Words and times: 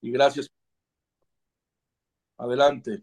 y 0.00 0.10
gracias. 0.10 0.48
Adelante. 2.36 3.02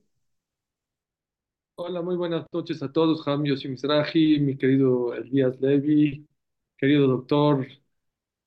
Hola, 1.77 2.01
muy 2.01 2.15
buenas 2.15 2.45
noches 2.53 2.81
a 2.83 2.91
todos. 2.91 3.27
Ham 3.27 3.41
Mizrahi, 3.41 4.39
mi 4.39 4.57
querido 4.57 5.13
Elías 5.13 5.59
Levi, 5.59 6.25
querido 6.77 7.07
doctor 7.07 7.67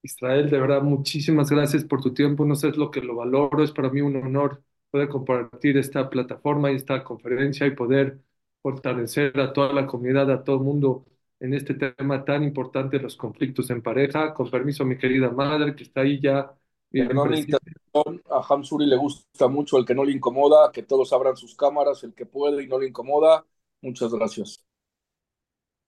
Israel, 0.03 0.49
de 0.49 0.59
verdad, 0.61 0.83
muchísimas 0.83 1.51
gracias 1.51 1.85
por 1.85 2.01
tu 2.01 2.15
tiempo. 2.15 2.45
No 2.47 2.55
sé 2.55 2.71
lo 2.73 2.91
que 2.91 3.01
lo 3.03 3.17
valoro. 3.17 3.63
Es 3.63 3.73
para 3.73 3.91
mí 3.91 4.01
un 4.01 4.17
honor 4.17 4.63
poder 4.91 5.09
compartir 5.09 5.77
esta 5.77 6.09
plataforma 6.09 6.73
y 6.73 6.77
esta 6.77 7.05
conferencia 7.05 7.67
y 7.67 7.73
poder 7.73 8.21
fortalecer 8.63 9.39
a 9.41 9.53
toda 9.53 9.73
la 9.73 9.87
comunidad, 9.87 10.31
a 10.31 10.43
todo 10.45 10.57
el 10.57 10.63
mundo 10.63 11.07
en 11.41 11.55
este 11.55 11.75
tema 11.75 12.25
tan 12.25 12.43
importante, 12.45 12.99
los 12.99 13.17
conflictos 13.17 13.71
en 13.71 13.83
pareja. 13.83 14.33
Con 14.35 14.51
permiso, 14.51 14.85
mi 14.85 14.97
querida 14.97 15.31
madre, 15.31 15.75
que 15.75 15.85
está 15.85 16.01
ahí 16.03 16.21
ya 16.21 16.51
bien 16.91 17.09
Perdón. 17.09 17.35
A 18.31 18.41
Hamsuri 18.49 18.87
le 18.87 18.97
gusta 18.97 19.49
mucho 19.49 19.79
el 19.79 19.85
que 19.87 19.95
no 19.95 20.05
le 20.05 20.13
incomoda, 20.13 20.71
que 20.73 20.83
todos 20.83 21.13
abran 21.13 21.37
sus 21.37 21.55
cámaras, 21.57 22.03
el 22.05 22.15
que 22.15 22.27
puede 22.27 22.63
y 22.65 22.67
no 22.69 22.79
le 22.79 22.89
incomoda. 22.89 23.45
Muchas 23.83 24.13
gracias. 24.13 24.65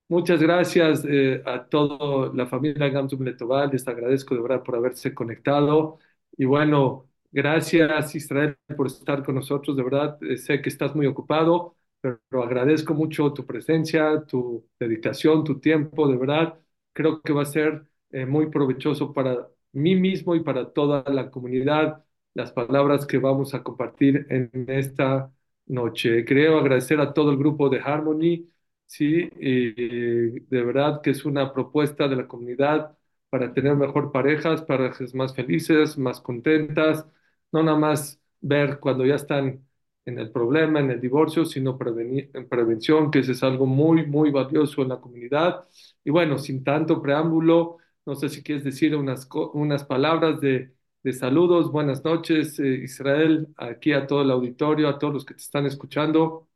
Muchas 0.07 0.41
gracias 0.41 1.05
eh, 1.07 1.41
a 1.45 1.65
toda 1.69 2.31
la 2.33 2.45
familia 2.45 2.89
Gamsum 2.89 3.23
Letoval. 3.23 3.69
Les 3.71 3.87
agradezco 3.87 4.35
de 4.35 4.41
verdad 4.41 4.61
por 4.63 4.75
haberse 4.75 5.13
conectado. 5.15 5.99
Y 6.37 6.43
bueno, 6.45 7.09
gracias 7.31 8.13
Israel 8.15 8.57
por 8.75 8.87
estar 8.87 9.23
con 9.23 9.35
nosotros. 9.35 9.77
De 9.77 9.83
verdad, 9.83 10.17
eh, 10.23 10.35
sé 10.37 10.61
que 10.61 10.67
estás 10.69 10.93
muy 10.95 11.05
ocupado, 11.07 11.77
pero, 12.01 12.19
pero 12.27 12.43
agradezco 12.43 12.93
mucho 12.93 13.31
tu 13.31 13.45
presencia, 13.45 14.25
tu 14.27 14.67
dedicación, 14.77 15.45
tu 15.45 15.59
tiempo. 15.61 16.07
De 16.09 16.17
verdad, 16.17 16.59
creo 16.91 17.21
que 17.21 17.31
va 17.31 17.43
a 17.43 17.45
ser 17.45 17.85
eh, 18.11 18.25
muy 18.25 18.47
provechoso 18.49 19.13
para 19.13 19.47
mí 19.73 19.95
mismo 19.95 20.35
y 20.35 20.41
para 20.43 20.71
toda 20.71 21.03
la 21.11 21.29
comunidad 21.31 22.03
las 22.33 22.51
palabras 22.51 23.05
que 23.05 23.17
vamos 23.17 23.53
a 23.53 23.63
compartir 23.63 24.25
en 24.29 24.49
esta 24.69 25.31
noche. 25.65 26.23
Creo 26.25 26.57
agradecer 26.59 26.99
a 27.01 27.13
todo 27.13 27.31
el 27.31 27.37
grupo 27.37 27.69
de 27.69 27.79
Harmony 27.81 28.47
Sí, 28.85 29.29
y 29.39 30.39
de 30.41 30.63
verdad 30.63 31.01
que 31.01 31.11
es 31.11 31.23
una 31.23 31.53
propuesta 31.53 32.07
de 32.09 32.17
la 32.17 32.27
comunidad 32.27 32.97
para 33.29 33.53
tener 33.53 33.75
mejor 33.75 34.11
parejas, 34.11 34.61
parejas 34.63 35.13
más 35.15 35.33
felices, 35.33 35.97
más 35.97 36.19
contentas, 36.19 37.05
no 37.53 37.63
nada 37.63 37.77
más 37.77 38.19
ver 38.41 38.79
cuando 38.79 39.05
ya 39.05 39.15
están 39.15 39.65
en 40.05 40.19
el 40.19 40.29
problema, 40.31 40.79
en 40.81 40.91
el 40.91 40.99
divorcio, 40.99 41.45
sino 41.45 41.77
en 41.81 42.49
prevención, 42.49 43.11
que 43.11 43.19
eso 43.19 43.31
es 43.31 43.43
algo 43.43 43.65
muy, 43.65 44.05
muy 44.07 44.29
valioso 44.31 44.81
en 44.81 44.89
la 44.89 44.99
comunidad. 44.99 45.65
Y 46.03 46.09
bueno, 46.09 46.37
sin 46.37 46.63
tanto 46.63 47.01
preámbulo, 47.01 47.77
no 48.05 48.15
sé 48.15 48.29
si 48.29 48.43
quieres 48.43 48.63
decir 48.63 48.95
unas, 48.95 49.27
unas 49.53 49.83
palabras 49.85 50.39
de, 50.41 50.75
de 51.03 51.13
saludos, 51.13 51.71
buenas 51.71 52.03
noches, 52.03 52.59
eh, 52.59 52.81
Israel, 52.83 53.47
aquí 53.57 53.93
a 53.93 54.07
todo 54.07 54.21
el 54.23 54.31
auditorio, 54.31 54.87
a 54.89 54.99
todos 54.99 55.13
los 55.13 55.25
que 55.25 55.33
te 55.35 55.41
están 55.41 55.65
escuchando. 55.65 56.47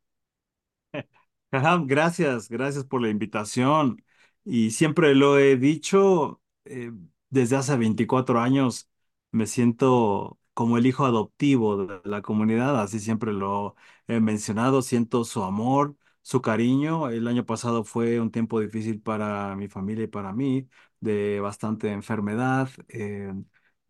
Gracias, 1.86 2.50
gracias 2.50 2.84
por 2.86 3.02
la 3.02 3.10
invitación. 3.10 4.04
Y 4.44 4.72
siempre 4.72 5.16
lo 5.16 5.40
he 5.40 5.56
dicho, 5.58 6.42
eh, 6.66 6.92
desde 7.30 7.56
hace 7.56 7.78
24 7.78 8.40
años 8.40 8.90
me 9.32 9.48
siento 9.48 10.40
como 10.54 10.78
el 10.78 10.86
hijo 10.86 11.06
adoptivo 11.06 11.86
de 11.86 12.02
la 12.06 12.22
comunidad, 12.22 12.80
así 12.82 13.00
siempre 13.00 13.34
lo 13.34 13.76
he 14.08 14.20
mencionado, 14.20 14.82
siento 14.82 15.24
su 15.26 15.44
amor, 15.44 15.96
su 16.22 16.42
cariño. 16.42 17.10
El 17.10 17.28
año 17.28 17.46
pasado 17.46 17.84
fue 17.84 18.20
un 18.20 18.32
tiempo 18.32 18.60
difícil 18.60 19.02
para 19.02 19.56
mi 19.56 19.68
familia 19.68 20.04
y 20.06 20.08
para 20.08 20.32
mí, 20.34 20.68
de 21.06 21.40
bastante 21.42 21.92
enfermedad. 21.92 22.70
eh, 22.90 23.34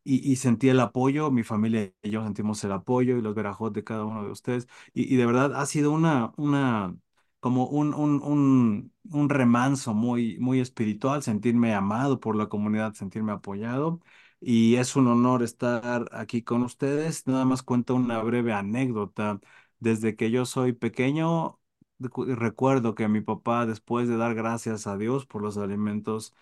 y, 0.08 0.36
sentí 0.36 0.70
el 0.70 0.80
apoyo, 0.80 1.32
mi 1.32 1.44
familia 1.44 1.92
y 2.04 2.12
yo 2.12 2.24
sentimos 2.24 2.64
el 2.64 2.72
apoyo 2.74 3.18
y 3.18 3.22
los 3.22 3.34
verajos 3.36 3.74
de 3.74 3.84
cada 3.84 4.06
uno 4.06 4.24
de 4.24 4.32
ustedes. 4.32 4.68
Y, 4.94 5.16
de 5.16 5.26
verdad 5.26 5.56
ha 5.56 5.66
sido 5.66 5.92
una, 5.92 6.32
una 6.38 6.96
como 7.40 7.66
un, 7.68 7.94
un, 7.94 8.22
un, 8.24 8.94
un 9.12 9.30
remanso 9.30 9.94
muy, 9.96 10.38
muy 10.40 10.60
espiritual, 10.60 11.24
sentirme 11.24 11.74
amado 11.74 12.20
por 12.20 12.36
la 12.36 12.48
comunidad, 12.50 12.94
sentirme 12.94 13.32
apoyado. 13.32 14.00
Y 14.40 14.76
es 14.76 14.96
un 14.96 15.08
honor 15.08 15.42
estar 15.44 16.08
aquí 16.12 16.44
con 16.44 16.62
ustedes. 16.64 17.26
Nada 17.28 17.46
más 17.46 17.64
cuento 17.64 17.96
una 17.96 18.20
breve 18.22 18.54
anécdota. 18.54 19.40
Desde 19.80 20.16
que 20.16 20.32
yo 20.32 20.46
soy 20.46 20.74
pequeño, 20.74 21.60
recu- 22.00 22.26
recuerdo 22.36 22.96
que 22.96 23.08
mi 23.08 23.22
papá, 23.22 23.66
después 23.66 24.08
de 24.08 24.18
dar 24.18 24.36
gracias 24.36 24.88
a 24.88 24.98
Dios 24.98 25.26
por 25.26 25.42
los 25.42 25.58
alimentos, 25.58 26.34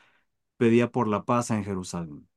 pedía 0.57 0.91
por 0.91 1.07
la 1.07 1.23
paz 1.25 1.51
en 1.51 1.63
Jerusalén. 1.63 2.27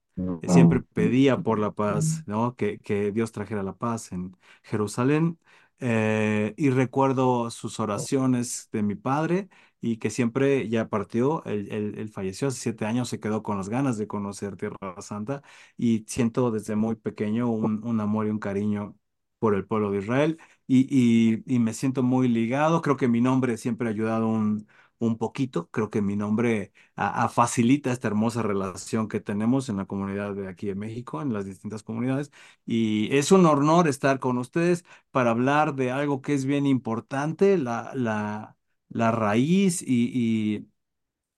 Eh, 0.42 0.48
Siempre 0.48 0.82
pedía 0.82 1.42
por 1.42 1.58
la 1.58 1.72
paz, 1.72 2.22
¿no? 2.26 2.56
Que, 2.56 2.78
que 2.80 3.12
Dios 3.12 3.32
trajera 3.32 3.62
la 3.62 3.74
paz 3.76 4.12
en 4.12 4.36
Jerusalén. 4.62 5.38
Eh, 5.78 6.54
y 6.56 6.70
recuerdo 6.70 7.50
sus 7.50 7.80
oraciones 7.80 8.68
de 8.72 8.82
mi 8.82 8.94
padre 8.94 9.48
y 9.80 9.98
que 9.98 10.08
siempre 10.10 10.68
ya 10.70 10.88
partió, 10.88 11.44
él, 11.44 11.68
él- 11.70 11.94
él 11.98 12.08
falleció 12.08 12.48
hace 12.48 12.58
siete 12.60 12.86
años, 12.86 13.08
se 13.10 13.20
quedó 13.20 13.42
con 13.42 13.58
las 13.58 13.68
ganas 13.68 13.98
de 13.98 14.06
conocer 14.06 14.56
Tierra 14.56 14.78
Santa 15.00 15.42
y 15.76 16.04
siento 16.08 16.50
desde 16.50 16.76
muy 16.76 16.96
pequeño 16.96 17.50
un, 17.50 17.84
un 17.86 18.00
amor 18.00 18.26
y 18.26 18.30
un 18.30 18.38
cariño 18.38 18.96
por 19.38 19.54
el 19.54 19.66
pueblo 19.66 19.90
de 19.90 19.98
Israel 19.98 20.38
y, 20.66 20.86
y, 20.90 21.42
y 21.54 21.58
me 21.58 21.74
siento 21.74 22.02
muy 22.02 22.28
ligado. 22.28 22.80
Creo 22.82 22.96
que 22.96 23.08
mi 23.08 23.20
nombre 23.20 23.56
siempre 23.58 23.88
ha 23.88 23.90
ayudado 23.92 24.28
un, 24.28 24.66
un 24.98 25.18
poquito, 25.18 25.68
creo 25.70 25.90
que 25.90 26.02
mi 26.02 26.16
nombre 26.16 26.72
a, 26.96 27.24
a 27.24 27.28
facilita 27.28 27.92
esta 27.92 28.08
hermosa 28.08 28.42
relación 28.42 29.08
que 29.08 29.20
tenemos 29.20 29.68
en 29.68 29.76
la 29.78 29.86
comunidad 29.86 30.34
de 30.34 30.48
aquí 30.48 30.66
de 30.66 30.74
México, 30.74 31.22
en 31.22 31.32
las 31.32 31.44
distintas 31.46 31.82
comunidades. 31.82 32.30
Y 32.66 33.14
es 33.16 33.32
un 33.32 33.46
honor 33.46 33.88
estar 33.88 34.18
con 34.18 34.38
ustedes 34.38 34.84
para 35.10 35.30
hablar 35.30 35.74
de 35.74 35.90
algo 35.92 36.22
que 36.22 36.34
es 36.34 36.44
bien 36.46 36.66
importante, 36.66 37.58
la, 37.58 37.92
la, 37.94 38.56
la 38.88 39.10
raíz 39.12 39.82
y, 39.82 40.68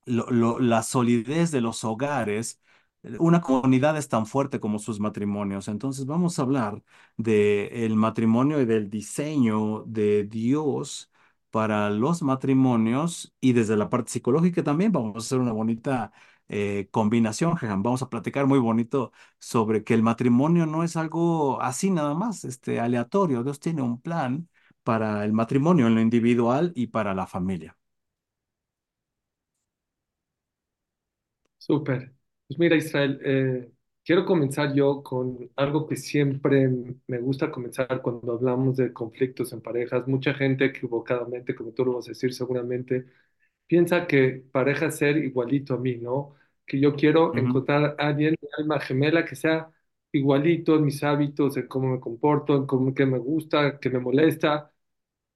lo- 0.07 0.31
lo- 0.31 0.59
la 0.59 0.83
solidez 0.83 1.51
de 1.51 1.61
los 1.61 1.85
hogares, 1.85 2.61
una 3.19 3.41
comunidad 3.41 3.97
es 3.97 4.09
tan 4.09 4.27
fuerte 4.27 4.61
como 4.61 4.79
sus 4.79 5.01
matrimonios. 5.01 5.69
Entonces 5.69 6.07
vamos 6.07 6.39
a 6.39 6.43
hablar 6.43 6.83
del 7.17 7.95
matrimonio 7.97 8.61
y 8.61 8.67
del 8.67 8.91
diseño 8.91 9.85
de 9.87 10.25
Dios 10.25 11.11
para 11.51 11.91
los 11.91 12.23
matrimonios 12.23 13.35
y 13.41 13.53
desde 13.53 13.77
la 13.77 13.91
parte 13.91 14.11
psicológica 14.13 14.63
también 14.63 14.93
vamos 14.93 15.15
a 15.17 15.19
hacer 15.19 15.39
una 15.39 15.53
bonita 15.53 16.13
eh, 16.49 16.89
combinación, 16.91 17.57
Jehan. 17.57 17.83
Vamos 17.83 18.03
a 18.03 18.09
platicar 18.11 18.47
muy 18.47 18.59
bonito 18.59 19.13
sobre 19.39 19.85
que 19.85 19.95
el 19.95 20.03
matrimonio 20.03 20.67
no 20.67 20.83
es 20.85 20.97
algo 20.97 21.61
así 21.63 21.91
nada 21.91 22.15
más, 22.15 22.45
este, 22.45 22.81
aleatorio. 22.81 23.43
Dios 23.45 23.61
tiene 23.61 23.83
un 23.83 24.01
plan 24.01 24.49
para 24.83 25.25
el 25.25 25.33
matrimonio 25.33 25.87
en 25.87 25.95
lo 25.95 26.01
individual 26.01 26.73
y 26.75 26.89
para 26.89 27.15
la 27.15 27.27
familia. 27.27 27.77
Súper. 31.59 32.15
Pues 32.47 32.59
mira, 32.59 32.77
Israel, 32.77 33.21
eh, 33.25 33.71
quiero 34.09 34.27
comenzar 34.27 34.75
yo 34.75 35.05
con 35.05 35.51
algo 35.57 35.89
que 35.89 35.97
siempre 35.97 36.69
me 37.09 37.21
gusta 37.21 37.53
comenzar 37.53 38.03
cuando 38.03 38.35
hablamos 38.35 38.79
de 38.79 38.93
conflictos 38.95 39.53
en 39.55 39.63
parejas. 39.63 40.09
Mucha 40.09 40.35
gente 40.35 40.67
equivocadamente, 40.67 41.55
como 41.57 41.73
tú 41.75 41.87
lo 41.87 41.95
vas 41.97 42.07
a 42.09 42.11
decir 42.13 42.35
seguramente, 42.35 43.07
piensa 43.67 44.07
que 44.07 44.45
pareja 44.53 44.87
es 44.89 44.97
ser 44.99 45.17
igualito 45.19 45.75
a 45.75 45.79
mí, 45.79 45.97
¿no? 45.97 46.35
Que 46.67 46.81
yo 46.81 46.95
quiero 46.97 47.37
Ujú. 47.37 47.39
encontrar 47.39 47.97
a 47.99 48.09
alguien, 48.09 48.37
mi 48.43 48.49
alma 48.59 48.81
gemela, 48.81 49.25
que 49.27 49.37
sea 49.37 49.71
igualito 50.13 50.77
en 50.77 50.85
mis 50.87 51.03
hábitos, 51.05 51.57
en 51.59 51.69
cómo 51.69 51.89
me 51.93 52.01
comporto, 52.01 52.57
en 52.57 52.67
cómo 52.67 52.95
que 52.95 53.07
me 53.07 53.19
gusta, 53.19 53.79
que 53.81 53.91
me 53.91 54.01
molesta. 54.01 54.73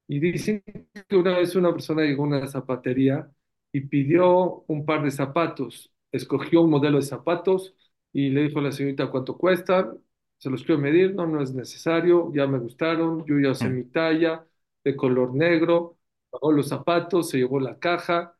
Y 0.08 0.20
dicen 0.20 0.62
que 1.08 1.16
una 1.16 1.38
vez 1.38 1.54
una 1.56 1.72
persona 1.72 2.02
llegó 2.02 2.24
a 2.24 2.26
una 2.26 2.46
zapatería 2.48 3.30
y 3.72 3.82
pidió 3.82 4.64
un 4.68 4.84
par 4.84 5.02
de 5.04 5.10
zapatos. 5.10 5.92
Escogió 6.12 6.62
un 6.62 6.70
modelo 6.70 6.98
de 6.98 7.04
zapatos 7.04 7.74
y 8.12 8.30
le 8.30 8.42
dijo 8.44 8.58
a 8.60 8.62
la 8.62 8.72
señorita 8.72 9.10
cuánto 9.10 9.36
cuesta. 9.36 9.94
Se 10.38 10.50
los 10.50 10.64
quiero 10.64 10.80
medir, 10.80 11.14
no, 11.14 11.26
no 11.26 11.42
es 11.42 11.54
necesario, 11.54 12.32
ya 12.34 12.46
me 12.46 12.58
gustaron, 12.58 13.24
yo 13.26 13.38
ya 13.38 13.54
sé 13.54 13.68
mi 13.70 13.84
talla, 13.84 14.46
de 14.84 14.96
color 14.96 15.34
negro. 15.34 15.98
Pagó 16.30 16.52
los 16.52 16.68
zapatos, 16.68 17.30
se 17.30 17.38
llevó 17.38 17.60
la 17.60 17.78
caja 17.78 18.36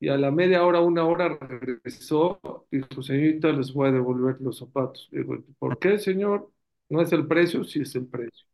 y 0.00 0.08
a 0.08 0.16
la 0.18 0.30
media 0.30 0.64
hora, 0.64 0.80
una 0.80 1.04
hora 1.06 1.28
regresó. 1.40 2.40
Dijo, 2.70 3.02
señorita, 3.02 3.50
les 3.52 3.72
voy 3.72 3.88
a 3.88 3.92
devolver 3.92 4.36
los 4.40 4.58
zapatos. 4.58 5.08
Digo, 5.12 5.36
¿por 5.58 5.78
qué, 5.78 5.98
señor? 5.98 6.52
¿No 6.88 7.00
es 7.02 7.12
el 7.12 7.26
precio? 7.26 7.64
Sí 7.64 7.80
es 7.80 7.94
el 7.96 8.06
precio. 8.06 8.46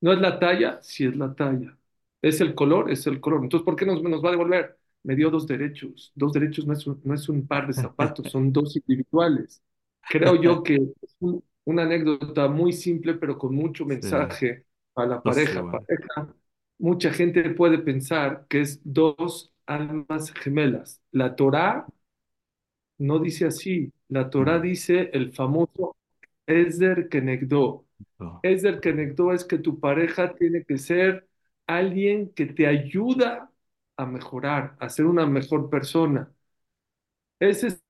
No 0.00 0.12
es 0.12 0.20
la 0.20 0.38
talla, 0.38 0.80
sí 0.82 1.04
es 1.06 1.16
la 1.16 1.34
talla. 1.34 1.76
Es 2.22 2.40
el 2.40 2.54
color, 2.54 2.90
es 2.90 3.06
el 3.06 3.20
color. 3.20 3.42
Entonces, 3.42 3.64
¿por 3.64 3.76
qué 3.76 3.86
nos, 3.86 4.02
nos 4.02 4.22
va 4.24 4.28
a 4.28 4.32
devolver? 4.32 4.78
Me 5.02 5.14
dio 5.16 5.30
dos 5.30 5.46
derechos. 5.46 6.12
Dos 6.14 6.32
derechos 6.32 6.66
no 6.66 6.72
es 6.74 6.86
un, 6.86 7.00
no 7.04 7.14
es 7.14 7.28
un 7.28 7.46
par 7.46 7.66
de 7.66 7.74
zapatos, 7.74 8.28
son 8.30 8.52
dos 8.52 8.76
individuales. 8.76 9.62
Creo 10.08 10.36
yo 10.40 10.62
que 10.64 10.76
es 11.02 11.16
un- 11.20 11.42
una 11.64 11.82
anécdota 11.84 12.48
muy 12.48 12.72
simple, 12.72 13.14
pero 13.14 13.38
con 13.38 13.54
mucho 13.54 13.86
Sí, 14.00 14.08
mensaje 14.08 14.66
a 14.94 15.06
la 15.06 15.22
sé, 15.32 15.54
pareja. 15.54 15.60
bueno. 15.60 15.88
Pareja, 15.88 16.34
mucha 16.78 17.12
gente 17.12 17.50
puede 17.50 17.78
pensar 17.78 18.46
que 18.48 18.60
es 18.60 18.80
dos 18.84 19.52
almas 19.66 20.32
gemelas. 20.32 21.00
La 21.10 21.34
Torá 21.36 21.86
no 22.98 23.18
dice 23.18 23.46
así. 23.46 23.92
La 24.08 24.30
Torá 24.30 24.58
dice 24.60 25.10
el 25.12 25.32
famoso 25.32 25.96
Ezer 26.46 27.08
Kenegdo. 27.08 27.86
Es 28.42 28.62
del 28.62 28.80
Kenegdo, 28.80 29.32
es 29.32 29.44
que 29.44 29.58
tu 29.58 29.80
pareja 29.80 30.34
tiene 30.36 30.64
que 30.64 30.78
ser 30.78 31.28
alguien 31.66 32.32
que 32.34 32.46
te 32.46 32.66
ayuda 32.68 33.50
a 33.98 34.06
mejorar, 34.06 34.76
a 34.80 34.88
ser 34.90 35.06
una 35.06 35.26
mejor 35.26 35.70
persona. 35.70 36.32
Ese 37.40 37.68
es 37.68 37.83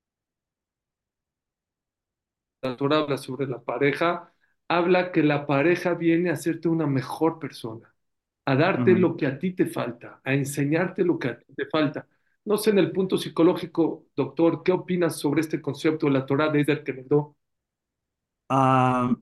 habla 2.64 3.16
sobre 3.18 3.46
la 3.46 3.62
pareja, 3.62 4.32
habla 4.68 5.12
que 5.12 5.22
la 5.22 5.46
pareja 5.46 5.94
viene 5.94 6.30
a 6.30 6.34
hacerte 6.34 6.68
una 6.68 6.86
mejor 6.86 7.38
persona, 7.38 7.94
a 8.46 8.56
darte 8.56 8.94
lo 8.96 9.16
que 9.16 9.26
a 9.26 9.38
ti 9.38 9.52
te 9.54 9.66
falta, 9.66 10.20
a 10.24 10.34
enseñarte 10.34 11.04
lo 11.04 11.18
que 11.18 11.28
a 11.28 11.38
ti 11.38 11.54
te 11.54 11.66
falta. 11.66 12.06
No 12.44 12.56
sé 12.58 12.70
en 12.70 12.78
el 12.78 12.92
punto 12.92 13.16
psicológico, 13.18 14.06
doctor, 14.16 14.62
¿qué 14.62 14.72
opinas 14.72 15.18
sobre 15.18 15.40
este 15.42 15.60
concepto 15.62 16.06
de 16.06 16.12
la 16.12 16.26
Torah 16.26 16.50
de 16.50 16.60
Eder 16.62 16.84
Kenegdo? 16.84 17.36
Ah, 18.48 19.14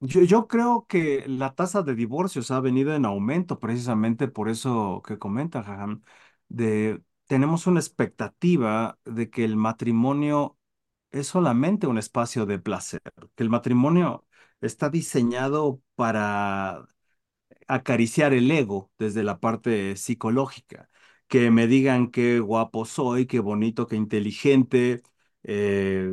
yo, 0.00 0.22
yo 0.22 0.48
creo 0.48 0.86
que 0.88 1.24
la 1.28 1.54
tasa 1.54 1.82
de 1.82 1.94
divorcios 1.94 2.50
ha 2.50 2.60
venido 2.60 2.94
en 2.94 3.04
aumento 3.04 3.58
precisamente 3.60 4.26
por 4.28 4.48
eso 4.48 5.02
que 5.06 5.18
comenta 5.18 5.62
Jajam, 5.62 6.02
de 6.48 7.02
tenemos 7.26 7.66
una 7.66 7.78
expectativa 7.80 8.98
de 9.04 9.30
que 9.30 9.44
el 9.44 9.56
matrimonio 9.56 10.58
es 11.10 11.26
solamente 11.28 11.86
un 11.86 11.98
espacio 11.98 12.46
de 12.46 12.58
placer, 12.58 13.00
que 13.34 13.42
el 13.42 13.50
matrimonio 13.50 14.26
está 14.60 14.90
diseñado 14.90 15.80
para 15.94 16.86
acariciar 17.68 18.32
el 18.34 18.50
ego 18.50 18.90
desde 18.98 19.22
la 19.24 19.40
parte 19.40 19.96
psicológica, 19.96 20.90
que 21.28 21.50
me 21.50 21.66
digan 21.66 22.10
qué 22.10 22.40
guapo 22.40 22.84
soy, 22.84 23.26
qué 23.26 23.40
bonito, 23.40 23.86
qué 23.86 23.96
inteligente, 23.96 25.02
eh, 25.44 26.10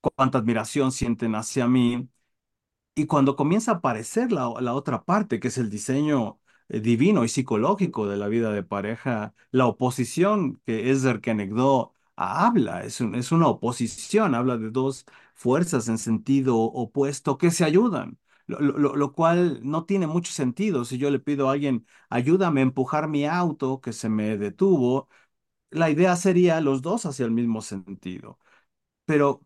cuánta 0.00 0.38
admiración 0.38 0.92
sienten 0.92 1.34
hacia 1.34 1.68
mí. 1.68 2.08
Y 2.94 3.06
cuando 3.06 3.36
comienza 3.36 3.72
a 3.72 3.74
aparecer 3.76 4.32
la, 4.32 4.52
la 4.60 4.74
otra 4.74 5.04
parte, 5.04 5.40
que 5.40 5.48
es 5.48 5.58
el 5.58 5.70
diseño 5.70 6.40
eh, 6.68 6.80
divino 6.80 7.24
y 7.24 7.28
psicológico 7.28 8.06
de 8.08 8.16
la 8.18 8.28
vida 8.28 8.52
de 8.52 8.62
pareja, 8.62 9.34
la 9.50 9.66
oposición 9.66 10.60
que 10.66 10.90
Esder 10.90 11.20
Kenegdo 11.20 11.91
habla, 12.16 12.84
es, 12.84 13.00
un- 13.00 13.14
es 13.14 13.32
una 13.32 13.48
oposición, 13.48 14.34
habla 14.34 14.56
de 14.58 14.70
dos 14.70 15.04
fuerzas 15.34 15.88
en 15.88 15.98
sentido 15.98 16.56
opuesto 16.58 17.38
que 17.38 17.50
se 17.50 17.64
ayudan, 17.64 18.18
lo, 18.46 18.60
lo- 18.60 18.96
lo- 18.96 19.12
cual 19.12 19.60
no 19.62 19.84
tiene 19.86 20.06
mucho 20.06 20.32
sentido. 20.32 20.84
Si 20.84 20.98
yo 20.98 21.10
le 21.10 21.18
pido 21.20 21.48
a 21.48 21.52
alguien, 21.52 21.86
ayúdame 22.10 22.60
a 22.60 22.64
empujar 22.64 23.08
mi 23.08 23.24
auto 23.26 23.80
que 23.80 23.92
se 23.92 24.08
me 24.08 24.36
detuvo, 24.38 25.08
la 25.70 25.90
idea 25.90 26.16
sería 26.16 26.60
los 26.60 26.82
dos 26.82 27.06
hacia 27.06 27.26
el 27.26 27.32
mismo 27.32 27.62
sentido. 27.62 28.38
Pero 29.04 29.44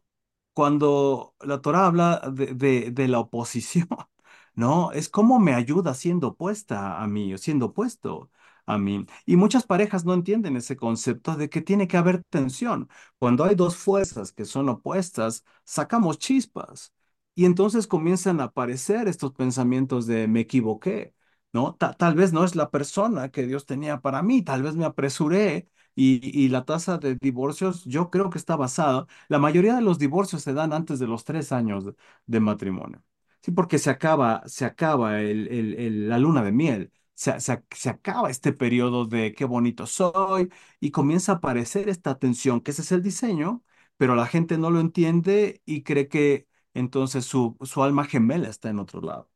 cuando 0.54 1.34
la 1.40 1.60
Torah 1.62 1.86
habla 1.86 2.22
de, 2.32 2.54
de- 2.54 2.90
de 2.92 3.08
la 3.08 3.20
oposición, 3.20 3.88
¿no? 4.54 4.92
Es 4.92 5.08
cómo 5.08 5.38
me 5.40 5.54
ayuda 5.54 5.94
siendo 5.94 6.28
opuesta 6.28 7.02
a 7.02 7.06
mí 7.08 7.36
siendo 7.38 7.66
opuesto 7.66 8.30
a 8.66 8.78
mí. 8.78 9.06
Y 9.24 9.36
muchas 9.36 9.64
parejas 9.66 10.04
no 10.04 10.14
entienden 10.14 10.56
ese 10.56 10.76
concepto 10.76 11.36
de 11.36 11.48
que 11.48 11.60
tiene 11.62 11.86
que 11.88 11.96
haber 11.96 12.22
tensión. 12.30 12.88
Cuando 13.18 13.44
hay 13.44 13.54
dos 13.54 13.76
fuerzas 13.76 14.32
que 14.32 14.44
son 14.44 14.68
opuestas, 14.68 15.44
sacamos 15.64 16.18
chispas. 16.18 16.92
Y 17.34 17.44
entonces 17.44 17.86
comienzan 17.86 18.40
a 18.40 18.44
aparecer 18.44 19.08
estos 19.08 19.32
pensamientos 19.32 20.06
de 20.06 20.26
me 20.28 20.40
equivoqué, 20.40 21.14
¿no? 21.52 21.74
Ta- 21.74 21.92
tal 21.94 22.14
vez 22.14 22.32
no 22.32 22.44
es 22.44 22.56
la 22.56 22.70
persona 22.70 23.30
que 23.30 23.46
Dios 23.46 23.66
tenía 23.66 24.00
para 24.00 24.22
mí, 24.22 24.42
tal 24.42 24.62
vez 24.62 24.74
me 24.76 24.84
apresuré. 24.86 25.68
Y, 25.98 26.20
y 26.38 26.48
la 26.50 26.64
tasa 26.66 26.98
de 26.98 27.16
divorcios 27.18 27.82
yo 27.86 28.10
creo 28.10 28.28
que 28.28 28.36
está 28.36 28.54
basada 28.56 29.06
la 29.28 29.38
mayoría 29.38 29.74
de 29.74 29.80
los 29.80 29.98
divorcios 29.98 30.42
se 30.42 30.52
dan 30.52 30.74
antes 30.74 30.98
de 30.98 31.06
los 31.06 31.24
tres 31.24 31.52
años 31.52 31.86
de, 32.26 32.40
matrimonio. 32.40 33.02
Sí, 33.40 33.50
porque 33.52 33.78
se 33.78 33.88
acaba, 33.90 34.42
se 34.46 34.64
acaba 34.66 35.20
el- 35.22 35.48
el- 35.48 36.08
la 36.08 36.18
luna 36.18 36.42
de 36.42 36.52
miel, 36.52 36.92
se, 37.16 37.40
se- 37.40 37.64
se 37.72 37.90
acaba 37.90 38.30
este 38.30 38.54
periodo 38.54 39.06
de 39.06 39.34
qué 39.34 39.46
bonito 39.46 39.86
soy 39.86 40.50
y 40.80 40.92
comienza 40.92 41.32
a 41.34 41.36
aparecer 41.36 41.88
esta 41.90 42.18
tensión, 42.20 42.62
que 42.62 42.72
ese 42.72 42.82
es 42.82 42.92
el 42.92 43.02
diseño, 43.02 43.64
pero 43.98 44.16
la 44.16 44.26
gente 44.28 44.58
no 44.58 44.70
lo 44.70 44.80
entiende 44.80 45.62
y 45.66 45.82
cree 45.84 46.08
que 46.08 46.48
entonces 46.74 47.26
su, 47.26 47.58
su 47.62 47.82
alma 47.84 48.06
gemela 48.06 48.48
está 48.50 48.70
en 48.70 48.80
otro 48.80 49.02
lado. 49.02 49.30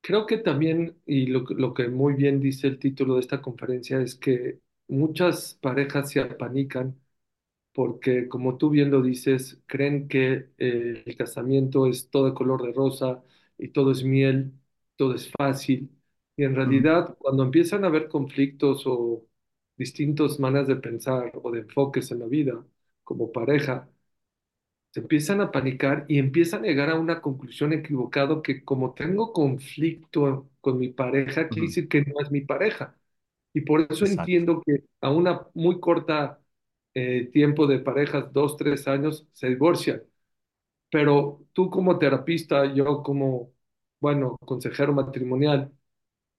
Creo 0.00 0.24
que 0.26 0.38
también, 0.38 0.96
y 1.04 1.26
lo, 1.26 1.40
lo 1.42 1.74
que 1.74 1.88
muy 1.88 2.14
bien 2.14 2.40
dice 2.40 2.68
el 2.68 2.78
título 2.78 3.14
de 3.14 3.20
esta 3.20 3.42
conferencia, 3.42 4.00
es 4.00 4.14
que 4.14 4.60
muchas 4.88 5.54
parejas 5.60 6.10
se 6.10 6.20
apanican 6.20 6.96
porque, 7.74 8.28
como 8.28 8.58
tú 8.58 8.70
bien 8.70 8.90
lo 8.90 9.02
dices, 9.02 9.60
creen 9.66 10.08
que 10.08 10.50
eh, 10.58 11.04
el 11.06 11.16
casamiento 11.16 11.86
es 11.86 12.10
todo 12.10 12.26
de 12.26 12.34
color 12.34 12.62
de 12.64 12.72
rosa 12.72 13.22
y 13.58 13.68
todo 13.68 13.92
es 13.92 14.04
miel, 14.04 14.52
todo 14.96 15.14
es 15.14 15.30
fácil. 15.30 15.90
Y 16.36 16.44
en 16.44 16.54
realidad, 16.54 17.16
cuando 17.18 17.42
empiezan 17.44 17.84
a 17.84 17.88
haber 17.88 18.08
conflictos 18.08 18.84
o 18.86 19.26
distintas 19.76 20.38
maneras 20.40 20.68
de 20.68 20.76
pensar 20.76 21.32
o 21.42 21.50
de 21.50 21.60
enfoques 21.60 22.10
en 22.10 22.20
la 22.20 22.26
vida 22.26 22.64
como 23.04 23.32
pareja, 23.32 23.88
se 24.90 25.00
empiezan 25.00 25.40
a 25.40 25.50
panicar 25.52 26.06
y 26.08 26.18
empiezan 26.18 26.64
a 26.64 26.66
llegar 26.68 26.90
a 26.90 26.98
una 26.98 27.20
conclusión 27.20 27.72
equivocada 27.72 28.40
que 28.42 28.64
como 28.64 28.94
tengo 28.94 29.32
conflicto 29.32 30.50
con 30.60 30.78
mi 30.78 30.88
pareja, 30.88 31.48
quiere 31.50 31.66
decir 31.68 31.88
que 31.88 32.02
no 32.02 32.20
es 32.20 32.30
mi 32.30 32.40
pareja. 32.42 32.96
Y 33.54 33.62
por 33.62 33.82
eso 33.90 34.04
Exacto. 34.04 34.06
entiendo 34.06 34.62
que 34.66 34.84
a 35.00 35.10
una 35.10 35.48
muy 35.54 35.80
corta 35.80 36.40
eh, 36.94 37.30
tiempo 37.32 37.66
de 37.66 37.80
parejas, 37.80 38.32
dos, 38.32 38.56
tres 38.56 38.88
años, 38.88 39.28
se 39.32 39.48
divorcian. 39.48 40.02
Pero 40.90 41.46
tú 41.52 41.70
como 41.70 41.98
terapista, 41.98 42.72
yo 42.74 43.02
como, 43.02 43.52
bueno, 44.00 44.36
consejero 44.38 44.92
matrimonial, 44.92 45.72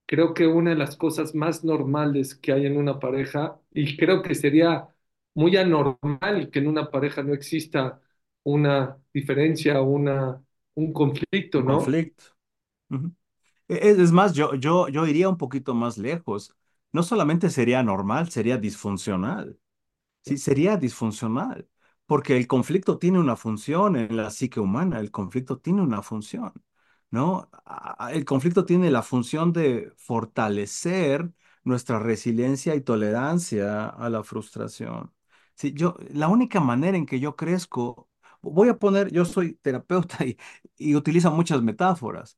creo 0.06 0.34
que 0.34 0.48
una 0.48 0.72
de 0.72 0.78
las 0.78 0.96
cosas 0.98 1.36
más 1.36 1.64
normales 1.64 2.36
que 2.36 2.54
hay 2.54 2.66
en 2.66 2.78
una 2.78 3.00
pareja, 3.00 3.60
y 3.72 3.98
creo 3.98 4.22
que 4.24 4.36
sería 4.36 4.88
muy 5.36 5.58
anormal 5.58 6.50
que 6.52 6.60
en 6.60 6.68
una 6.68 6.92
pareja 6.92 7.24
no 7.24 7.34
exista 7.34 8.02
una 8.44 8.98
diferencia, 9.14 9.82
una, 9.82 10.44
un 10.76 10.94
conflicto, 10.94 11.62
¿no? 11.64 11.88
conflicto. 11.88 12.24
E- 13.68 13.80
Es 13.92 13.98
es 14.00 14.12
más, 14.12 14.34
yo, 14.34 14.56
yo, 14.56 14.88
yo 14.90 15.06
iría 15.08 15.30
un 15.30 15.38
poquito 15.38 15.74
más 15.74 15.98
lejos. 15.98 16.56
No 16.92 17.04
solamente 17.04 17.50
sería 17.50 17.84
normal, 17.84 18.30
sería 18.32 18.58
disfuncional. 18.58 19.60
Sí, 20.24 20.38
sería 20.38 20.78
disfuncional, 20.78 21.70
porque 22.08 22.38
el 22.38 22.48
conflicto 22.48 23.00
tiene 23.00 23.20
una 23.20 23.38
función 23.38 23.98
en 23.98 24.18
la 24.18 24.32
psique 24.32 24.60
humana, 24.62 25.00
el 25.02 25.12
conflicto 25.12 25.60
tiene 25.60 25.84
una 25.84 26.04
función, 26.04 26.54
¿no? 27.12 27.50
El 28.12 28.26
conflicto 28.26 28.66
tiene 28.66 28.92
la 28.92 29.04
función 29.04 29.54
de 29.54 29.92
fortalecer 29.98 31.32
nuestra 31.64 32.00
resiliencia 32.00 32.76
y 32.76 32.82
tolerancia 32.82 33.88
a 33.90 34.10
la 34.10 34.24
frustración. 34.24 35.14
Sí, 35.56 35.74
yo, 35.74 35.96
la 36.12 36.28
única 36.30 36.60
manera 36.62 36.98
en 36.98 37.06
que 37.06 37.20
yo 37.20 37.36
crezco, 37.36 38.10
voy 38.42 38.70
a 38.70 38.78
poner, 38.80 39.12
yo 39.12 39.26
soy 39.26 39.54
terapeuta 39.56 40.26
y, 40.26 40.38
y 40.78 40.96
utilizo 40.96 41.32
muchas 41.32 41.62
metáforas 41.62 42.38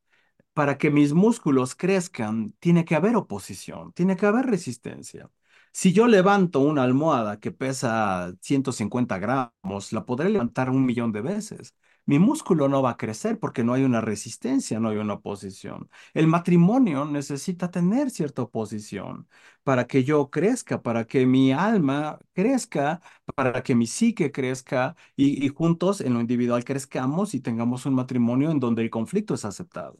para 0.53 0.77
que 0.77 0.91
mis 0.91 1.13
músculos 1.13 1.75
crezcan, 1.75 2.53
tiene 2.59 2.85
que 2.85 2.95
haber 2.95 3.15
oposición, 3.15 3.93
tiene 3.93 4.17
que 4.17 4.25
haber 4.27 4.45
resistencia. 4.47 5.29
Si 5.71 5.93
yo 5.93 6.07
levanto 6.07 6.59
una 6.59 6.83
almohada 6.83 7.39
que 7.39 7.51
pesa 7.51 8.33
150 8.41 9.17
gramos, 9.19 9.93
la 9.93 10.05
podré 10.05 10.29
levantar 10.29 10.69
un 10.69 10.85
millón 10.85 11.11
de 11.11 11.21
veces. 11.21 11.75
Mi 12.05 12.17
músculo 12.17 12.67
no 12.67 12.81
va 12.81 12.91
a 12.91 12.97
crecer 12.97 13.39
porque 13.39 13.63
no 13.63 13.73
hay 13.73 13.83
una 13.83 14.01
resistencia, 14.01 14.79
no 14.79 14.89
hay 14.89 14.97
una 14.97 15.13
oposición. 15.15 15.89
El 16.13 16.25
matrimonio 16.27 17.05
necesita 17.05 17.69
tener 17.69 18.09
cierta 18.09 18.41
oposición 18.41 19.27
para 19.63 19.85
que 19.85 20.03
yo 20.03 20.29
crezca, 20.31 20.81
para 20.81 21.05
que 21.05 21.25
mi 21.27 21.51
alma 21.51 22.19
crezca, 22.33 23.01
para 23.35 23.61
que 23.63 23.75
mi 23.75 23.85
psique 23.85 24.31
crezca 24.31 24.95
y, 25.15 25.47
juntos 25.49 26.01
en 26.01 26.13
lo 26.15 26.21
individual 26.21 26.63
crezcamos 26.63 27.33
y 27.35 27.41
tengamos 27.41 27.85
un 27.85 27.93
matrimonio 27.93 28.49
en 28.51 28.59
donde 28.59 28.81
el 28.81 28.89
conflicto 28.89 29.35
es 29.35 29.45
aceptado. 29.45 29.99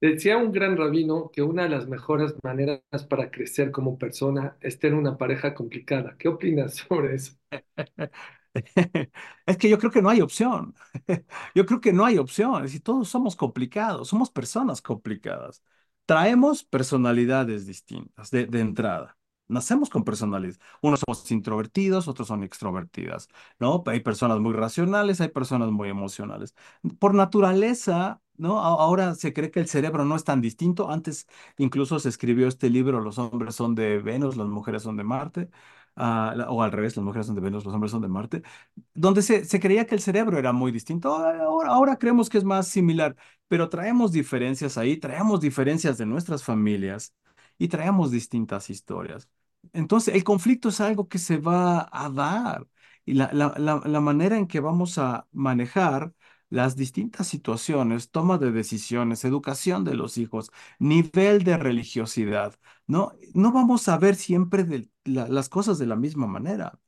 Decía 0.00 0.36
un 0.36 0.52
gran 0.52 0.76
rabino 0.76 1.30
que 1.30 1.40
una 1.42 1.62
de 1.64 1.70
las 1.70 1.86
mejores 1.88 2.34
maneras 2.42 2.82
para 3.08 3.30
crecer 3.30 3.70
como 3.70 3.98
persona 3.98 4.56
es 4.60 4.78
tener 4.78 4.98
una 4.98 5.16
pareja 5.18 5.54
complicada. 5.54 6.16
¿Qué 6.18 6.28
opinas 6.28 6.74
sobre 6.88 7.14
eso? 7.16 7.32
Es 9.46 9.56
que 9.58 9.68
yo 9.68 9.78
creo 9.78 9.90
que 9.90 10.02
no 10.02 10.08
hay 10.10 10.20
opción. 10.20 10.74
Yo 11.54 11.66
creo 11.66 11.80
que 11.80 11.92
no 11.92 12.04
hay 12.04 12.18
opción. 12.18 12.62
Decir, 12.62 12.82
todos 12.82 13.08
somos 13.08 13.36
complicados, 13.36 14.08
somos 14.08 14.30
personas 14.30 14.82
complicadas. 14.82 15.62
Traemos 16.06 16.64
personalidades 16.64 17.66
distintas 17.66 18.30
de, 18.30 18.46
de 18.46 18.60
entrada. 18.60 19.16
Nacemos 19.48 19.90
con 19.90 20.04
personalidades. 20.04 20.60
Unos 20.80 21.00
somos 21.00 21.30
introvertidos, 21.32 22.06
otros 22.08 22.28
son 22.28 22.42
extrovertidas, 22.44 23.28
¿no? 23.58 23.82
Hay 23.86 24.00
personas 24.00 24.38
muy 24.40 24.52
racionales, 24.54 25.20
hay 25.20 25.28
personas 25.28 25.70
muy 25.70 25.88
emocionales. 25.88 26.54
Por 26.98 27.14
naturaleza, 27.14 28.20
¿no? 28.40 28.58
Ahora 28.60 29.14
se 29.14 29.32
cree 29.32 29.50
que 29.50 29.60
el 29.60 29.68
cerebro 29.68 30.04
no 30.04 30.16
es 30.16 30.24
tan 30.24 30.40
distinto. 30.40 30.90
Antes 30.90 31.26
incluso 31.58 31.98
se 31.98 32.08
escribió 32.08 32.48
este 32.48 32.70
libro, 32.70 33.00
Los 33.00 33.18
hombres 33.18 33.54
son 33.54 33.74
de 33.74 33.98
Venus, 33.98 34.36
las 34.36 34.48
mujeres 34.48 34.82
son 34.82 34.96
de 34.96 35.04
Marte 35.04 35.50
ah, 35.96 36.34
o 36.48 36.62
al 36.62 36.72
revés, 36.72 36.96
las 36.96 37.04
mujeres 37.04 37.26
son 37.26 37.34
de 37.36 37.42
Venus, 37.42 37.64
los 37.64 37.74
hombres 37.74 37.92
son 37.92 38.02
de 38.02 38.08
Marte, 38.08 38.42
donde 38.94 39.22
se, 39.22 39.60
creía 39.60 39.86
que 39.86 39.94
el 39.94 40.00
cerebro 40.00 40.38
era 40.38 40.52
muy 40.52 40.72
distinto. 40.72 41.14
Ahora, 41.14 41.72
ahora 41.72 41.96
creemos 41.98 42.28
que 42.30 42.38
es 42.38 42.44
más 42.44 42.68
similar, 42.68 43.16
pero 43.48 43.68
traemos 43.68 44.12
diferencias 44.12 44.78
ahí, 44.78 44.96
traemos 44.96 45.40
diferencias 45.40 45.98
de 45.98 46.06
nuestras 46.06 46.42
familias 46.44 47.14
y 47.58 47.68
traemos 47.68 48.10
distintas 48.10 48.70
historias. 48.70 49.28
Entonces, 49.72 50.14
el 50.14 50.24
conflicto 50.24 50.70
es 50.70 50.80
algo 50.80 51.08
que 51.08 51.18
se 51.18 51.36
va 51.38 51.88
a 51.92 52.08
dar 52.10 52.66
y 53.04 53.14
la, 53.14 53.30
la, 53.32 53.82
la 53.84 54.00
manera 54.00 54.36
en 54.36 54.46
que 54.46 54.60
vamos 54.60 54.98
a 54.98 55.26
manejar 55.32 56.12
las 56.50 56.76
distintas 56.76 57.26
situaciones, 57.28 58.10
toma 58.10 58.38
de 58.38 58.52
decisiones, 58.52 59.24
educación 59.24 59.84
de 59.84 59.94
los 59.94 60.18
hijos, 60.18 60.50
nivel 60.78 61.44
de 61.44 61.56
religiosidad, 61.56 62.54
no, 62.86 63.12
no 63.34 63.52
vamos 63.52 63.88
a 63.88 63.98
ver 63.98 64.16
siempre 64.16 64.90
las 65.04 65.48
cosas 65.48 65.78
de 65.78 65.86
la 65.86 65.96
misma 65.96 66.26
manera 66.26 66.78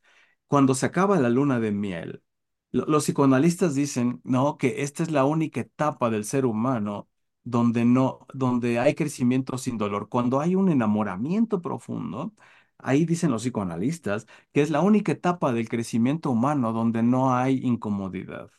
cuando 0.47 0.75
se 0.75 0.87
acaba 0.87 1.19
la 1.21 1.31
luna 1.31 1.61
de 1.61 1.73
miel, 1.73 2.23
lo- 2.71 2.87
los 2.87 3.05
psicoanalistas 3.05 3.75
dicen, 3.75 4.21
no, 4.25 4.57
que 4.59 4.83
esta 4.83 5.03
es 5.03 5.11
la 5.11 5.25
única 5.25 5.61
etapa 5.61 6.11
del 6.11 6.25
ser 6.25 6.47
humano 6.47 7.09
donde 7.45 7.85
no, 7.85 8.27
donde 8.35 8.79
hay 8.79 8.95
crecimiento 8.95 9.59
sin 9.59 9.77
dolor. 9.79 10.09
Cuando 10.09 10.41
hay 10.41 10.55
un 10.55 10.69
enamoramiento 10.71 11.61
profundo, 11.61 12.35
ahí 12.79 13.05
dicen 13.05 13.31
los 13.31 13.43
psicoanalistas 13.43 14.27
que 14.53 14.63
es 14.63 14.71
la 14.71 14.81
única 14.81 15.13
etapa 15.13 15.53
del 15.53 15.69
crecimiento 15.69 16.31
humano 16.31 16.73
donde 16.73 17.03
no 17.03 17.35
hay 17.35 17.59
incomodidad. 17.65 18.51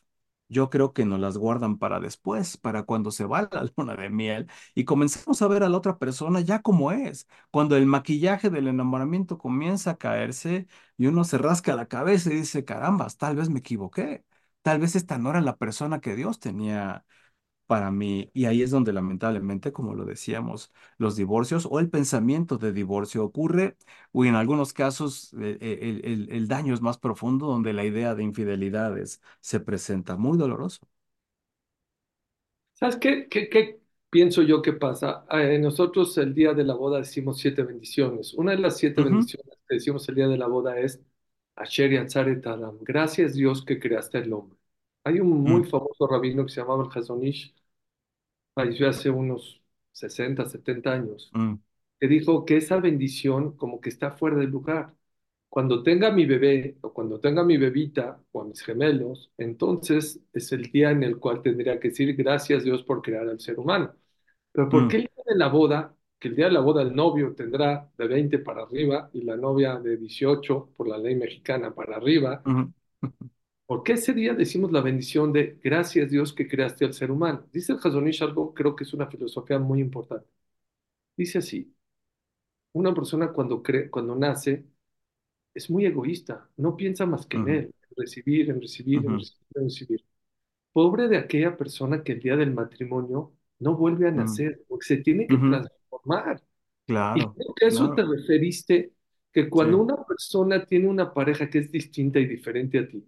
Yo 0.54 0.70
creo 0.70 0.94
que 0.94 1.06
nos 1.06 1.20
las 1.20 1.38
guardan 1.38 1.78
para 1.78 2.00
después, 2.00 2.58
para 2.58 2.84
cuando 2.84 3.12
se 3.12 3.26
va 3.26 3.42
la 3.52 3.66
luna 3.76 3.96
de 3.96 4.10
miel 4.10 4.48
y 4.76 4.86
comenzamos 4.86 5.42
a 5.42 5.48
ver 5.48 5.64
a 5.64 5.70
la 5.70 5.78
otra 5.78 5.98
persona 5.98 6.42
ya 6.42 6.62
como 6.62 6.92
es. 6.92 7.28
Cuando 7.52 7.76
el 7.78 7.86
maquillaje 7.86 8.50
del 8.50 8.68
enamoramiento 8.68 9.38
comienza 9.38 9.92
a 9.92 9.98
caerse 9.98 10.68
y 10.98 11.08
uno 11.08 11.24
se 11.24 11.38
rasca 11.38 11.76
la 11.76 11.88
cabeza 11.88 12.32
y 12.32 12.36
dice, 12.38 12.66
carambas, 12.66 13.18
tal 13.18 13.36
vez 13.36 13.50
me 13.50 13.60
equivoqué. 13.60 14.24
Tal 14.62 14.80
vez 14.80 14.96
esta 14.96 15.18
no 15.18 15.30
era 15.32 15.42
la 15.42 15.58
persona 15.58 16.00
que 16.00 16.16
Dios 16.16 16.40
tenía 16.40 17.06
para 17.74 17.92
mí. 17.92 18.30
Y 18.34 18.46
ahí 18.46 18.62
es 18.62 18.72
donde 18.72 18.94
lamentablemente, 18.94 19.74
como 19.74 19.96
lo 19.96 20.06
decíamos, 20.06 20.72
los 20.98 21.16
divorcios 21.16 21.68
o 21.70 21.80
el 21.80 21.90
pensamiento 21.90 22.58
de 22.58 22.72
divorcio 22.74 23.24
ocurre, 23.26 23.78
o 24.12 24.26
en 24.26 24.36
algunos 24.36 24.74
casos 24.74 25.34
eh, 25.40 25.58
eh, 25.62 25.80
el, 25.82 26.06
el- 26.06 26.32
el 26.32 26.48
daño 26.48 26.74
es 26.74 26.82
más 26.82 26.98
profundo, 27.00 27.48
donde 27.48 27.74
la 27.74 27.86
idea 27.86 28.16
de 28.16 28.24
infidelidades 28.24 29.22
se 29.42 29.60
presenta 29.60 30.18
muy 30.18 30.38
doloroso. 30.38 30.88
¿Sabes 32.74 32.98
qué, 32.98 33.28
qué, 33.30 33.50
qué 33.50 33.80
pienso 34.10 34.42
yo 34.42 34.62
que 34.62 34.74
pasa? 34.74 35.26
Eh, 35.32 35.60
nosotros 35.60 36.18
el 36.18 36.34
día 36.34 36.54
de 36.54 36.64
la 36.64 36.74
boda 36.76 37.00
decimos 37.00 37.40
siete 37.40 37.64
bendiciones. 37.64 38.34
Una 38.34 38.52
de 38.52 38.60
las 38.60 38.78
siete 38.78 39.02
bendiciones 39.02 39.58
que 39.68 39.76
decimos 39.76 40.08
el 40.10 40.16
día 40.16 40.28
de 40.28 40.38
la 40.38 40.48
boda 40.48 40.78
es 40.80 41.02
Asher 41.56 41.92
Yatzaret 41.92 42.46
Adam. 42.48 42.78
Gracias 42.82 43.34
Dios 43.36 43.64
que 43.66 43.80
creaste 43.80 44.18
al 44.20 44.34
hombre. 44.34 44.58
Hay 45.04 45.20
un 45.20 45.30
muy 45.30 45.64
mm, 45.64 45.66
famoso 45.66 46.08
rabino 46.08 46.46
que 46.46 46.52
se 46.52 46.62
llamaba 46.62 46.84
el 46.86 46.90
Hazonish, 47.00 47.54
falleció 48.54 48.90
hace 48.90 49.10
unos 49.10 49.62
60, 49.92 50.46
70 50.48 50.94
años, 50.94 51.36
mm, 51.36 51.56
que 52.00 52.08
dijo 52.08 52.46
que 52.46 52.58
esa 52.58 52.78
bendición 52.80 53.56
como 53.58 53.82
que 53.82 53.90
está 53.90 54.12
fuera 54.12 54.38
de 54.38 54.48
lugar. 54.48 54.96
Cuando 55.50 55.84
tenga 55.84 56.12
mi 56.12 56.26
bebé 56.26 56.78
o 56.82 56.94
cuando 56.94 57.20
tenga 57.20 57.44
mi 57.44 57.58
bebita 57.58 58.24
o 58.32 58.42
a 58.42 58.46
mis 58.46 58.62
gemelos, 58.64 59.32
entonces 59.38 60.22
es 60.34 60.52
el 60.54 60.64
día 60.72 60.92
en 60.92 61.04
el 61.04 61.20
cual 61.20 61.42
tendría 61.44 61.80
que 61.80 61.90
decir 61.90 62.16
gracias 62.16 62.64
Dios 62.64 62.84
por 62.84 63.02
crear 63.02 63.28
al 63.30 63.40
ser 63.40 63.60
humano. 63.60 63.94
Pero 64.52 64.70
¿por 64.70 64.88
mm, 64.88 64.90
qué 64.90 64.98
el 64.98 65.04
día 65.04 65.24
de 65.28 65.36
la 65.38 65.48
boda, 65.50 65.96
que 66.20 66.30
el 66.30 66.36
día 66.36 66.46
de 66.48 66.52
la 66.54 66.60
boda 66.62 66.82
el 66.84 66.96
novio 66.96 67.36
tendrá 67.36 67.92
de 67.98 68.08
20 68.08 68.40
para 68.40 68.64
arriba 68.64 69.10
y 69.14 69.24
la 69.24 69.36
novia 69.38 69.78
de 69.80 69.98
18 69.98 70.72
por 70.78 70.88
la 70.88 70.98
ley 70.98 71.16
mexicana 71.16 71.74
para 71.76 71.98
arriba? 71.98 72.46
ujú, 72.46 72.74
¿Por 73.74 73.84
qué 73.84 73.94
ese 73.94 74.14
día 74.14 74.34
decimos 74.34 74.72
la 74.72 74.82
bendición 74.82 75.34
de 75.34 75.60
gracias 75.64 76.12
Dios 76.12 76.34
que 76.34 76.48
creaste 76.48 76.86
al 76.86 76.94
ser 76.94 77.12
humano? 77.12 77.48
Dice 77.52 77.74
el 77.74 77.80
Hazon 77.84 78.08
Ish 78.08 78.22
algo, 78.24 78.54
creo 78.54 78.76
que 78.76 78.84
es 78.84 78.94
una 78.94 79.08
filosofía 79.08 79.58
muy 79.60 79.80
importante. 79.82 80.28
Dice 81.18 81.40
así, 81.40 81.76
una 82.74 82.94
persona 82.94 83.32
cuando 83.34 83.62
cree, 83.64 83.90
cuando 83.90 84.16
nace 84.16 84.66
es 85.54 85.70
muy 85.70 85.86
egoísta, 85.86 86.50
no 86.58 86.76
piensa 86.78 87.06
más 87.08 87.28
que 87.28 87.38
en 87.38 87.48
ujú, 87.48 87.50
él, 87.50 87.66
en 87.90 87.96
recibir, 87.98 88.50
en 88.52 88.62
recibir, 88.62 89.06
en 89.06 89.14
ujú, 89.14 89.20
recibir, 89.20 89.48
en 89.56 89.64
recibir. 89.66 90.06
Pobre 90.74 91.08
de 91.10 91.18
aquella 91.18 91.58
persona 91.58 92.04
que 92.04 92.14
el 92.14 92.20
día 92.22 92.38
del 92.38 92.54
matrimonio 92.54 93.34
no 93.60 93.76
vuelve 93.78 94.08
a 94.10 94.12
mm, 94.14 94.14
nacer, 94.14 94.64
porque 94.68 94.86
se 94.88 94.98
tiene 95.00 95.28
que 95.30 95.40
transformar. 95.40 96.44
Y 97.14 97.26
Claro, 97.26 97.36
creo 97.36 97.54
que 97.56 97.66
a 97.66 97.70
eso 97.70 97.92
te 97.94 98.04
claro, 98.04 98.06
referiste, 98.06 98.94
que 99.32 99.50
cuando 99.50 99.78
sí. 99.78 99.84
una 99.84 100.04
persona 100.06 100.66
tiene 100.66 100.88
una 100.88 101.14
pareja 101.14 101.50
que 101.50 101.60
es 101.60 101.72
distinta 101.72 102.20
y 102.20 102.26
diferente 102.28 102.80
a 102.80 102.88
ti, 102.88 103.08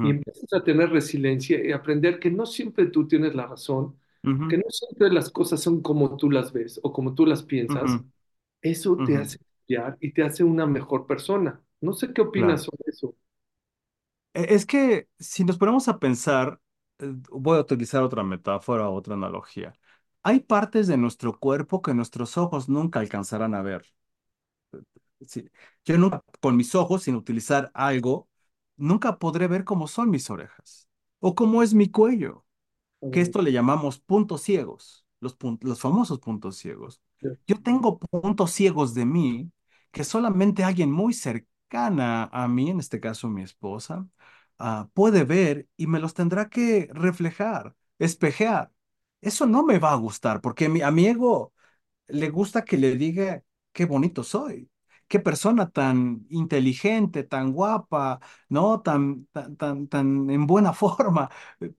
y 0.00 0.10
ujú, 0.10 0.10
empiezas 0.10 0.52
a 0.52 0.64
tener 0.64 0.90
resiliencia 0.90 1.64
y 1.64 1.72
aprender 1.72 2.18
que 2.20 2.30
no 2.30 2.46
siempre 2.46 2.86
tú 2.86 3.06
tienes 3.08 3.34
la 3.34 3.46
razón, 3.46 3.98
que 4.48 4.56
ujú, 4.56 4.58
no 4.58 4.64
siempre 4.70 5.10
las 5.12 5.30
cosas 5.30 5.62
son 5.62 5.80
como 5.82 6.16
tú 6.16 6.30
las 6.30 6.52
ves 6.52 6.80
o 6.82 6.92
como 6.92 7.14
tú 7.14 7.26
las 7.26 7.42
piensas, 7.42 7.96
ujú, 7.96 8.04
eso 8.62 9.02
te 9.02 9.18
hace 9.18 9.38
cambiar 9.68 9.98
y 10.00 10.12
te 10.12 10.22
hace 10.24 10.44
una 10.44 10.66
mejor 10.66 11.06
persona. 11.06 11.62
No 11.80 11.92
sé 11.94 12.12
qué 12.14 12.22
opinas 12.22 12.62
Claro. 12.62 12.64
sobre 12.64 12.84
eso. 12.88 13.16
E- 14.34 14.54
Es 14.54 14.66
que 14.66 15.08
si 15.18 15.44
nos 15.44 15.58
ponemos 15.58 15.88
a 15.88 15.98
pensar, 15.98 16.60
eh, 16.98 17.12
voy 17.30 17.58
a 17.58 17.60
utilizar 17.60 18.02
otra 18.02 18.22
metáfora, 18.22 18.88
otra 18.90 19.14
analogía. 19.14 19.72
Hay 20.22 20.40
partes 20.40 20.86
de 20.86 20.96
nuestro 20.96 21.38
cuerpo 21.38 21.82
que 21.82 21.94
nuestros 21.94 22.36
ojos 22.38 22.68
nunca 22.68 23.00
alcanzarán 23.00 23.54
a 23.54 23.62
ver. 23.62 23.84
Sí, 25.26 25.48
Yo 25.84 25.96
nunca, 25.98 26.22
con 26.40 26.56
mis 26.56 26.74
ojos, 26.74 27.02
sin 27.04 27.14
utilizar 27.16 27.70
algo, 27.74 28.28
nunca 28.76 29.18
podré 29.18 29.46
ver 29.48 29.64
cómo 29.64 29.86
son 29.88 30.10
mis 30.10 30.30
orejas 30.30 30.88
o 31.20 31.34
cómo 31.34 31.62
es 31.62 31.74
mi 31.74 31.90
cuello. 31.90 32.44
que 33.10 33.20
esto 33.20 33.42
le 33.42 33.52
llamamos 33.52 33.98
puntos 34.00 34.42
ciegos, 34.42 35.06
los, 35.20 35.38
pun- 35.38 35.58
los 35.62 35.80
famosos 35.80 36.18
puntos 36.20 36.56
ciegos. 36.56 37.00
Yo 37.46 37.60
tengo 37.62 37.98
puntos 37.98 38.50
ciegos 38.52 38.94
de 38.94 39.04
mí 39.06 39.52
que 39.92 40.04
solamente 40.04 40.64
alguien 40.64 40.90
muy 40.90 41.14
cercana 41.14 42.24
a 42.32 42.48
mí, 42.48 42.70
en 42.70 42.80
este 42.80 43.00
caso 43.00 43.28
mi 43.28 43.42
esposa, 43.42 44.06
ah, 44.58 44.88
puede 44.94 45.24
ver 45.24 45.68
y 45.76 45.86
me 45.86 46.00
los 46.00 46.14
tendrá 46.14 46.48
que 46.48 46.88
reflejar, 46.92 47.74
espejear. 47.98 48.72
Eso 49.20 49.46
no 49.46 49.64
me 49.64 49.78
va 49.78 49.92
a 49.92 49.96
gustar 49.96 50.40
porque 50.40 50.68
mi, 50.68 50.82
a 50.82 50.90
mi 50.90 51.06
ego 51.06 51.52
le 52.08 52.30
gusta 52.30 52.64
que 52.64 52.78
le 52.78 52.96
diga 52.96 53.42
qué 53.72 53.84
bonito 53.86 54.22
soy, 54.24 54.70
qué 55.08 55.20
persona 55.20 55.70
tan 55.70 56.26
inteligente, 56.30 57.22
tan 57.24 57.52
guapa, 57.52 58.20
¿no? 58.48 58.80
Tan, 58.82 59.26
tan, 59.32 59.56
tan, 59.56 59.88
tan 59.88 60.30
en 60.30 60.46
buena 60.46 60.72
forma. 60.74 61.30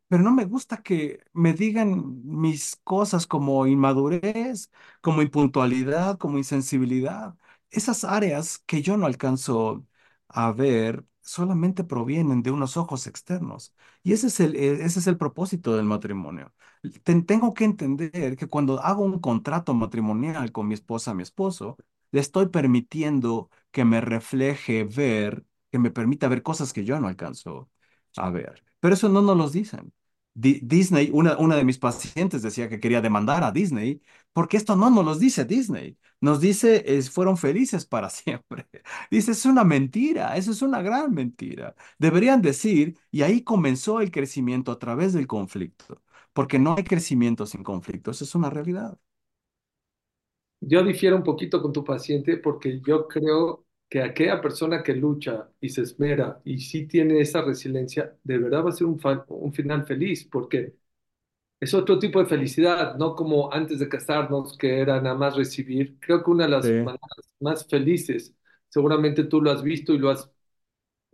Pero 0.07 0.23
no 0.23 0.31
me 0.31 0.45
gusta 0.45 0.77
que 0.81 1.19
me 1.33 1.53
digan 1.53 2.21
mis 2.25 2.75
cosas 2.83 3.27
como 3.27 3.67
inmadurez, 3.67 4.71
como 5.01 5.21
impuntualidad, 5.21 6.17
como 6.17 6.37
insensibilidad. 6.37 7.35
Esas 7.69 8.03
áreas 8.03 8.59
que 8.65 8.81
yo 8.81 8.97
no 8.97 9.05
alcanzo 9.05 9.85
a 10.27 10.51
ver 10.51 11.03
solamente 11.21 11.83
provienen 11.83 12.43
de 12.43 12.51
unos 12.51 12.77
ojos 12.77 13.07
externos. 13.07 13.73
Y 14.03 14.13
ese 14.13 14.27
es 14.27 14.39
el, 14.39 14.55
eh, 14.55 14.83
ese 14.85 14.99
es 14.99 15.07
el 15.07 15.17
propósito 15.17 15.75
del 15.75 15.85
matrimonio 15.85 16.53
ten- 17.03 17.25
tengo 17.25 17.53
que 17.53 17.65
entender 17.65 18.35
que 18.37 18.47
cuando 18.47 18.79
hago 18.81 19.03
un 19.03 19.19
contrato 19.19 19.73
matrimonial 19.73 20.51
con 20.51 20.67
mi 20.67 20.73
esposa, 20.73 21.13
mi 21.13 21.23
esposo, 21.23 21.77
le 22.11 22.19
estoy 22.21 22.47
permitiendo 22.49 23.49
que 23.71 23.85
me 23.85 24.01
refleje 24.01 24.83
ver, 24.83 25.45
que 25.71 25.79
me 25.79 25.91
permita 25.91 26.27
ver 26.27 26.43
cosas 26.43 26.73
que 26.73 26.85
yo 26.85 26.99
no 26.99 27.07
alcanzo 27.07 27.69
a 28.17 28.29
ver. 28.29 28.63
Pero 28.79 28.93
eso 28.95 29.09
no 29.09 29.21
nos 29.21 29.37
lo 29.37 29.49
dicen. 29.49 29.93
Di- 30.33 30.59
Disney, 30.63 31.09
una, 31.13 31.37
una 31.37 31.55
de 31.55 31.63
mis 31.63 31.77
pacientes 31.77 32.41
decía 32.41 32.67
que 32.67 32.79
quería 32.79 33.01
demandar 33.01 33.43
a 33.43 33.51
Disney 33.51 34.01
porque 34.33 34.57
esto 34.57 34.75
no 34.75 34.89
nos 34.89 35.05
lo 35.05 35.15
dice 35.17 35.45
Disney. 35.45 35.97
Nos 36.19 36.41
dice, 36.41 36.83
es, 36.97 37.09
fueron 37.09 37.37
felices 37.37 37.85
para 37.85 38.09
siempre. 38.09 38.67
Dice, 39.09 39.31
es 39.31 39.45
una 39.45 39.63
mentira, 39.63 40.35
eso 40.37 40.51
es 40.51 40.61
una 40.61 40.81
gran 40.81 41.13
mentira. 41.13 41.75
Deberían 41.97 42.41
decir, 42.41 42.97
y 43.11 43.21
ahí 43.21 43.43
comenzó 43.43 44.01
el 44.01 44.11
crecimiento 44.11 44.71
a 44.71 44.79
través 44.79 45.13
del 45.13 45.27
conflicto. 45.27 46.01
Porque 46.33 46.59
no 46.59 46.75
hay 46.77 46.83
crecimiento 46.83 47.45
sin 47.45 47.63
conflicto, 47.63 48.11
eso 48.11 48.25
es 48.25 48.35
una 48.35 48.49
realidad. 48.49 48.97
Yo 50.67 50.83
difiero 50.83 51.15
un 51.15 51.23
poquito 51.23 51.61
con 51.61 51.71
tu 51.73 51.83
paciente 51.83 52.37
porque 52.37 52.81
yo 52.81 53.07
creo 53.07 53.65
que 53.89 54.01
aquella 54.01 54.41
persona 54.41 54.81
que 54.83 54.93
lucha 54.95 55.49
y 55.61 55.69
se 55.69 55.81
esmera 55.83 56.41
y 56.43 56.59
sí 56.59 56.87
tiene 56.87 57.19
esa 57.21 57.41
resiliencia, 57.43 58.17
de 58.23 58.37
verdad 58.39 58.65
va 58.65 58.69
a 58.69 58.73
ser 58.73 58.87
un, 58.87 58.99
un 59.29 59.53
final 59.53 59.85
feliz 59.85 60.25
porque 60.25 60.75
es 61.59 61.73
otro 61.73 61.99
tipo 61.99 62.19
de 62.19 62.27
felicidad, 62.27 62.95
no 62.97 63.15
como 63.15 63.53
antes 63.53 63.79
de 63.79 63.89
casarnos 63.89 64.57
que 64.57 64.79
era 64.81 65.01
nada 65.01 65.15
más 65.15 65.35
recibir. 65.37 65.99
Creo 65.99 66.23
que 66.23 66.31
una 66.31 66.45
de 66.45 66.51
las 66.51 66.71
Sí. 66.71 66.71
maneras 66.81 67.29
más 67.39 67.67
felices, 67.67 68.35
seguramente 68.69 69.25
tú 69.25 69.41
lo 69.41 69.51
has 69.51 69.63
visto 69.63 69.93
y 69.93 69.99
lo 69.99 70.09
has 70.11 70.29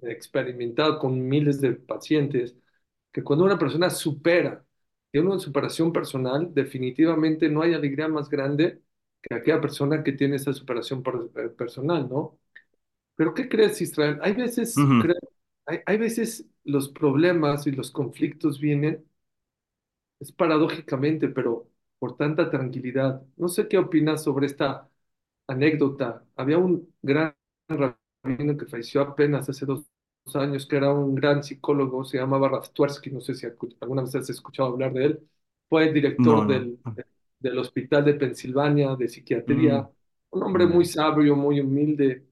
experimentado 0.02 1.00
con 1.00 1.28
miles 1.28 1.62
de 1.62 1.74
pacientes, 1.74 2.56
que 3.12 3.24
cuando 3.24 3.46
una 3.46 3.60
persona 3.60 3.90
supera, 3.90 4.66
tiene 5.12 5.28
una 5.30 5.40
superación 5.40 5.92
personal, 5.94 6.54
definitivamente 6.54 7.50
no 7.50 7.62
hay 7.62 7.74
alegría 7.74 8.08
más 8.08 8.30
grande 8.30 8.82
que 9.22 9.36
aquella 9.36 9.62
persona 9.62 10.04
que 10.04 10.14
tiene 10.14 10.38
esa 10.38 10.54
superación 10.54 11.04
per- 11.04 11.30
eh, 11.38 11.50
personal, 11.50 12.10
¿no? 12.10 12.40
Pero 13.16 13.34
¿qué 13.34 13.50
crees, 13.50 13.82
Israel? 13.82 14.20
Hay 14.24 14.34
veces, 14.34 14.82
Ujú. 14.82 14.98
creo, 14.98 15.16
hay, 15.66 15.80
hay 15.86 15.98
veces 15.98 16.48
los 16.66 16.90
problemas 16.90 17.68
y 17.68 17.72
los 17.72 17.92
conflictos 17.92 18.60
vienen, 18.60 19.06
es 20.20 20.32
paradójicamente, 20.32 21.28
pero 21.30 21.70
por 22.00 22.18
tanta 22.18 22.50
tranquilidad. 22.50 23.22
No 23.38 23.48
sé 23.48 23.68
qué 23.68 23.78
opinas 23.78 24.24
sobre 24.24 24.46
esta 24.48 24.90
anécdota. 25.48 26.26
Había 26.36 26.58
un 26.58 26.94
gran 27.02 27.36
rabino 27.70 28.58
que 28.58 28.66
falleció 28.68 29.02
apenas 29.02 29.50
hace 29.50 29.66
dos 29.66 29.86
años, 30.36 30.68
que 30.68 30.78
era 30.78 30.94
un 30.94 31.16
gran 31.16 31.44
psicólogo, 31.44 32.06
se 32.06 32.18
llamaba 32.18 32.50
Raftuersky, 32.50 33.12
no 33.12 33.22
sé 33.22 33.36
si 33.36 33.48
alguna 33.82 34.04
vez 34.04 34.16
has 34.16 34.30
escuchado 34.30 34.70
hablar 34.70 34.94
de 34.94 35.06
él. 35.06 35.30
Fue 35.70 35.86
el 35.88 35.94
No, 36.18 36.44
director 36.44 36.46
no. 36.46 36.48
del, 36.48 36.80
del 36.96 37.06
Hospital 37.60 38.06
de 38.06 38.14
Pensilvania 38.16 38.96
de 38.96 39.08
Psiquiatría, 39.08 39.78
Mm, 39.78 39.90
un 40.32 40.44
hombre 40.44 40.66
muy 40.68 40.86
mm, 40.86 40.86
sabio, 40.86 41.36
muy 41.36 41.60
humilde, 41.60 42.26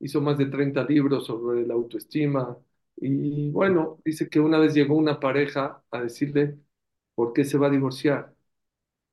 hizo 0.00 0.20
más 0.20 0.38
de 0.38 0.46
30 0.46 0.84
libros 0.84 1.26
sobre 1.26 1.66
la 1.66 1.74
autoestima. 1.74 2.56
Y 2.96 3.50
bueno, 3.50 4.00
dice 4.04 4.28
que 4.28 4.40
una 4.40 4.58
vez 4.58 4.74
llegó 4.74 4.96
una 4.96 5.20
pareja 5.20 5.82
a 5.90 6.00
decirle 6.02 6.58
por 7.14 7.32
qué 7.32 7.44
se 7.44 7.58
va 7.58 7.68
a 7.68 7.70
divorciar 7.70 8.34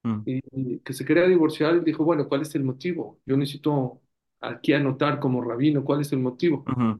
mm, 0.03 0.25
y, 0.25 0.41
y 0.51 0.79
que 0.79 0.93
se 0.93 1.05
quería 1.05 1.23
divorciar 1.27 1.75
y 1.75 1.79
dijo, 1.81 2.03
bueno, 2.03 2.27
¿cuál 2.29 2.41
es 2.41 2.55
el 2.55 2.63
motivo? 2.63 3.19
Yo 3.25 3.37
necesito 3.37 4.01
aquí 4.39 4.73
anotar 4.73 5.19
como 5.19 5.41
rabino 5.43 5.83
cuál 5.83 6.01
es 6.01 6.11
el 6.13 6.19
motivo. 6.19 6.67
ujú, 6.67 6.99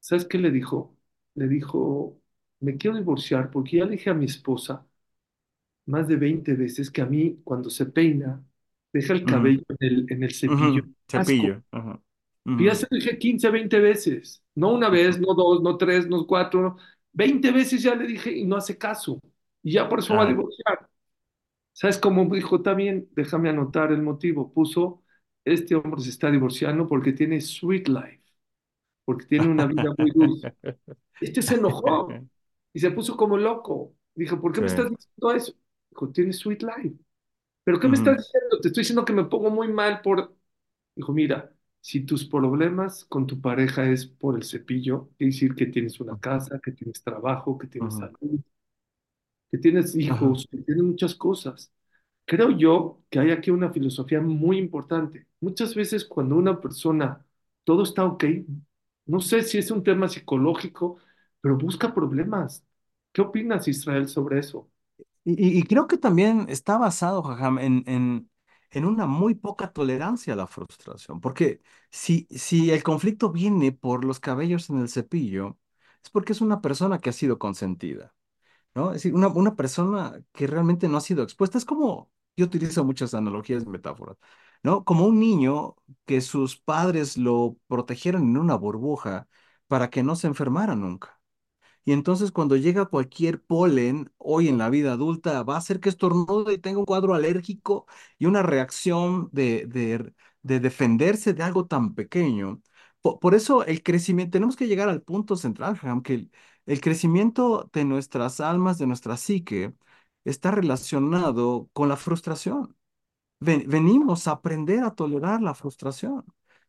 ¿Sabes 0.00 0.26
qué 0.26 0.38
le 0.38 0.50
dijo? 0.50 0.96
Le 1.34 1.48
dijo, 1.48 2.20
me 2.60 2.76
quiero 2.76 2.96
divorciar 2.98 3.50
porque 3.50 3.78
ya 3.78 3.86
le 3.86 3.92
dije 3.92 4.10
a 4.10 4.14
mi 4.14 4.26
esposa 4.26 4.86
más 5.86 6.08
de 6.08 6.16
20 6.16 6.54
veces 6.54 6.90
que 6.90 7.02
a 7.02 7.06
mí 7.06 7.40
cuando 7.44 7.70
se 7.70 7.86
peina 7.86 8.44
deja 8.92 9.12
el 9.12 9.24
cabello 9.24 9.62
en 9.68 9.76
el, 9.88 10.06
en 10.12 10.22
el 10.22 10.32
cepillo. 10.34 10.84
Cepillo. 11.10 11.62
Ajá. 11.70 12.00
Y 12.56 12.66
ya 12.66 12.74
se 12.74 12.86
lo 12.90 12.96
dije 12.98 13.18
15, 13.18 13.50
20 13.50 13.80
veces. 13.80 14.42
No 14.54 14.72
una 14.74 14.88
vez, 14.88 15.18
no 15.20 15.34
dos, 15.34 15.62
no 15.62 15.76
tres, 15.76 16.06
no 16.08 16.26
cuatro. 16.26 16.60
no. 16.62 16.76
20 17.12 17.50
veces 17.52 17.82
ya 17.82 17.94
le 17.94 18.06
dije 18.06 18.32
y 18.32 18.44
no 18.44 18.56
hace 18.56 18.78
caso. 18.78 19.20
Y 19.62 19.72
ya 19.72 19.88
por 19.88 20.00
eso 20.00 20.14
va 20.16 20.24
a 20.24 20.26
divorciar. 20.26 20.88
¿Sabes 21.72 21.98
cómo 21.98 22.24
dijo 22.34 22.62
también? 22.62 23.08
Déjame 23.12 23.50
anotar 23.50 23.92
el 23.92 24.02
motivo. 24.02 24.52
Puso, 24.52 25.02
este 25.44 25.74
hombre 25.74 26.00
se 26.02 26.10
está 26.10 26.30
divorciando 26.30 26.86
porque 26.88 27.12
tiene 27.12 27.40
sweet 27.40 27.88
life, 27.88 28.22
porque 29.04 29.26
tiene 29.26 29.48
una 29.48 29.66
vida 29.66 29.94
muy 29.98 30.12
dulce. 30.12 30.54
Este 31.20 31.42
se 31.42 31.56
enojó 31.56 32.20
y 32.72 32.80
se 32.80 32.90
puso 32.92 33.16
como 33.16 33.38
loco. 33.38 33.94
Dijo, 34.14 34.40
¿por 34.40 34.52
qué 34.52 34.60
Sí. 34.60 34.62
me 34.62 34.68
estás 34.68 34.90
diciendo 34.90 35.32
eso? 35.34 35.54
Dijo, 35.94 36.10
tiene 36.12 36.32
sweet 36.32 36.62
life. 36.62 36.96
¿Pero 37.64 37.80
qué 37.80 37.88
me 37.88 37.94
estás 37.96 38.18
diciendo? 38.18 38.60
Te 38.60 38.68
estoy 38.68 38.82
diciendo 38.82 39.04
que 39.04 39.12
me 39.12 39.24
pongo 39.24 39.50
muy 39.50 39.68
mal 39.72 40.02
por... 40.02 40.36
Dijo, 40.96 41.12
mira, 41.12 41.54
si 41.80 42.02
tus 42.06 42.26
problemas 42.26 43.04
con 43.06 43.26
tu 43.26 43.40
pareja 43.40 43.88
es 43.90 44.06
por 44.06 44.36
el 44.36 44.44
cepillo, 44.44 45.10
quiere 45.18 45.32
decir 45.32 45.54
que 45.54 45.66
tienes 45.66 46.00
una 46.00 46.18
casa, 46.20 46.60
que 46.62 46.72
tienes 46.72 47.02
trabajo, 47.02 47.58
que 47.58 47.68
tienes 47.68 47.96
salud, 47.96 48.40
que 49.50 49.58
tienes 49.58 49.94
hijos, 49.96 50.46
que 50.50 50.58
tienes 50.58 50.84
muchas 50.84 51.14
cosas. 51.14 51.72
Creo 52.26 52.50
yo 52.50 53.02
que 53.10 53.20
hay 53.20 53.30
aquí 53.32 53.50
una 53.50 53.72
filosofía 53.72 54.20
muy 54.20 54.58
importante. 54.58 55.28
Muchas 55.40 55.74
veces 55.74 56.04
cuando 56.04 56.36
una 56.36 56.60
persona 56.60 57.26
todo 57.64 57.82
está 57.84 58.04
ok, 58.04 58.24
no 59.06 59.20
sé 59.20 59.42
si 59.42 59.58
es 59.58 59.70
un 59.70 59.82
tema 59.84 60.08
psicológico, 60.08 60.98
pero 61.40 61.56
busca 61.58 61.94
problemas. 61.94 62.64
¿Qué 63.12 63.22
opinas, 63.22 63.68
Israel, 63.68 64.08
sobre 64.08 64.40
eso? 64.40 64.70
Y, 65.26 65.62
creo 65.64 65.86
que 65.86 65.96
también 65.96 66.46
está 66.50 66.76
basado, 66.76 67.24
en, 67.58 67.82
en, 67.86 68.30
en 68.70 68.84
una 68.84 69.06
muy 69.06 69.34
poca 69.34 69.72
tolerancia 69.72 70.34
a 70.34 70.36
la 70.36 70.46
frustración. 70.46 71.20
Porque 71.20 71.62
si, 71.90 72.26
si 72.30 72.70
el 72.70 72.82
conflicto 72.82 73.30
viene 73.32 73.72
por 73.72 74.04
los 74.04 74.20
cabellos 74.20 74.68
en 74.70 74.80
el 74.80 74.88
cepillo, 74.90 75.58
es 76.02 76.10
porque 76.10 76.32
es 76.32 76.40
una 76.42 76.60
persona 76.60 76.98
que 77.00 77.08
ha 77.10 77.12
sido 77.14 77.38
consentida. 77.38 78.14
¿no? 78.74 78.88
Es 78.90 78.94
decir, 78.96 79.14
una, 79.14 79.28
una 79.28 79.56
persona 79.56 80.22
que 80.32 80.46
realmente 80.46 80.88
no 80.88 80.98
ha 80.98 81.00
sido 81.00 81.22
expuesta. 81.22 81.58
Es 81.58 81.64
como, 81.64 82.10
yo 82.36 82.46
utilizo 82.46 82.84
muchas 82.84 83.14
analogías 83.14 83.64
y 83.64 83.66
metáforas, 83.66 84.16
¿no? 84.62 84.84
Como 84.84 85.06
un 85.06 85.20
niño 85.20 85.76
que 86.06 86.20
sus 86.20 86.58
padres 86.58 87.16
lo 87.18 87.56
protegieron 87.68 88.22
en 88.24 88.36
una 88.38 88.56
burbuja 88.56 89.28
para 89.68 89.90
que 89.90 90.02
no 90.02 90.16
se 90.16 90.26
enfermara 90.28 90.74
nunca. 90.76 91.20
Y 91.84 91.92
entonces 91.92 92.32
cuando 92.32 92.56
llega 92.56 92.86
cualquier 92.86 93.42
polen 93.42 94.10
hoy 94.18 94.48
en 94.48 94.58
la 94.58 94.70
vida 94.70 94.92
adulta, 94.92 95.42
va 95.42 95.54
a 95.56 95.58
hacer 95.58 95.80
que 95.80 95.88
estornude 95.90 96.54
y 96.54 96.58
tenga 96.58 96.78
un 96.78 96.86
cuadro 96.86 97.14
alérgico 97.14 97.86
y 98.18 98.26
una 98.26 98.42
reacción 98.42 99.28
de, 99.32 99.66
de, 99.66 100.12
de 100.42 100.60
defenderse 100.60 101.34
de 101.34 101.42
algo 101.42 101.66
tan 101.66 101.94
pequeño. 101.94 102.62
Po- 103.02 103.20
Por, 103.20 103.34
eso 103.34 103.64
el 103.64 103.82
crecimiento, 103.82 104.32
tenemos 104.32 104.56
que 104.56 104.66
llegar 104.66 104.88
al 104.88 105.02
punto 105.02 105.36
central, 105.36 105.78
aunque 105.82 106.28
el, 106.66 106.80
crecimiento 106.80 107.68
de 107.72 107.84
nuestras 107.84 108.40
almas, 108.40 108.78
de 108.78 108.86
nuestra 108.86 109.16
psique, 109.16 109.74
está 110.24 110.50
relacionado 110.50 111.68
con 111.72 111.88
la 111.88 111.96
frustración. 111.96 112.76
Ven- 113.40 113.64
venimos 113.68 114.26
a 114.28 114.32
aprender 114.32 114.84
a 114.84 114.94
tolerar 114.94 115.42
la 115.42 115.54
frustración. 115.54 116.24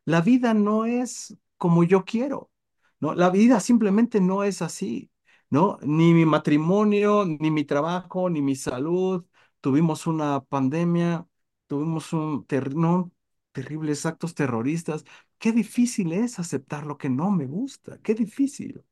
La 0.05 0.21
vida 0.21 0.53
no 0.53 0.85
es 0.85 1.37
como 1.57 1.83
yo 1.83 2.05
quiero, 2.05 2.51
¿no? 2.99 3.13
La 3.15 3.29
vida 3.29 3.59
simplemente 3.59 4.21
no 4.21 4.43
es 4.43 4.61
así, 4.61 5.11
¿no? 5.49 5.77
Ni 5.81 6.13
mi 6.13 6.25
matrimonio, 6.25 7.25
ni 7.25 7.51
mi 7.51 7.63
trabajo, 7.65 8.29
ni 8.29 8.41
mi 8.41 8.55
salud. 8.55 9.25
Tuvimos 9.61 10.07
una 10.07 10.41
pandemia, 10.41 11.27
tuvimos 11.67 12.13
un 12.13 12.45
ter- 12.45 12.75
no, 12.75 13.11
terribles 13.51 14.05
actos 14.05 14.35
terroristas. 14.35 15.05
Qué 15.37 15.51
difícil 15.51 16.13
es 16.13 16.39
aceptar 16.39 16.85
lo 16.85 16.97
que 16.97 17.09
no 17.09 17.31
me 17.31 17.45
gusta, 17.45 17.99
qué 18.01 18.13
difícil. 18.15 18.83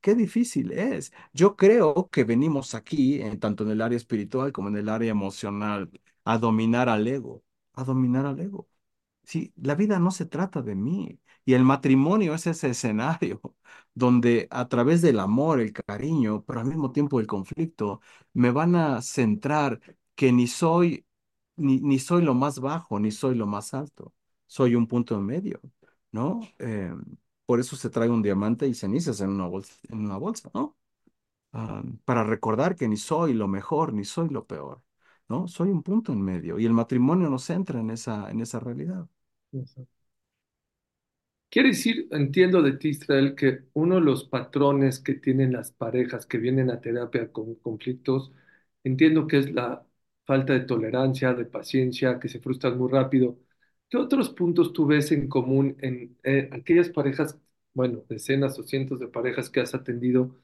Qué 0.00 0.14
difícil 0.14 0.72
es. 0.72 1.12
Yo 1.32 1.54
creo 1.56 2.08
que 2.10 2.24
venimos 2.24 2.74
aquí, 2.74 3.20
en- 3.22 3.38
tanto 3.38 3.62
en 3.64 3.70
el 3.70 3.80
área 3.82 3.96
espiritual 3.96 4.52
como 4.52 4.68
en 4.68 4.76
el 4.76 4.88
área 4.88 5.10
emocional, 5.10 5.90
a 6.24 6.38
dominar 6.38 6.88
al 6.88 7.06
ego, 7.06 7.44
a 7.74 7.84
dominar 7.84 8.26
al 8.26 8.40
ego. 8.40 8.68
Sí, 9.24 9.52
la 9.56 9.74
vida 9.76 9.98
no 9.98 10.10
se 10.10 10.26
trata 10.26 10.62
de 10.62 10.74
mí. 10.74 11.20
Y 11.44 11.54
el 11.54 11.64
matrimonio 11.64 12.34
es 12.34 12.46
ese 12.46 12.70
escenario 12.70 13.40
donde 13.94 14.48
a 14.50 14.68
través 14.68 15.02
del 15.02 15.20
amor, 15.20 15.60
el 15.60 15.72
cariño, 15.72 16.44
pero 16.46 16.60
al 16.60 16.66
mismo 16.66 16.92
tiempo 16.92 17.20
el 17.20 17.26
conflicto, 17.26 18.00
me 18.32 18.50
van 18.50 18.76
a 18.76 19.02
centrar 19.02 19.80
que 20.14 20.32
ni 20.32 20.46
soy, 20.46 21.06
ni, 21.56 21.80
ni 21.80 21.98
soy 21.98 22.22
lo 22.22 22.34
más 22.34 22.60
bajo, 22.60 22.98
ni 23.00 23.10
soy 23.10 23.34
lo 23.34 23.46
más 23.46 23.74
alto. 23.74 24.14
Soy 24.46 24.74
un 24.74 24.86
punto 24.86 25.14
en 25.16 25.24
medio, 25.26 25.60
¿no? 26.12 26.40
Eh, 26.58 26.92
por 27.46 27.60
eso 27.60 27.76
se 27.76 27.90
trae 27.90 28.08
un 28.10 28.22
diamante 28.22 28.66
y 28.68 28.74
cenizas 28.74 29.20
en 29.20 29.30
una 29.30 29.46
bolsa, 29.46 29.74
en 29.90 30.00
una 30.04 30.16
bolsa, 30.18 30.50
¿no? 30.54 30.76
ah, 31.52 31.82
para 32.04 32.24
recordar 32.24 32.76
que 32.76 32.88
ni 32.88 32.96
soy 32.96 33.34
lo 33.34 33.48
mejor 33.48 33.92
ni 33.92 34.04
soy 34.04 34.28
lo 34.28 34.46
peor, 34.46 34.82
¿no? 35.28 35.48
Soy 35.48 35.70
un 35.70 35.82
punto 35.82 36.12
en 36.12 36.22
medio 36.22 36.58
y 36.58 36.66
el 36.66 36.72
matrimonio 36.72 37.30
nos 37.30 37.44
centra 37.44 37.80
en 37.80 37.90
esa, 37.90 38.30
en 38.30 38.40
esa 38.40 38.60
realidad. 38.60 39.08
Quiere 41.52 41.68
decir, 41.70 42.08
entiendo 42.12 42.62
de 42.62 42.72
ti, 42.78 42.88
Israel, 42.90 43.34
que 43.34 43.64
uno 43.74 43.96
de 43.96 44.00
los 44.00 44.24
patrones 44.24 45.00
que 45.00 45.14
tienen 45.14 45.52
las 45.52 45.70
parejas 45.70 46.24
que 46.26 46.38
vienen 46.38 46.70
a 46.70 46.80
terapia 46.80 47.30
con 47.30 47.56
conflictos, 47.56 48.32
entiendo 48.84 49.26
que 49.26 49.36
es 49.38 49.52
la 49.52 49.86
falta 50.24 50.54
de 50.54 50.60
tolerancia, 50.60 51.34
de 51.34 51.44
paciencia, 51.44 52.18
que 52.18 52.28
se 52.30 52.40
frustran 52.40 52.78
muy 52.78 52.90
rápido. 52.90 53.38
¿Qué 53.90 53.98
otros 53.98 54.30
puntos 54.30 54.72
tú 54.72 54.86
ves 54.86 55.12
en 55.12 55.28
común 55.28 55.76
en 55.80 56.16
eh, 56.24 56.48
aquellas 56.52 56.88
parejas, 56.88 57.38
bueno, 57.74 58.02
decenas 58.08 58.58
o 58.58 58.62
cientos 58.62 58.98
de 58.98 59.08
parejas 59.08 59.50
que 59.50 59.60
has 59.60 59.74
atendido, 59.74 60.34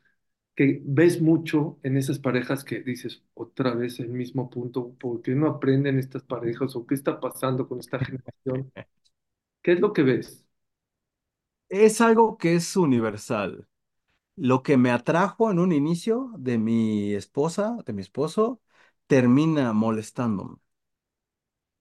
que 0.57 0.83
ves 0.85 1.21
mucho 1.23 1.79
en 1.85 1.97
esas 1.99 2.19
parejas 2.21 2.65
que 2.65 2.81
dices 2.83 3.23
otra 3.35 3.75
vez 3.75 4.01
el 4.01 4.09
mismo 4.11 4.51
punto, 4.51 4.95
¿por 4.99 5.23
qué 5.23 5.33
no 5.35 5.49
aprenden 5.49 5.99
estas 5.99 6.25
parejas 6.25 6.77
o 6.77 6.87
qué 6.87 6.95
está 6.97 7.21
pasando 7.21 7.69
con 7.69 7.81
esta 7.81 7.99
generación? 8.01 8.73
¿Qué 9.63 9.73
es 9.73 9.81
lo 9.81 9.93
que 9.93 10.03
ves? 10.03 10.48
Es 11.69 12.01
algo 12.01 12.37
que 12.39 12.55
es 12.57 12.77
universal. 12.77 13.69
Lo 14.37 14.63
que 14.65 14.77
me 14.79 14.91
atrajo 14.93 15.51
en 15.53 15.59
un 15.61 15.73
inicio 15.73 16.33
de 16.39 16.59
mi 16.59 17.15
esposa, 17.15 17.79
de 17.87 17.93
mi 17.95 18.03
esposo, 18.03 18.63
termina 19.09 19.73
molestándome. 19.75 20.59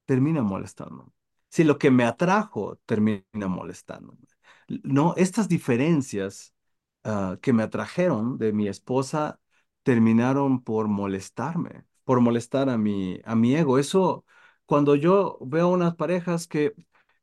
termina 0.06 0.42
molestándome. 0.42 1.12
Si 1.50 1.64
lo 1.64 1.78
que 1.78 1.92
me 1.92 2.04
atrajo 2.04 2.78
termina 2.86 3.24
molestándome. 3.48 4.20
No, 4.84 5.14
estas 5.18 5.48
diferencias 5.48 6.54
ah, 7.04 7.38
que 7.42 7.54
me 7.54 7.64
atrajeron 7.64 8.38
de 8.38 8.54
mi 8.54 8.68
esposa 8.68 9.40
terminaron 9.84 10.64
por 10.64 10.88
molestarme, 10.88 11.86
por 12.04 12.20
molestar 12.22 12.70
a 12.70 12.78
mi, 12.78 13.20
a 13.26 13.36
mi 13.36 13.56
ego. 13.56 13.80
Eso, 13.80 14.26
cuando 14.66 14.96
yo 14.96 15.38
veo 15.42 15.70
unas 15.70 15.96
parejas 15.96 16.48
que 16.48 16.74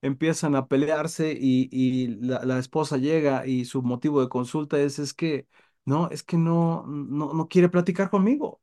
empiezan 0.05 0.55
a 0.57 0.69
pelearse 0.69 1.33
y, 1.39 1.69
y 1.73 2.09
la, 2.21 2.45
la 2.45 2.59
esposa 2.59 2.97
llega 2.99 3.47
y 3.47 3.65
su 3.65 3.83
motivo 3.83 4.21
de 4.23 4.29
consulta 4.29 4.79
es, 4.81 4.99
es 4.99 5.15
que, 5.15 5.47
no, 5.85 6.11
es 6.11 6.23
que 6.23 6.37
no, 6.39 6.85
no, 6.87 7.33
no 7.35 7.49
quiere 7.49 7.69
platicar 7.69 8.11
conmigo. 8.11 8.61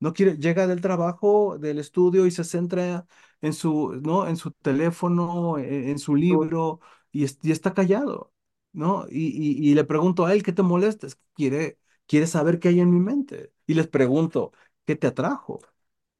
No 0.00 0.12
quiere, 0.12 0.36
llega 0.38 0.66
del 0.66 0.80
trabajo, 0.80 1.58
del 1.58 1.78
estudio 1.78 2.26
y 2.26 2.30
se 2.32 2.42
centra 2.44 3.06
en 3.40 3.52
su, 3.52 4.00
¿no? 4.02 4.26
En 4.28 4.36
su 4.36 4.50
teléfono, 4.52 5.58
en, 5.58 5.88
en 5.90 5.98
su 5.98 6.16
libro 6.16 6.80
y, 7.12 7.24
es- 7.24 7.38
y 7.42 7.52
está 7.52 7.72
callado. 7.74 8.32
¿no? 8.72 9.06
Y, 9.10 9.28
y, 9.28 9.70
y 9.70 9.74
le 9.74 9.84
pregunto 9.84 10.24
a 10.26 10.32
él, 10.34 10.42
¿qué 10.42 10.52
te 10.52 10.62
molesta? 10.62 11.06
Quiere, 11.34 11.78
quiere 12.06 12.26
saber 12.26 12.58
qué 12.58 12.68
hay 12.68 12.80
en 12.80 12.90
mi 12.92 13.00
mente. 13.00 13.52
Y 13.66 13.74
les 13.74 13.86
pregunto, 13.88 14.52
¿qué 14.86 14.96
te 14.96 15.06
atrajo? 15.06 15.60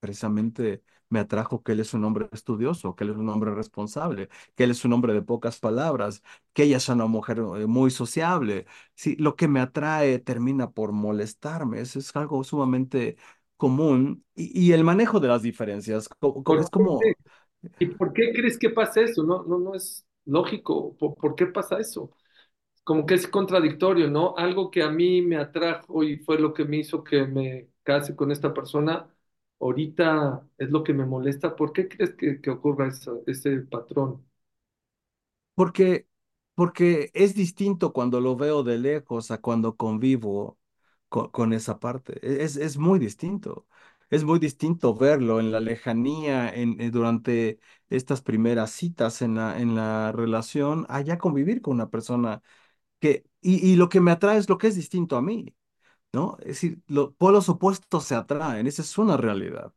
Precisamente 0.01 0.83
me 1.13 1.21
atrajo 1.21 1.63
que 1.63 1.73
él 1.73 1.81
es 1.81 1.95
un 1.95 2.05
hombre 2.05 2.29
estudioso, 2.33 2.97
que 2.97 3.05
él 3.05 3.11
es 3.11 3.17
un 3.17 3.29
hombre 3.29 3.55
responsable, 3.55 4.29
que 4.57 4.65
él 4.65 4.71
es 4.73 4.85
un 4.85 4.93
hombre 4.95 5.13
de 5.15 5.23
pocas 5.23 5.61
palabras, 5.61 6.23
que 6.53 6.65
ella 6.65 6.79
es 6.79 6.89
una 6.89 7.07
mujer 7.07 7.39
eh, 7.39 7.67
muy 7.67 7.91
sociable. 7.91 8.67
Sí, 8.95 9.17
lo 9.17 9.37
que 9.37 9.49
me 9.49 9.61
atrae 9.61 10.19
termina 10.19 10.71
por 10.73 10.93
molestarme. 10.93 11.81
Eso 11.81 11.99
es 12.01 12.15
algo 12.17 12.43
sumamente 12.45 13.17
común. 13.57 14.25
Y, 14.35 14.69
y 14.69 14.73
el 14.73 14.85
manejo 14.85 15.21
de 15.21 15.29
las 15.29 15.43
diferencias, 15.43 16.09
es 16.49 16.71
como 16.71 17.13
¿Y 17.79 17.87
por 17.87 18.13
qué 18.13 18.33
crees 18.33 18.59
que 18.59 18.71
pasa 18.71 19.01
eso? 19.03 19.23
No, 19.25 19.45
no, 19.45 19.59
no 19.59 19.75
es 19.75 20.07
lógico. 20.25 20.97
¿Por, 20.99 21.15
por 21.17 21.35
qué 21.35 21.47
pasa 21.47 21.79
eso? 21.81 22.11
Como 22.85 23.07
que 23.07 23.15
es 23.15 23.29
contradictorio, 23.29 24.11
¿no? 24.11 24.35
Algo 24.37 24.71
que 24.71 24.83
a 24.83 24.91
mí 24.91 25.23
me 25.23 25.37
atrajo 25.39 26.03
y 26.05 26.19
fue 26.19 26.39
lo 26.39 26.55
que 26.55 26.65
me 26.65 26.79
hizo 26.79 27.05
que 27.05 27.27
me 27.27 27.71
case 27.85 28.17
con 28.17 28.33
esta 28.33 28.55
persona, 28.55 29.09
ahorita 29.63 30.49
es 30.59 30.71
lo 30.71 30.85
que 30.85 30.95
me 30.95 31.07
molesta. 31.07 31.57
¿Por 31.57 31.73
qué 31.75 31.89
crees 31.89 32.15
que, 32.17 32.41
que 32.43 32.51
ocurra 32.51 32.89
eso- 32.89 33.23
ese 33.29 33.61
patrón? 33.63 34.25
Porque, 35.55 36.07
porque 36.55 37.11
es 37.15 37.35
distinto 37.35 37.93
cuando 37.93 38.21
lo 38.21 38.37
veo 38.37 38.63
de 38.63 38.79
lejos 38.79 39.31
a 39.31 39.39
cuando 39.41 39.77
convivo 39.77 40.59
co- 41.09 41.31
con, 41.33 41.53
esa 41.53 41.79
parte. 41.81 42.15
E- 42.27 42.43
Es, 42.45 42.57
es 42.57 42.79
muy 42.79 42.99
distinto. 42.99 43.67
Es 44.11 44.25
muy 44.25 44.39
distinto 44.39 44.95
verlo 44.95 45.41
en 45.41 45.53
la 45.53 45.61
lejanía, 45.61 46.51
en, 46.51 46.79
eh, 46.81 46.91
durante 46.91 47.59
estas 47.89 48.21
primeras 48.23 48.71
citas 48.73 49.23
en 49.23 49.35
la, 49.37 49.59
en 49.61 49.75
la 49.75 50.13
relación, 50.13 50.85
allá 50.89 51.17
convivir 51.19 51.63
con 51.63 51.75
una 51.75 51.89
persona 51.91 52.43
que, 53.01 53.25
y, 53.43 53.67
y 53.73 53.77
lo 53.77 53.89
que 53.89 54.01
me 54.01 54.13
atrae 54.13 54.39
es 54.39 54.49
lo 54.49 54.59
que 54.59 54.69
es 54.69 54.77
distinto 54.77 55.17
a 55.17 55.23
mí, 55.23 55.55
¿no? 56.13 56.37
Es 56.41 56.47
decir, 56.49 56.83
los 56.89 57.13
polos 57.15 57.49
opuestos 57.49 58.05
se 58.05 58.15
atraen, 58.15 58.67
esa 58.67 58.83
es 58.83 58.99
una 58.99 59.17
realidad. 59.17 59.73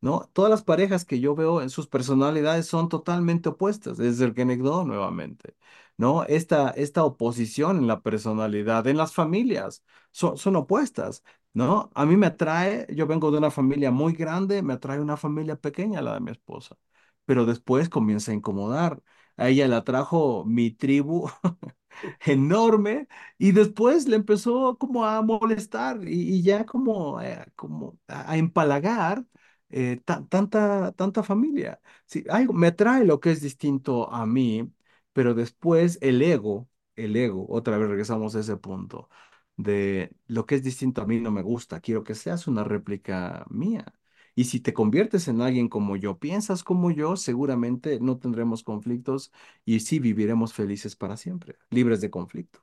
¿no? 0.00 0.30
Todas 0.32 0.50
las 0.50 0.62
parejas 0.62 1.04
que 1.04 1.20
yo 1.20 1.34
veo 1.34 1.62
en 1.62 1.70
sus 1.70 1.86
personalidades 1.88 2.66
son 2.66 2.88
totalmente 2.88 3.48
opuestas, 3.50 3.96
desde 3.98 4.24
el 4.26 4.34
negó 4.46 4.84
nuevamente, 4.84 5.56
¿no? 5.96 6.24
Esta, 6.24 6.70
esta 6.70 7.04
oposición 7.04 7.78
en 7.78 7.86
la 7.86 8.02
personalidad, 8.02 8.86
en 8.86 8.96
las 8.96 9.14
familias, 9.14 9.82
son, 10.10 10.36
son 10.38 10.56
opuestas, 10.56 11.22
¿no? 11.54 11.90
A 11.94 12.04
mí 12.06 12.16
me 12.16 12.26
atrae, 12.26 12.86
yo 12.94 13.06
vengo 13.06 13.30
de 13.30 13.38
una 13.38 13.50
familia 13.50 13.90
muy 13.90 14.12
grande, 14.14 14.62
me 14.62 14.74
atrae 14.74 15.00
una 15.00 15.16
familia 15.16 15.56
pequeña, 15.56 16.02
la 16.02 16.14
de 16.14 16.20
mi 16.20 16.30
esposa, 16.32 16.76
pero 17.24 17.44
después 17.46 17.88
comienza 17.88 18.32
a 18.32 18.34
incomodar. 18.34 19.02
A 19.36 19.48
ella 19.48 19.66
le 19.68 19.76
atrajo 19.76 20.44
mi 20.44 20.70
tribu 20.72 21.28
enorme 22.26 23.08
y 23.38 23.52
después 23.52 24.08
le 24.08 24.16
empezó 24.16 24.76
como 24.78 25.04
a 25.04 25.22
molestar 25.22 26.00
y, 26.08 26.42
ya 26.42 26.64
como, 26.66 27.20
eh, 27.20 27.44
como 27.56 27.98
a, 28.08 28.36
empalagar 28.36 29.24
eh, 29.70 30.00
ta- 30.04 30.24
tanta, 30.28 30.92
tanta 30.92 31.22
familia. 31.22 31.80
Sí, 32.06 32.24
algo, 32.30 32.52
me 32.52 32.68
atrae 32.68 33.04
lo 33.04 33.20
que 33.20 33.30
es 33.30 33.40
distinto 33.40 34.10
a 34.12 34.26
mí, 34.26 34.70
pero 35.12 35.34
después 35.34 35.98
el 36.02 36.22
ego, 36.22 36.68
el 36.96 37.16
ego, 37.16 37.46
otra 37.48 37.78
vez 37.78 37.88
regresamos 37.88 38.34
a 38.36 38.40
ese 38.40 38.56
punto, 38.56 39.08
de 39.56 40.10
lo 40.26 40.46
que 40.46 40.56
es 40.56 40.62
distinto 40.62 41.02
a 41.02 41.06
mí 41.06 41.20
no 41.20 41.30
me 41.30 41.42
gusta, 41.42 41.80
quiero 41.80 42.04
que 42.04 42.14
seas 42.14 42.46
una 42.46 42.64
réplica 42.64 43.44
mía. 43.50 43.84
Y 44.34 44.44
si 44.44 44.60
te 44.60 44.72
conviertes 44.74 45.28
en 45.28 45.40
alguien 45.42 45.68
como 45.68 45.96
yo, 45.96 46.18
piensas 46.18 46.64
como 46.64 46.90
yo, 46.90 47.16
seguramente 47.16 48.00
no 48.00 48.18
tendremos 48.18 48.62
conflictos 48.64 49.32
y 49.64 49.80
sí 49.80 49.98
viviremos 49.98 50.52
felices 50.54 50.96
para 50.96 51.16
siempre, 51.16 51.56
libres 51.70 52.00
de 52.00 52.10
conflicto. 52.10 52.60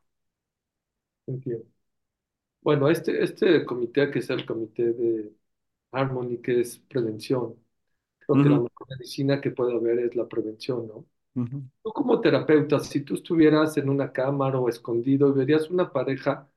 Entiendo. 1.28 1.66
Bueno, 2.62 2.90
este, 2.90 3.24
este 3.24 3.66
comité 3.66 4.12
que 4.12 4.20
es 4.20 4.30
el 4.30 4.46
comité 4.46 4.94
de 4.94 5.34
Harmony, 5.92 6.40
que 6.42 6.62
es 6.62 6.80
prevención, 6.80 7.56
creo 8.20 8.40
que 8.42 8.50
la 8.50 8.58
mejor 8.60 8.88
medicina 8.90 9.42
que 9.42 9.52
puede 9.52 9.76
haber 9.76 10.00
es 10.00 10.16
la 10.16 10.28
prevención, 10.28 10.88
¿no? 10.88 11.06
Tú 11.84 11.92
como 11.94 12.22
terapeuta, 12.22 12.80
si 12.80 13.02
tú 13.04 13.16
estuvieras 13.16 13.78
en 13.78 13.90
una 13.90 14.12
cámara 14.14 14.60
o 14.60 14.70
escondido 14.70 15.30
y 15.30 15.34
verías 15.34 15.70
una 15.72 15.92
pareja 15.94 16.50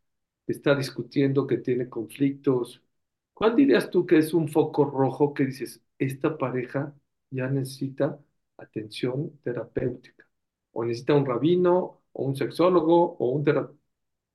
que 0.47 0.53
está 0.53 0.75
discutiendo, 0.77 1.47
que 1.47 1.59
tiene 1.59 1.89
conflictos, 1.91 2.83
¿cuál 3.43 3.57
dirías 3.57 3.91
tú 3.91 4.07
que 4.07 4.19
es 4.19 4.33
un 4.35 4.47
foco 4.47 4.85
rojo 4.85 5.35
que 5.35 5.47
dices, 5.47 5.83
esta 5.99 6.39
pareja 6.39 6.95
ya 7.29 7.49
necesita 7.49 8.17
atención 8.57 9.37
terapéutica? 9.43 10.25
O 10.71 10.85
necesita 10.85 11.15
un 11.15 11.27
rabino, 11.27 12.03
o 12.13 12.25
un 12.25 12.37
sexólogo, 12.37 13.17
o 13.19 13.31
un 13.31 13.43
terapeuta. 13.43 13.83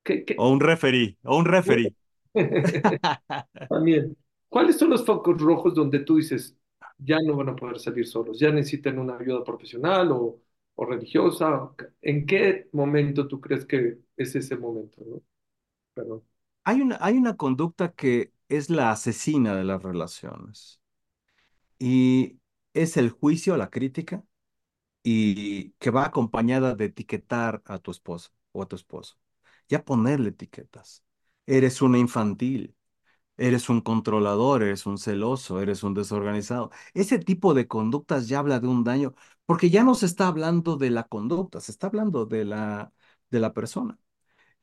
¿Qué, 0.02 0.26
O 0.36 0.50
un 0.50 0.60
referee, 0.60 1.16
o 1.24 1.38
un 1.38 1.46
referee. 1.46 1.94
También, 3.70 4.14
¿cuáles 4.50 4.76
son 4.76 4.90
los 4.90 5.06
focos 5.06 5.40
rojos 5.40 5.74
donde 5.74 6.00
tú 6.00 6.16
dices, 6.16 6.54
ya 6.98 7.16
no 7.22 7.34
van 7.34 7.48
a 7.48 7.56
poder 7.56 7.78
salir 7.78 8.06
solos, 8.06 8.38
ya 8.38 8.50
necesitan 8.50 8.98
una 8.98 9.16
ayuda 9.16 9.42
profesional 9.42 10.12
o, 10.12 10.38
o 10.74 10.84
religiosa? 10.84 11.70
¿En 12.02 12.26
qué 12.26 12.68
momento 12.72 13.26
tú 13.26 13.40
crees 13.40 13.64
que 13.64 14.00
es 14.18 14.36
ese 14.36 14.54
momento, 14.58 15.02
no? 15.06 15.22
Perdón. 15.94 16.22
Hay 16.64 16.82
una, 16.82 16.98
hay 17.00 17.16
una 17.16 17.38
conducta 17.38 17.92
que 17.92 18.32
es 18.48 18.70
la 18.70 18.90
asesina 18.92 19.54
de 19.56 19.64
las 19.64 19.82
relaciones 19.82 20.80
y 21.78 22.40
es 22.74 22.96
el 22.96 23.10
juicio, 23.10 23.56
la 23.56 23.70
crítica, 23.70 24.24
y 25.02 25.72
que 25.80 25.90
va 25.90 26.06
acompañada 26.06 26.74
de 26.74 26.86
etiquetar 26.86 27.62
a 27.66 27.78
tu 27.78 27.90
esposa 27.90 28.30
o 28.52 28.62
a 28.62 28.68
tu 28.68 28.76
esposo. 28.76 29.16
Ya 29.68 29.84
ponerle 29.84 30.30
etiquetas. 30.30 31.04
Eres 31.46 31.82
una 31.82 31.98
infantil, 31.98 32.76
eres 33.36 33.68
un 33.70 33.80
controlador, 33.80 34.62
eres 34.62 34.86
un 34.86 34.98
celoso, 34.98 35.60
eres 35.62 35.82
un 35.82 35.94
desorganizado. 35.94 36.70
Ese 36.94 37.18
tipo 37.18 37.54
de 37.54 37.68
conductas 37.68 38.28
ya 38.28 38.40
habla 38.40 38.60
de 38.60 38.68
un 38.68 38.84
daño, 38.84 39.14
porque 39.46 39.70
ya 39.70 39.84
no 39.84 39.94
se 39.94 40.06
está 40.06 40.28
hablando 40.28 40.76
de 40.76 40.90
la 40.90 41.04
conducta, 41.08 41.60
se 41.60 41.72
está 41.72 41.88
hablando 41.88 42.26
de 42.26 42.44
la, 42.44 42.92
de 43.30 43.40
la 43.40 43.54
persona. 43.54 43.98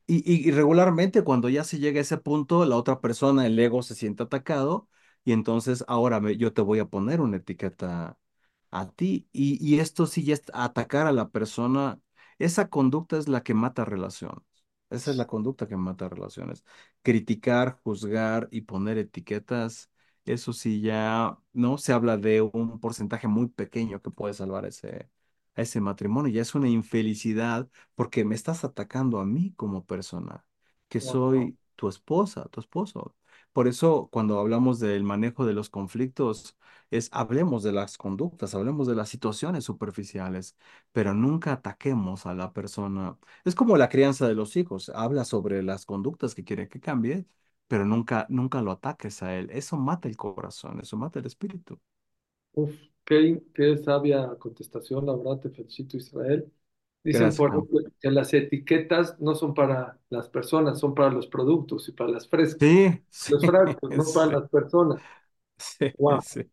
Y, 0.08 0.22
y- 0.48 0.50
regularmente 0.52 1.22
cuando 1.24 1.48
ya 1.48 1.64
se 1.64 1.78
llega 1.78 1.98
a 1.98 2.02
ese 2.02 2.16
punto, 2.18 2.64
la 2.64 2.76
otra 2.76 3.00
persona, 3.00 3.46
el 3.46 3.58
ego, 3.58 3.82
se 3.82 3.94
siente 3.96 4.22
atacado 4.22 4.88
y 5.24 5.32
entonces 5.32 5.84
ahora 5.88 6.20
me- 6.20 6.36
yo 6.36 6.52
te 6.52 6.62
voy 6.62 6.78
a 6.78 6.84
poner 6.86 7.20
una 7.20 7.38
etiqueta 7.38 8.16
a 8.70 8.90
ti. 8.92 9.28
Y, 9.32 9.58
y 9.66 9.80
esto 9.80 10.06
sí 10.06 10.24
ya 10.24 10.34
es 10.34 10.42
atacar 10.54 11.06
a 11.08 11.12
la 11.12 11.30
persona. 11.30 12.00
Esa 12.38 12.68
conducta 12.68 13.16
es 13.18 13.28
la 13.28 13.42
que 13.42 13.54
mata 13.54 13.84
relaciones. 13.84 14.42
Esa 14.90 15.10
es 15.10 15.16
la 15.16 15.26
conducta 15.26 15.66
que 15.68 15.76
mata 15.76 16.08
relaciones. 16.08 16.64
Criticar, 17.02 17.80
juzgar 17.82 18.48
y 18.52 18.62
poner 18.62 18.98
etiquetas, 18.98 19.90
eso 20.24 20.52
sí 20.52 20.80
ya, 20.80 21.36
¿no? 21.52 21.78
Se 21.78 21.92
habla 21.92 22.16
de 22.16 22.42
un 22.42 22.78
porcentaje 22.80 23.26
muy 23.28 23.48
pequeño 23.48 24.00
que 24.02 24.10
puede 24.10 24.34
salvar 24.34 24.64
ese, 24.66 25.10
a 25.56 25.62
ese 25.62 25.80
matrimonio. 25.80 26.32
Ya 26.32 26.42
es 26.42 26.54
una 26.54 26.68
infelicidad 26.68 27.68
porque 27.94 28.24
me 28.24 28.34
estás 28.34 28.64
atacando 28.64 29.18
a 29.20 29.26
mí 29.26 29.52
como 29.56 29.84
persona, 29.86 30.44
que 30.88 31.00
Wow. 31.00 31.20
soy 31.30 31.58
tu 31.76 31.88
esposa, 31.88 32.46
tu 32.50 32.60
esposo. 32.60 33.14
Por 33.52 33.68
eso, 33.68 34.08
cuando 34.12 34.38
hablamos 34.38 34.78
del 34.80 35.02
manejo 35.02 35.46
de 35.46 35.54
los 35.54 35.70
conflictos, 35.70 36.56
es 36.90 37.08
hablemos 37.12 37.62
de 37.62 37.72
las 37.72 37.98
conductas, 37.98 38.54
hablemos 38.54 38.86
de 38.86 38.94
las 38.94 39.08
situaciones 39.08 39.64
superficiales, 39.64 40.56
pero 40.92 41.14
nunca 41.14 41.52
ataquemos 41.54 42.26
a 42.26 42.34
la 42.34 42.52
persona. 42.52 43.18
Es 43.44 43.54
como 43.54 43.76
la 43.76 43.88
crianza 43.88 44.28
de 44.28 44.34
los 44.34 44.56
hijos, 44.56 44.90
habla 44.94 45.24
sobre 45.24 45.62
las 45.62 45.86
conductas 45.86 46.34
que 46.34 46.44
quiere 46.44 46.68
que 46.68 46.80
cambie, 46.80 47.26
pero 47.68 47.84
nunca, 47.84 48.26
nunca 48.28 48.62
lo 48.62 48.70
ataques 48.72 49.22
a 49.22 49.34
él. 49.36 49.48
Eso 49.52 49.76
mata 49.76 50.08
el 50.08 50.16
corazón, 50.16 50.80
eso 50.80 50.96
mata 50.96 51.18
el 51.18 51.26
espíritu. 51.26 51.80
Uf, 52.54 52.74
qué, 53.06 53.42
qué 53.54 53.78
sabia 53.78 54.36
contestación, 54.40 55.06
la 55.06 55.16
verdad, 55.16 55.40
te 55.40 55.50
felicito, 55.50 55.98
Israel. 55.98 56.52
Dicen 57.04 57.34
Gracias, 57.34 57.36
por 57.36 57.50
ejemplo, 57.50 57.80
que 58.00 58.12
las 58.12 58.34
etiquetas 58.34 59.20
no 59.20 59.34
son 59.36 59.54
para 59.54 60.00
las 60.10 60.28
personas, 60.30 60.80
son 60.80 60.94
para 60.94 61.10
los 61.12 61.28
productos 61.28 61.88
y 61.88 61.92
para 61.92 62.10
las 62.12 62.28
frescas, 62.28 62.60
Sí, 62.60 63.04
sí, 63.10 63.32
los 63.32 63.46
frascos, 63.46 63.94
no 63.94 64.04
para 64.12 64.26
sí, 64.28 64.36
las 64.40 64.50
personas. 64.50 65.00
sí, 65.58 65.94
Wow, 65.98 66.22
sí. 66.22 66.50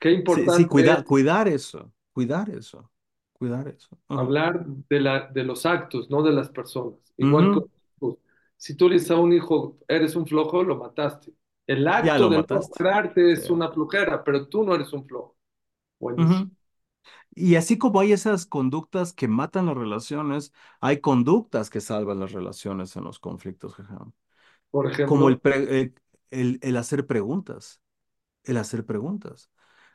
qué 0.00 0.12
Sí, 0.26 0.50
sí, 0.50 0.66
importante 0.66 0.68
cuida- 0.68 1.04
cuidar 1.04 1.48
eso, 1.48 1.92
cuidar 2.12 2.50
eso, 2.50 2.90
cuidar 3.34 3.68
eso. 3.68 3.98
Ajá. 4.08 4.36
hablar 4.36 4.64
de, 4.66 5.00
la, 5.00 5.26
de 5.28 5.44
los 5.44 5.66
actos, 5.66 6.10
no 6.10 6.22
de 6.22 6.32
las 6.32 6.48
personas. 6.50 6.98
Igual 7.16 7.50
que 7.50 7.60
Ujú, 7.60 7.70
hijos. 7.96 8.18
si 8.56 8.76
tú 8.76 8.88
le 8.88 8.94
dices 8.94 9.10
a 9.12 9.16
un 9.16 9.32
hijo, 9.32 9.78
eres 9.88 10.16
un 10.16 10.26
flojo, 10.26 10.62
lo 10.62 10.76
mataste. 10.76 11.32
El 11.66 11.86
acto 11.88 12.28
de 12.28 12.44
Sí. 13.32 13.40
es 13.42 13.50
una 13.50 13.70
flojera, 13.70 14.24
pero 14.24 14.48
tú 14.48 14.64
no 14.64 14.74
eres 14.74 14.92
un 14.92 15.06
flojo. 15.06 15.36
Buenísimo. 16.00 16.50
Y 17.34 17.56
así 17.56 17.78
como 17.78 18.00
hay 18.00 18.12
esas 18.12 18.46
conductas 18.46 19.12
que 19.12 19.28
matan 19.28 19.66
las 19.66 19.76
relaciones, 19.76 20.52
hay 20.80 21.00
conductas 21.00 21.70
que 21.70 21.80
salvan 21.80 22.20
las 22.20 22.32
relaciones 22.32 22.96
en 22.96 23.04
los 23.04 23.18
conflictos. 23.18 23.74
Por 24.70 25.04
Como 25.04 25.28
el, 25.28 25.40
el- 26.30 26.58
el 26.62 26.76
hacer 26.76 27.06
preguntas, 27.06 27.80
el 28.44 28.56
hacer 28.58 28.86
preguntas. 28.86 29.50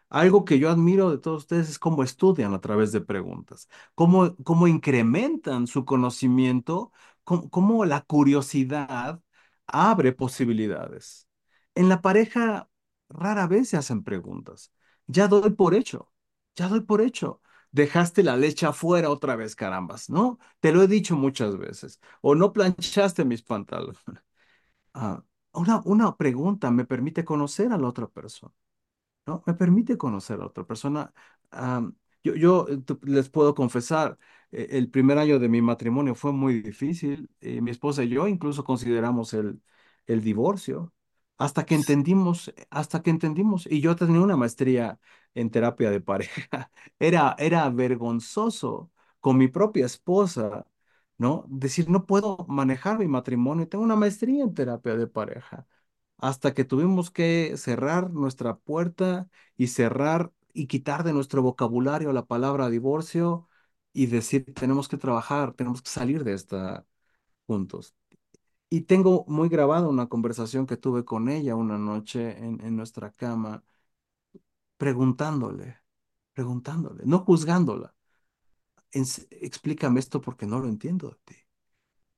Algo 0.10 0.46
que 0.46 0.60
yo 0.60 0.70
admiro 0.72 1.12
de 1.12 1.20
todos 1.20 1.44
ustedes 1.44 1.70
es 1.70 1.80
cómo 1.80 2.04
estudian 2.04 2.54
a 2.56 2.62
través 2.62 2.92
de 2.94 3.02
preguntas, 3.02 3.70
cómo, 3.96 4.36
cómo 4.46 4.68
incrementan 4.68 5.68
su 5.68 5.86
conocimiento, 5.86 6.92
cómo, 7.26 7.50
cómo 7.52 7.86
la 7.86 8.02
curiosidad 8.04 9.22
abre 9.68 10.14
posibilidades. 10.14 11.28
En 11.76 11.90
la 11.90 12.02
pareja 12.02 12.70
rara 13.10 13.48
vez 13.48 13.70
se 13.70 13.78
hacen 13.78 14.04
preguntas. 14.04 14.72
Ya 15.08 15.28
doy 15.28 15.52
por 15.52 15.76
hecho, 15.76 16.12
ya 16.56 16.68
doy 16.68 16.82
por 16.82 17.02
hecho. 17.02 17.42
Dejaste 17.72 18.24
la 18.24 18.38
leche 18.38 18.66
afuera 18.66 19.10
otra 19.10 19.36
vez, 19.36 19.56
carambas, 19.56 20.10
¿no? 20.10 20.40
Te 20.62 20.72
lo 20.72 20.82
he 20.84 20.88
dicho 20.88 21.16
muchas 21.18 21.58
veces. 21.58 22.00
O 22.22 22.34
no 22.36 22.54
planchaste 22.54 23.26
mis 23.26 23.42
pantalones. 23.44 24.00
Ah, 24.96 25.24
una, 25.54 25.82
una 25.86 26.18
pregunta 26.18 26.72
me 26.72 26.86
permite 26.86 27.26
conocer 27.26 27.72
a 27.74 27.78
la 27.78 27.88
otra 27.90 28.08
persona. 28.10 28.54
¿no? 29.28 29.44
Me 29.48 29.54
permite 29.56 29.98
conocer 29.98 30.42
a 30.42 30.48
otra 30.48 30.66
persona. 30.66 31.14
Am, 31.52 31.96
yo, 32.24 32.36
yo 32.36 32.68
eh, 32.70 32.80
les 33.04 33.30
puedo 33.30 33.56
confesar, 33.56 34.18
eh, 34.52 34.68
el 34.72 34.90
primer 34.92 35.20
año 35.20 35.40
de 35.40 35.50
mi 35.50 35.62
matrimonio 35.62 36.16
fue 36.16 36.34
muy 36.34 36.62
difícil. 36.64 37.30
eh, 37.42 37.62
mi 37.62 37.72
esposa 37.72 38.04
y 38.04 38.10
yo 38.10 38.28
incluso 38.28 38.64
consideramos 38.64 39.34
el, 39.36 39.62
el 40.08 40.22
divorcio 40.24 40.94
hasta 41.38 41.66
que 41.66 41.76
entendimos, 41.76 42.54
hasta 42.70 43.02
que 43.02 43.10
entendimos, 43.10 43.68
y 43.70 43.82
yo 43.82 43.96
tenía 43.96 44.22
una 44.22 44.38
maestría 44.38 45.00
en 45.34 45.50
terapia 45.52 45.92
de 45.92 46.02
pareja. 46.02 46.72
Era, 47.00 47.36
era 47.40 47.70
vergonzoso 47.70 48.92
con 49.20 49.38
mi 49.38 49.48
propia 49.50 49.86
esposa, 49.86 50.66
¿no? 51.18 51.46
Decir, 51.50 51.90
no 51.90 52.06
puedo 52.06 52.46
manejar 52.48 53.00
mi 53.00 53.08
matrimonio, 53.08 53.68
tengo 53.68 53.84
una 53.84 53.96
maestría 53.96 54.44
en 54.44 54.54
terapia 54.54 54.96
de 54.96 55.08
pareja 55.08 55.68
hasta 56.18 56.54
que 56.54 56.64
tuvimos 56.66 57.12
que 57.12 57.56
cerrar 57.58 58.12
nuestra 58.12 58.58
puerta 58.58 59.28
y 59.58 59.68
cerrar 59.68 60.32
y 60.54 60.68
quitar 60.68 61.04
de 61.04 61.14
nuestro 61.14 61.42
vocabulario 61.42 62.14
la 62.14 62.26
palabra 62.26 62.70
divorcio 62.70 63.50
y 63.94 64.08
decir, 64.08 64.54
tenemos 64.54 64.88
que 64.88 64.98
trabajar, 64.98 65.54
tenemos 65.54 65.82
que 65.82 65.90
salir 65.90 66.24
de 66.24 66.34
esta 66.34 66.86
juntos. 67.48 67.96
Y 68.76 68.82
tengo 68.82 69.24
muy 69.30 69.48
grabada 69.50 69.88
una 69.88 70.08
conversación 70.10 70.66
que 70.68 70.76
tuve 70.78 71.06
con 71.06 71.30
ella 71.30 71.56
una 71.56 71.78
noche 71.78 72.38
en, 72.38 72.60
en 72.62 72.76
nuestra 72.76 73.10
cama, 73.12 73.64
preguntándole, 74.78 75.80
preguntándole, 76.34 77.04
no 77.06 77.20
juzgándola. 77.20 77.96
"Ens- 78.92 79.28
explícame 79.32 80.00
esto 80.00 80.22
porque 80.22 80.46
no 80.46 80.60
lo 80.60 80.68
entiendo 80.70 81.10
de 81.10 81.18
ti. 81.26 81.36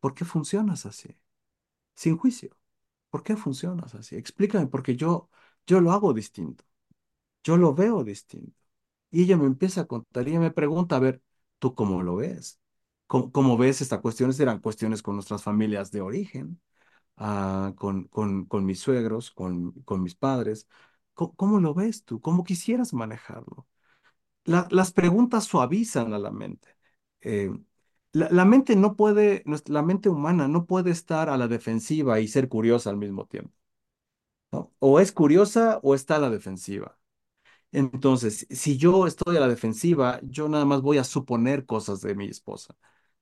¿Por 0.01 0.13
qué 0.15 0.25
funcionas 0.25 0.85
así? 0.85 1.09
Sin 1.95 2.17
juicio. 2.17 2.57
¿Por 3.11 3.23
qué 3.23 3.37
funcionas 3.37 3.95
así? 3.95 4.15
Explícame 4.17 4.67
porque 4.67 4.95
yo, 4.97 5.29
yo 5.67 5.81
lo 5.81 5.91
hago 5.93 6.13
distinto. 6.13 6.65
Yo 7.43 7.57
lo 7.57 7.73
veo 7.75 8.03
distinto. 8.03 8.57
Y 9.11 9.23
ella 9.23 9.37
me 9.37 9.47
empieza 9.47 9.81
a 9.81 9.85
contar 9.87 10.27
y 10.27 10.31
ella 10.31 10.41
me 10.41 10.51
pregunta, 10.51 10.97
a 10.97 10.99
ver, 10.99 11.21
¿tú 11.59 11.75
cómo 11.75 12.03
lo 12.03 12.17
ves? 12.17 12.59
¿Cómo, 13.07 13.31
cómo 13.31 13.57
ves 13.57 13.81
estas 13.81 14.01
cuestiones? 14.01 14.39
Eran 14.39 14.59
cuestiones 14.59 15.01
con 15.01 15.15
nuestras 15.15 15.43
familias 15.43 15.91
de 15.91 16.01
origen, 16.01 16.61
ah, 17.17 17.73
con, 17.77 18.05
con, 18.09 18.47
mis 18.65 18.79
suegros, 18.81 19.31
con, 19.31 19.73
con 19.83 20.03
mis 20.03 20.15
padres. 20.15 20.67
¿Cómo, 21.13 21.59
lo 21.61 21.73
ves 21.75 22.05
tú? 22.05 22.21
¿Cómo 22.21 22.43
quisieras 22.45 22.93
manejarlo? 22.93 23.67
La- 24.45 24.67
las 24.71 24.91
preguntas 24.93 25.45
suavizan 25.45 26.13
a 26.13 26.19
la 26.19 26.31
mente. 26.31 26.69
Eh, 27.21 27.51
la, 28.13 28.45
mente 28.45 28.75
no 28.75 28.95
puede, 28.95 29.43
la 29.67 29.83
mente 29.83 30.09
humana 30.09 30.47
no 30.47 30.65
puede 30.65 30.91
estar 30.91 31.29
a 31.29 31.37
la 31.37 31.47
defensiva 31.47 32.19
y 32.19 32.27
ser 32.27 32.49
curiosa 32.49 32.89
al 32.91 32.97
mismo 32.97 33.25
tiempo. 33.27 33.53
O 34.79 34.99
es 34.99 35.11
curiosa 35.11 35.79
o 35.83 35.95
está 35.95 36.15
a 36.17 36.19
la 36.19 36.29
defensiva. 36.29 36.97
Entonces, 37.71 38.47
si 38.51 38.77
yo 38.77 39.07
estoy 39.07 39.37
a 39.37 39.41
la 39.41 39.47
defensiva, 39.49 40.19
yo 40.23 40.49
nada 40.49 40.65
más 40.65 40.81
voy 40.81 40.97
a 40.99 41.05
suponer 41.05 41.65
cosas 41.65 42.01
de 42.01 42.15
mi 42.15 42.27
esposa. 42.27 42.75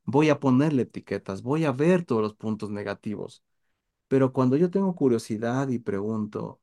Voy 0.05 0.29
a 0.29 0.39
ponerle 0.39 0.83
etiquetas, 0.83 1.41
voy 1.43 1.65
a 1.65 1.71
ver 1.71 2.05
todos 2.05 2.21
los 2.21 2.35
puntos 2.35 2.69
negativos. 2.71 3.43
Pero 4.07 4.33
cuando 4.33 4.57
yo 4.57 4.69
tengo 4.71 4.95
curiosidad 4.95 5.69
y 5.69 5.79
pregunto, 5.79 6.61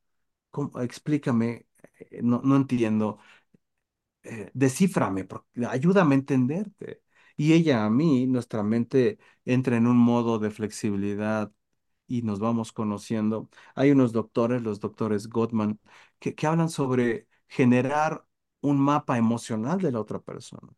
¿cómo- 0.51 0.81
explícame, 0.81 1.67
eh, 2.11 2.21
no, 2.23 2.43
no 2.45 2.57
entiendo, 2.57 3.19
eh, 4.23 4.51
descíframe, 4.55 5.27
ayúdame 5.69 6.15
a 6.15 6.19
entenderte. 6.19 7.03
Y 7.37 7.53
ella 7.55 7.85
a 7.85 7.91
mí, 7.91 8.27
nuestra 8.27 8.63
mente 8.63 9.19
entra 9.45 9.77
en 9.77 9.87
un 9.87 9.97
modo 9.97 10.39
de 10.39 10.51
flexibilidad 10.51 11.51
y 12.07 12.23
nos 12.23 12.39
vamos 12.41 12.73
conociendo. 12.73 13.49
Hay 13.75 13.91
unos 13.91 14.13
doctores, 14.13 14.63
los 14.63 14.81
doctores 14.81 15.29
Gottman, 15.29 15.81
que, 16.19 16.35
que 16.35 16.47
hablan 16.47 16.69
sobre 16.69 17.27
generar 17.49 18.27
un 18.61 18.79
mapa 18.81 19.19
emocional 19.19 19.81
de 19.81 19.93
la 19.93 20.01
otra 20.01 20.21
persona, 20.21 20.69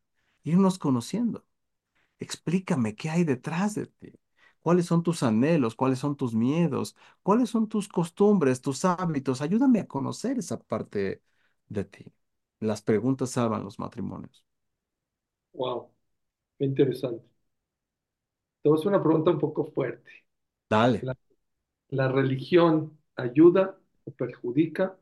irnos 0.45 0.79
conociendo. 0.79 1.45
Explícame 2.19 2.95
qué 2.97 3.11
hay 3.11 3.25
detrás 3.25 3.75
de 3.75 3.87
ti. 3.87 4.13
¿Cuáles 4.61 4.87
son 4.87 5.03
tus 5.03 5.23
anhelos? 5.23 5.75
¿Cuáles 5.75 5.99
son 5.99 6.17
tus 6.17 6.35
miedos? 6.35 6.97
¿Cuáles 7.23 7.51
son 7.51 7.69
tus 7.69 7.89
costumbres, 7.89 8.61
tus 8.63 8.85
hábitos? 8.85 9.43
Ayúdame 9.43 9.81
a 9.81 9.87
conocer 9.89 10.39
esa 10.39 10.59
parte 10.59 11.23
de 11.69 11.85
ti. 11.85 12.05
Las 12.61 12.81
preguntas 12.83 13.31
salvan 13.31 13.65
los 13.65 13.79
matrimonios. 13.79 14.45
Wow, 15.53 15.91
qué 16.59 16.65
interesante. 16.67 17.25
Hacer 18.65 18.89
una 18.89 19.03
pregunta 19.03 19.31
un 19.31 19.39
poco 19.39 19.65
fuerte. 19.67 20.11
Dale. 20.71 21.03
¿La, 21.03 21.17
la 21.91 22.09
religión 22.13 22.99
ayuda 23.17 23.79
o 24.05 24.13
perjudica? 24.13 24.99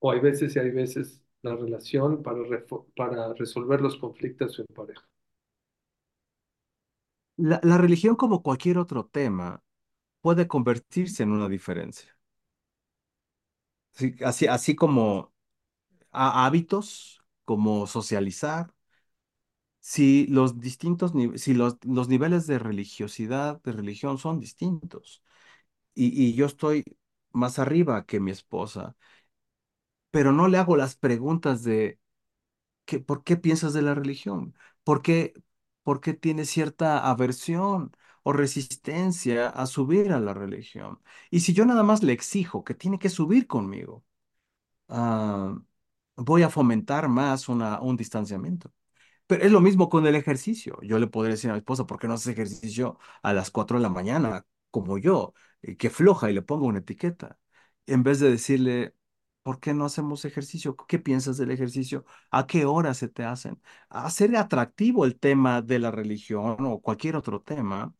¿O 0.00 0.10
hay 0.12 0.20
veces 0.20 0.56
y 0.56 0.60
hay 0.60 0.70
veces 0.70 1.22
la 1.42 1.56
relación 1.56 2.22
para, 2.22 2.40
para 2.96 3.34
resolver 3.34 3.80
los 3.82 3.96
conflictos 3.98 4.58
en 4.60 4.66
pareja? 4.74 5.04
La, 7.36 7.60
la 7.62 7.78
religión, 7.78 8.16
como 8.16 8.42
cualquier 8.42 8.76
otro 8.78 9.06
tema, 9.06 9.62
puede 10.22 10.48
convertirse 10.48 11.22
en 11.24 11.32
una 11.32 11.48
diferencia. 11.48 12.16
Sí, 13.92 14.14
así, 14.24 14.46
así 14.46 14.74
como 14.74 15.32
hábitos, 16.12 17.22
como 17.44 17.86
socializar, 17.86 18.74
si 19.80 20.26
los 20.28 20.60
distintos, 20.60 21.12
si 21.36 21.54
los, 21.54 21.76
los 21.84 22.08
niveles 22.08 22.46
de 22.46 22.58
religiosidad, 22.58 23.60
de 23.62 23.72
religión 23.72 24.18
son 24.18 24.40
distintos, 24.40 25.22
y, 25.94 26.08
y 26.30 26.34
yo 26.34 26.46
estoy 26.46 26.84
más 27.32 27.58
arriba 27.60 28.06
que 28.06 28.20
mi 28.20 28.30
esposa, 28.32 28.96
pero 30.10 30.32
no 30.32 30.48
le 30.48 30.58
hago 30.58 30.76
las 30.76 30.96
preguntas 30.96 31.62
de 31.64 31.98
¿qué, 32.86 33.00
¿por 33.00 33.24
qué 33.24 33.36
piensas 33.38 33.72
de 33.74 33.82
la 33.82 33.94
religión? 33.94 34.56
¿Por 34.84 35.02
qué, 35.02 35.34
por 35.84 36.00
qué 36.02 36.14
tienes 36.14 36.50
cierta 36.50 37.08
aversión 37.10 37.92
o 38.24 38.32
resistencia 38.34 39.48
a 39.50 39.66
subir 39.66 40.12
a 40.12 40.20
la 40.20 40.34
religión? 40.34 41.00
Y 41.30 41.40
si 41.40 41.54
yo 41.54 41.66
nada 41.66 41.84
más 41.84 42.02
le 42.02 42.12
exijo 42.14 42.64
que 42.64 42.74
tiene 42.74 42.98
que 42.98 43.10
subir 43.10 43.46
conmigo, 43.46 44.04
ah, 44.88 45.56
voy 46.16 46.42
a 46.42 46.50
fomentar 46.50 47.08
más 47.08 47.48
una, 47.48 47.80
un 47.80 47.96
distanciamiento. 47.96 48.72
Pero 49.26 49.44
es 49.44 49.52
lo 49.52 49.60
mismo 49.60 49.88
con 49.90 50.06
el 50.06 50.14
ejercicio. 50.16 50.78
Yo 50.82 50.98
le 50.98 51.06
podría 51.08 51.32
decir 51.34 51.50
a 51.50 51.54
mi 51.54 51.58
esposa, 51.60 51.86
¿por 51.86 51.98
qué 52.00 52.08
no 52.08 52.14
haces 52.14 52.28
ejercicio 52.28 52.98
a 53.22 53.32
las 53.34 53.50
4 53.50 53.78
de 53.78 53.82
la 53.82 53.90
mañana, 53.90 54.46
como 54.70 54.98
yo, 54.98 55.34
que 55.78 55.90
floja 55.90 56.30
y 56.30 56.34
le 56.34 56.42
pongo 56.42 56.66
una 56.66 56.80
etiqueta? 56.80 57.38
En 57.86 58.02
vez 58.02 58.20
de 58.20 58.30
decirle, 58.30 58.94
¿por 59.44 59.60
qué 59.60 59.74
no 59.74 59.86
hacemos 59.86 60.26
ejercicio? 60.26 60.76
¿Qué 60.76 60.98
piensas 61.00 61.38
del 61.38 61.52
ejercicio? 61.52 62.06
¿A 62.32 62.48
qué 62.48 62.66
hora 62.66 62.94
se 62.94 63.08
te 63.08 63.24
hacen? 63.24 63.62
Hacer 63.90 64.36
atractivo 64.36 65.06
el 65.06 65.18
tema 65.20 65.62
de 65.62 65.78
la 65.80 65.92
religión 65.92 66.58
o 66.66 66.80
cualquier 66.82 67.16
otro 67.16 67.42
tema 67.42 67.94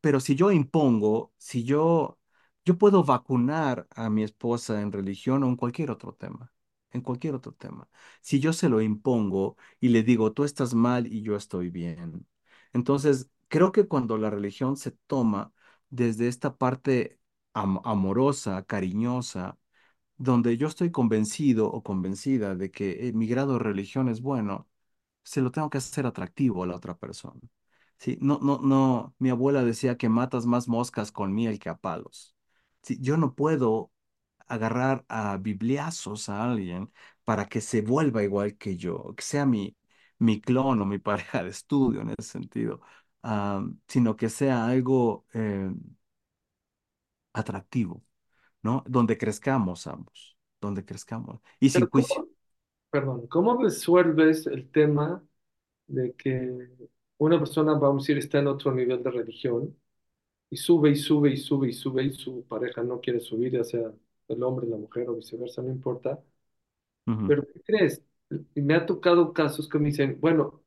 pero 0.00 0.20
si 0.20 0.34
yo 0.34 0.50
impongo, 0.52 1.32
si 1.38 1.64
yo, 1.64 2.18
yo 2.64 2.78
puedo 2.78 3.04
vacunar 3.04 3.86
a 3.90 4.10
mi 4.10 4.22
esposa 4.24 4.80
en 4.80 4.92
religión 4.92 5.42
o 5.44 5.48
en 5.48 5.56
cualquier 5.56 5.90
otro 5.90 6.14
tema, 6.14 6.52
en 6.92 7.00
cualquier 7.02 7.34
otro 7.34 7.52
tema. 7.54 7.88
Si 8.20 8.40
yo 8.40 8.52
se 8.52 8.68
lo 8.68 8.80
impongo 8.80 9.56
y 9.80 9.88
le 9.88 10.02
digo, 10.02 10.32
tú 10.32 10.44
estás 10.44 10.74
mal 10.74 11.06
y 11.06 11.22
yo 11.22 11.36
estoy 11.36 11.70
bien. 11.70 12.26
Entonces, 12.72 13.30
creo 13.48 13.72
que 13.72 13.86
cuando 13.86 14.18
la 14.18 14.30
religión 14.30 14.76
se 14.76 14.90
toma 15.06 15.52
desde 15.90 16.28
esta 16.28 16.56
parte 16.56 17.18
am- 17.54 17.80
amorosa, 17.84 18.62
cariñosa, 18.64 19.58
donde 20.22 20.56
yo 20.56 20.68
estoy 20.68 20.90
convencido 20.90 21.68
o 21.70 21.82
convencida 21.82 22.54
de 22.54 22.70
que 22.70 23.08
eh, 23.08 23.12
mi 23.12 23.26
grado 23.26 23.54
de 23.54 23.58
religión 23.60 24.08
es 24.08 24.20
bueno, 24.22 24.68
se 25.24 25.40
lo 25.42 25.50
tengo 25.52 25.70
que 25.70 25.78
hacer 25.78 26.06
atractivo 26.06 26.64
a 26.64 26.66
la 26.66 26.76
otra 26.76 26.96
persona. 26.98 27.40
Sí, 27.98 28.18
no, 28.20 28.38
no, 28.42 28.58
no, 28.62 29.14
mi 29.18 29.30
abuela 29.30 29.62
decía 29.64 29.96
que 29.96 30.08
matas 30.08 30.46
más 30.46 30.68
moscas 30.68 31.12
con 31.12 31.34
miel 31.34 31.58
que 31.60 31.68
a 31.70 31.76
palos. 31.76 32.34
Sí, 32.82 32.98
yo 33.00 33.16
no 33.16 33.34
puedo 33.34 33.92
agarrar 34.48 35.04
a 35.08 35.36
bibliazos 35.38 36.28
a 36.28 36.44
alguien 36.44 36.92
para 37.24 37.48
que 37.48 37.60
se 37.60 37.82
vuelva 37.82 38.22
igual 38.24 38.56
que 38.58 38.76
yo, 38.76 39.14
que 39.16 39.22
sea 39.24 39.46
mi, 39.46 39.76
mi 40.18 40.40
clon 40.40 40.80
o 40.82 40.86
mi 40.86 40.98
pareja 41.00 41.42
de 41.44 41.50
estudio 41.50 42.00
en 42.02 42.10
ese 42.10 42.22
sentido, 42.32 42.80
sino 43.88 44.16
que 44.16 44.28
sea 44.28 44.66
algo 44.66 45.26
eh, 45.34 45.70
atractivo, 47.34 48.02
¿no? 48.62 48.84
Donde 48.86 49.18
crezcamos 49.18 49.86
ambos, 49.86 50.36
donde 50.60 50.84
crezcamos 50.84 51.40
y 51.60 51.70
sin 51.70 51.86
Pero 51.86 51.90
juicio. 51.90 52.20
¿cómo, 52.20 52.28
perdón, 52.90 53.26
¿cómo 53.28 53.62
resuelves 53.62 54.46
el 54.46 54.70
tema 54.70 55.24
de 55.88 56.14
que 56.14 56.68
una 57.18 57.38
persona, 57.38 57.74
vamos 57.74 58.04
a 58.04 58.06
decir, 58.06 58.18
está 58.18 58.38
en 58.40 58.48
otro 58.48 58.72
nivel 58.74 59.02
de 59.02 59.10
religión 59.10 59.76
y 60.50 60.56
sube 60.58 60.90
y 60.92 60.96
sube 60.96 61.30
y 61.32 61.36
sube 61.38 61.68
y 61.70 61.72
sube 61.74 62.04
y 62.04 62.12
su 62.14 62.44
pareja 62.48 62.82
no 62.84 63.00
quiere 63.00 63.20
subir, 63.20 63.52
ya 63.52 63.64
sea 63.64 63.92
el 64.28 64.42
hombre, 64.44 64.66
la 64.68 64.76
mujer 64.78 65.08
o 65.10 65.16
viceversa, 65.16 65.62
no 65.62 65.70
importa. 65.70 66.20
Ujú, 67.06 67.26
Pero 67.26 67.42
¿qué 67.46 67.60
crees? 67.62 68.02
Y 68.54 68.60
me 68.62 68.74
ha 68.74 68.86
tocado 68.86 69.32
casos 69.32 69.68
que 69.68 69.78
me 69.78 69.86
dicen, 69.90 70.18
bueno, 70.20 70.62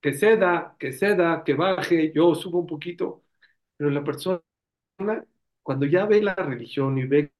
que 0.00 0.14
ceda, 0.14 0.76
que 0.80 0.92
ceda, 0.92 1.44
que 1.44 1.54
baje, 1.54 2.12
yo 2.14 2.34
subo 2.34 2.60
un 2.60 2.66
poquito, 2.66 3.24
pero 3.76 3.90
la 3.90 4.04
persona, 4.04 4.42
cuando 5.62 5.86
ya 5.86 6.06
ve 6.06 6.22
la 6.22 6.34
religión 6.34 6.98
y 6.98 7.04
ve 7.06 7.32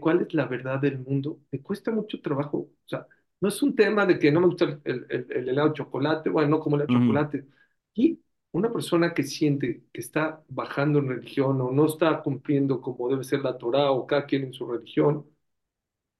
cuál 0.00 0.22
es 0.22 0.34
la 0.34 0.46
verdad 0.46 0.80
del 0.80 0.98
mundo, 0.98 1.40
me 1.50 1.60
cuesta 1.62 1.90
mucho 1.90 2.20
trabajo. 2.20 2.58
O 2.58 2.88
sea, 2.88 3.06
no 3.40 3.48
es 3.48 3.62
un 3.62 3.74
tema 3.76 4.06
de 4.06 4.18
que 4.18 4.32
no 4.32 4.40
me 4.40 4.46
gusta 4.46 4.64
el, 4.84 5.06
el- 5.10 5.26
el 5.32 5.48
helado 5.48 5.68
de 5.68 5.74
chocolate, 5.74 6.30
bueno, 6.30 6.50
no 6.50 6.60
como 6.60 6.76
el 6.80 6.88
ujú, 6.88 7.28
chocolate. 7.28 7.46
Y 7.94 8.20
una 8.52 8.72
persona 8.72 9.14
que 9.14 9.22
siente 9.24 9.84
que 9.92 10.00
está 10.00 10.42
bajando 10.48 10.98
en 10.98 11.08
religión 11.08 11.60
o 11.60 11.70
no 11.72 11.86
está 11.86 12.22
cumpliendo 12.22 12.80
como 12.80 13.08
debe 13.08 13.24
ser 13.24 13.40
la 13.42 13.56
Torah 13.58 13.90
o 13.92 14.06
cada 14.06 14.26
quien 14.26 14.44
en 14.44 14.52
su 14.54 14.66
religión, 14.70 15.26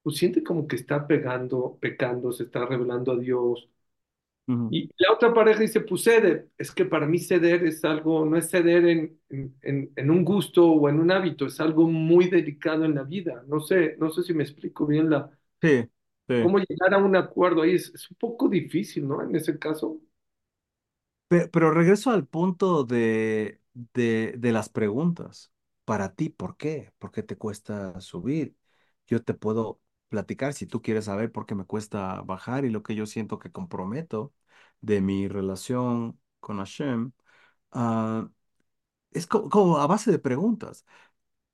pues 0.03 0.17
siente 0.17 0.43
como 0.43 0.67
que 0.67 0.77
está 0.77 1.07
pegando, 1.07 1.79
pecando, 1.81 2.33
se 2.33 2.45
está 2.45 2.65
revelando 2.67 3.13
a 3.13 3.19
Dios. 3.19 3.69
Y 4.69 4.89
la 4.99 5.13
otra 5.13 5.35
pareja 5.35 5.61
dice, 5.61 5.81
pues 5.81 6.05
cede. 6.05 6.49
Es 6.59 6.71
que 6.73 6.85
para 6.85 7.07
mí 7.07 7.19
ceder 7.19 7.65
es 7.67 7.85
algo, 7.85 8.25
no 8.25 8.37
es 8.37 8.51
ceder 8.51 8.87
en, 8.87 9.21
en, 9.63 9.93
en- 9.97 10.11
un 10.11 10.25
gusto 10.25 10.67
o 10.71 10.89
en 10.89 11.01
un 11.01 11.11
hábito, 11.11 11.47
es 11.47 11.61
algo 11.61 11.89
muy 11.89 12.29
delicado 12.31 12.85
en 12.85 12.95
la 12.95 13.03
vida. 13.03 13.43
No 13.49 13.61
sé, 13.61 13.97
no 13.99 14.11
sé 14.11 14.23
si 14.23 14.33
me 14.35 14.45
explico 14.45 14.87
bien 14.87 15.11
la, 15.11 15.31
Sí, 15.63 15.91
sí. 16.29 16.35
cómo 16.39 16.59
llegar 16.59 16.93
a 16.95 16.99
un 16.99 17.15
acuerdo 17.17 17.63
ahí. 17.63 17.75
Es, 17.75 17.93
es 17.95 18.11
un 18.11 18.17
poco 18.17 18.49
difícil, 18.49 19.07
¿no? 19.09 19.23
En 19.23 19.35
ese 19.37 19.59
caso. 19.59 20.01
Pe- 21.29 21.49
Pero, 21.49 21.71
regreso 21.73 22.11
al 22.11 22.27
punto 22.27 22.85
de, 22.85 23.61
de, 23.75 24.35
de 24.39 24.53
las 24.53 24.69
preguntas. 24.69 25.53
Para 25.85 26.15
ti, 26.15 26.29
¿por 26.31 26.57
qué? 26.57 26.93
¿Por 26.99 27.13
qué 27.13 27.23
te 27.23 27.37
cuesta 27.37 28.01
subir? 28.01 28.57
Yo 29.07 29.23
te 29.23 29.35
puedo 29.35 29.81
platicar 30.09 30.55
si 30.55 30.67
tú 30.67 30.83
quieres 30.83 31.05
saber 31.07 31.31
por 31.33 31.47
qué 31.47 31.55
me 31.55 31.65
cuesta 31.65 32.21
bajar 32.23 32.65
y 32.65 32.71
lo 32.71 32.83
que 32.83 32.95
yo 32.95 33.07
siento 33.07 33.39
que 33.39 33.51
comprometo 33.53 34.33
de 34.81 35.01
mi 35.01 35.29
relación 35.29 36.21
con 36.41 36.59
Hashem. 36.59 37.13
ah, 37.73 38.29
es 39.13 39.27
co- 39.27 39.49
como 39.51 39.79
a 39.79 39.87
base 39.87 40.11
de 40.11 40.19
preguntas. 40.19 40.85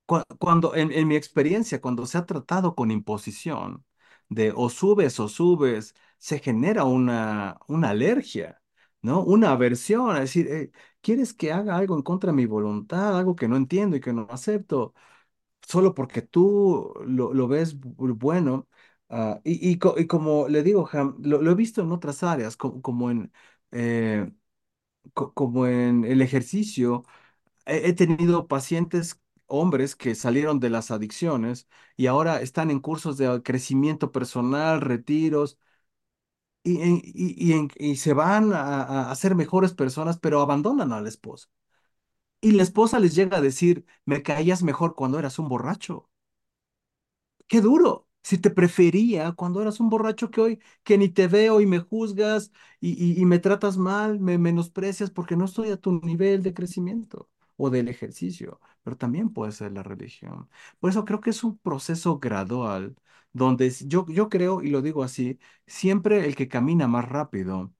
Cu- 0.07 0.23
Cuando, 0.39 0.75
en, 0.75 0.93
en 0.93 1.09
mi 1.09 1.17
experiencia, 1.17 1.81
cuando 1.81 2.07
se 2.07 2.19
ha 2.19 2.27
tratado 2.27 2.75
con 2.75 2.91
imposición 2.91 3.85
de 4.29 4.53
o 4.55 4.69
subes 4.71 5.19
o 5.21 5.29
subes, 5.29 5.95
se 6.19 6.39
genera 6.39 6.85
una, 6.85 7.59
una 7.69 7.91
alergia, 7.91 8.61
¿no? 9.03 9.23
Una 9.25 9.53
aversión, 9.53 10.11
a 10.17 10.21
decir, 10.21 10.49
eh, 10.49 10.71
¿quieres 11.01 11.35
que 11.35 11.53
haga 11.53 11.77
algo 11.77 11.97
en 11.97 12.03
contra 12.03 12.31
de 12.33 12.37
mi 12.37 12.47
voluntad, 12.47 13.19
algo 13.19 13.37
que 13.37 13.49
no 13.49 13.57
entiendo 13.57 13.97
y 13.97 14.01
que 14.01 14.12
no 14.12 14.27
acepto, 14.31 14.95
solo 15.67 15.95
porque 15.95 16.23
tú 16.23 16.93
lo, 17.07 17.35
lo 17.35 17.49
ves 17.49 17.79
bu- 17.81 18.17
bueno? 18.19 18.69
Ah, 19.09 19.40
y, 19.45 19.71
y, 19.71 19.79
co- 19.79 19.95
y 19.99 20.07
como 20.09 20.49
le 20.49 20.62
digo, 20.64 20.88
Ham, 20.92 21.16
lo, 21.23 21.40
lo 21.40 21.51
he 21.53 21.55
visto 21.55 21.81
en 21.83 21.92
otras 21.92 22.23
áreas, 22.25 22.57
co- 22.57 22.83
como, 22.83 23.11
en, 23.11 23.33
eh, 23.71 24.31
co- 25.14 25.35
como 25.35 25.66
en 25.66 26.05
el 26.05 26.23
ejercicio 26.23 27.05
he 27.66 27.92
tenido 27.95 28.49
pacientes 28.49 29.21
hombres 29.47 29.97
que 29.97 30.14
salieron 30.16 30.61
de 30.61 30.71
las 30.71 30.90
adicciones 30.92 31.69
y 31.97 32.07
ahora 32.09 32.40
están 32.42 32.71
en 32.71 32.81
cursos 32.81 33.19
de 33.19 33.42
crecimiento 33.45 34.12
personal, 34.12 34.81
retiros, 34.83 35.59
y, 36.62 36.83
y- 36.83 37.01
y- 37.79 37.90
y 37.92 37.97
se 37.97 38.12
van 38.12 38.53
a, 38.53 39.11
a 39.11 39.14
ser 39.14 39.35
mejores 39.35 39.73
personas, 39.75 40.19
pero 40.19 40.40
abandonan 40.40 40.92
a 40.92 41.01
la 41.01 41.09
esposa. 41.09 41.49
Y 42.40 42.53
la 42.53 42.62
esposa 42.64 43.01
les 43.01 43.14
llega 43.16 43.38
a 43.38 43.40
decir, 43.42 43.87
me 44.07 44.23
caías 44.23 44.62
mejor 44.62 44.95
cuando 44.97 45.19
eras 45.19 45.38
un 45.38 45.49
borracho. 45.49 46.11
Qué 47.49 47.61
duro. 47.61 48.06
Si 48.27 48.39
te 48.39 48.51
prefería 48.51 49.33
cuando 49.33 49.62
eras 49.62 49.79
un 49.81 49.89
borracho 49.89 50.31
que 50.31 50.41
hoy, 50.41 50.59
que 50.83 50.99
ni 50.99 51.09
te 51.09 51.29
veo 51.29 51.61
y 51.61 51.67
me 51.67 51.79
juzgas 51.79 52.51
y, 52.81 53.21
y- 53.21 53.25
me 53.25 53.39
tratas 53.39 53.77
mal, 53.79 54.19
me 54.21 54.37
menosprecias 54.39 55.11
porque 55.11 55.37
no 55.37 55.45
estoy 55.45 55.71
a 55.71 55.77
tu 55.77 55.93
nivel 56.01 56.43
de 56.43 56.53
crecimiento 56.55 57.29
o 57.57 57.71
del 57.71 57.89
ejercicio, 57.89 58.61
pero 58.83 58.97
también 58.97 59.31
puede 59.33 59.53
ser 59.53 59.73
la 59.73 59.83
religión. 59.85 60.49
Por 60.81 60.91
eso 60.91 61.05
creo 61.05 61.21
que 61.21 61.31
es 61.31 61.45
un 61.45 61.57
proceso 61.59 62.19
gradual, 62.19 62.97
donde 63.33 63.71
yo, 63.87 64.07
yo 64.09 64.29
creo, 64.29 64.61
y 64.62 64.71
lo 64.71 64.83
digo 64.83 65.03
así, 65.05 65.39
siempre 65.67 66.27
el 66.27 66.35
que 66.37 66.49
camina 66.49 66.89
más 66.89 67.09
rápido 67.09 67.73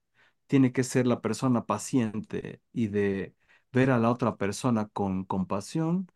tiene 0.47 0.71
que 0.71 0.83
ser 0.83 1.07
la 1.07 1.21
persona 1.21 1.65
paciente 1.65 2.61
y 2.73 2.87
de 2.87 3.35
ver 3.73 3.91
a 3.91 3.99
la 3.99 4.11
otra 4.11 4.37
persona 4.37 4.87
con 4.89 5.25
compasión 5.25 6.07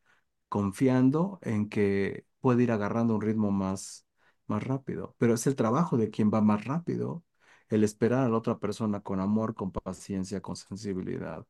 confiando 0.50 1.40
en 1.44 1.70
que 1.70 2.26
puede 2.42 2.64
ir 2.64 2.72
agarrando 2.72 3.16
un 3.16 3.22
ritmo 3.22 3.52
más, 3.52 4.06
más 4.48 4.64
rápido. 4.64 5.16
Pero 5.18 5.34
es 5.36 5.48
el 5.48 5.56
trabajo 5.56 5.98
de 5.98 6.10
quien 6.10 6.32
va 6.34 6.42
más 6.42 6.66
rápido, 6.66 7.24
el 7.70 7.84
esperar 7.84 8.26
a 8.26 8.30
la 8.30 8.38
otra 8.38 8.60
persona 8.60 9.02
con 9.02 9.20
amor, 9.20 9.56
con 9.56 9.72
paciencia, 9.72 10.42
con 10.42 10.56
sensibilidad. 10.56 11.46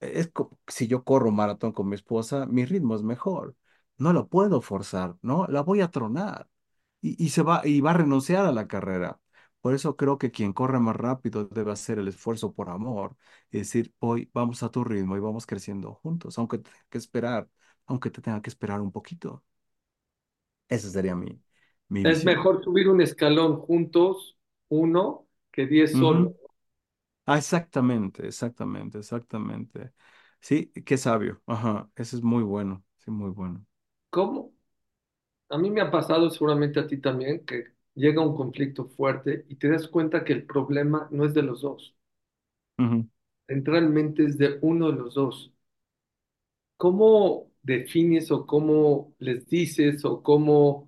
Es 0.00 0.28
co- 0.28 0.58
si 0.68 0.86
yo 0.88 1.04
corro 1.04 1.30
maratón 1.32 1.72
con 1.72 1.88
mi 1.88 1.94
esposa, 1.96 2.46
mi 2.46 2.64
ritmo 2.64 2.94
es 2.94 3.02
mejor. 3.02 3.56
No 3.96 4.12
lo 4.12 4.28
puedo 4.28 4.60
forzar, 4.60 5.16
¿no? 5.22 5.46
La 5.48 5.62
voy 5.62 5.80
a 5.80 5.90
tronar 5.90 6.48
y, 7.00 7.30
se 7.30 7.42
va 7.42 7.62
y 7.66 7.80
va 7.80 7.90
a 7.92 7.94
renunciar 7.94 8.46
a 8.46 8.52
la 8.52 8.68
carrera. 8.68 9.20
Por 9.60 9.74
eso 9.74 9.96
creo 9.96 10.18
que 10.18 10.30
quien 10.30 10.52
corre 10.52 10.78
más 10.80 10.96
rápido 10.96 11.46
debe 11.46 11.72
hacer 11.72 11.98
el 11.98 12.08
esfuerzo 12.08 12.52
por 12.54 12.70
amor 12.70 13.16
y 13.50 13.58
decir, 13.58 13.92
hoy 13.98 14.30
vamos 14.32 14.62
a 14.62 14.70
tu 14.70 14.84
ritmo 14.84 15.16
y 15.16 15.20
vamos 15.20 15.46
creciendo 15.46 15.94
juntos, 15.94 16.38
aunque 16.38 16.58
tenga 16.58 16.78
que 16.90 16.98
esperar, 16.98 17.48
aunque 17.86 18.10
te 18.10 18.22
tenga 18.22 18.40
que 18.42 18.50
esperar 18.50 18.80
un 18.80 18.92
poquito. 18.92 19.44
Esa 20.68 20.88
sería 20.90 21.14
mi, 21.14 21.38
mi 21.88 22.04
Es 22.04 22.24
visión. 22.24 22.24
mejor 22.24 22.64
subir 22.64 22.88
un 22.88 23.00
escalón 23.00 23.60
juntos, 23.60 24.38
uno, 24.68 25.28
que 25.52 25.66
diez 25.66 25.98
solo. 25.98 26.24
Ujú. 26.24 26.36
Ah, 27.26 27.38
exactamente, 27.38 28.26
exactamente, 28.26 28.98
exactamente. 28.98 29.92
Sí, 30.40 30.72
qué 30.86 30.98
sabio. 30.98 31.42
Ajá, 31.46 31.90
ese 31.96 32.16
es 32.16 32.22
muy 32.22 32.42
bueno, 32.44 32.84
sí, 32.98 33.10
muy 33.10 33.30
bueno. 33.30 33.66
¿Cómo? 34.10 34.52
A 35.50 35.58
mí 35.58 35.70
me 35.70 35.80
ha 35.82 35.90
pasado, 35.90 36.30
seguramente 36.30 36.80
a 36.80 36.86
ti 36.86 36.98
también, 37.00 37.44
que 37.46 37.64
llega 37.94 38.22
un 38.22 38.36
conflicto 38.36 38.86
fuerte 38.88 39.44
y 39.48 39.56
te 39.56 39.68
das 39.70 39.88
cuenta 39.88 40.24
que 40.24 40.32
el 40.34 40.46
problema 40.46 41.08
no 41.12 41.24
es 41.26 41.34
de 41.34 41.42
los 41.42 41.62
dos, 41.62 41.96
centralmente 43.48 44.24
es 44.24 44.38
de 44.38 44.58
uno 44.62 44.92
de 44.92 44.96
los 44.96 45.14
dos. 45.14 45.52
¿Cómo 46.76 47.50
defines 47.62 48.30
o 48.30 48.46
cómo 48.46 49.14
les 49.18 49.46
dices 49.48 50.04
o 50.04 50.22
cómo 50.22 50.87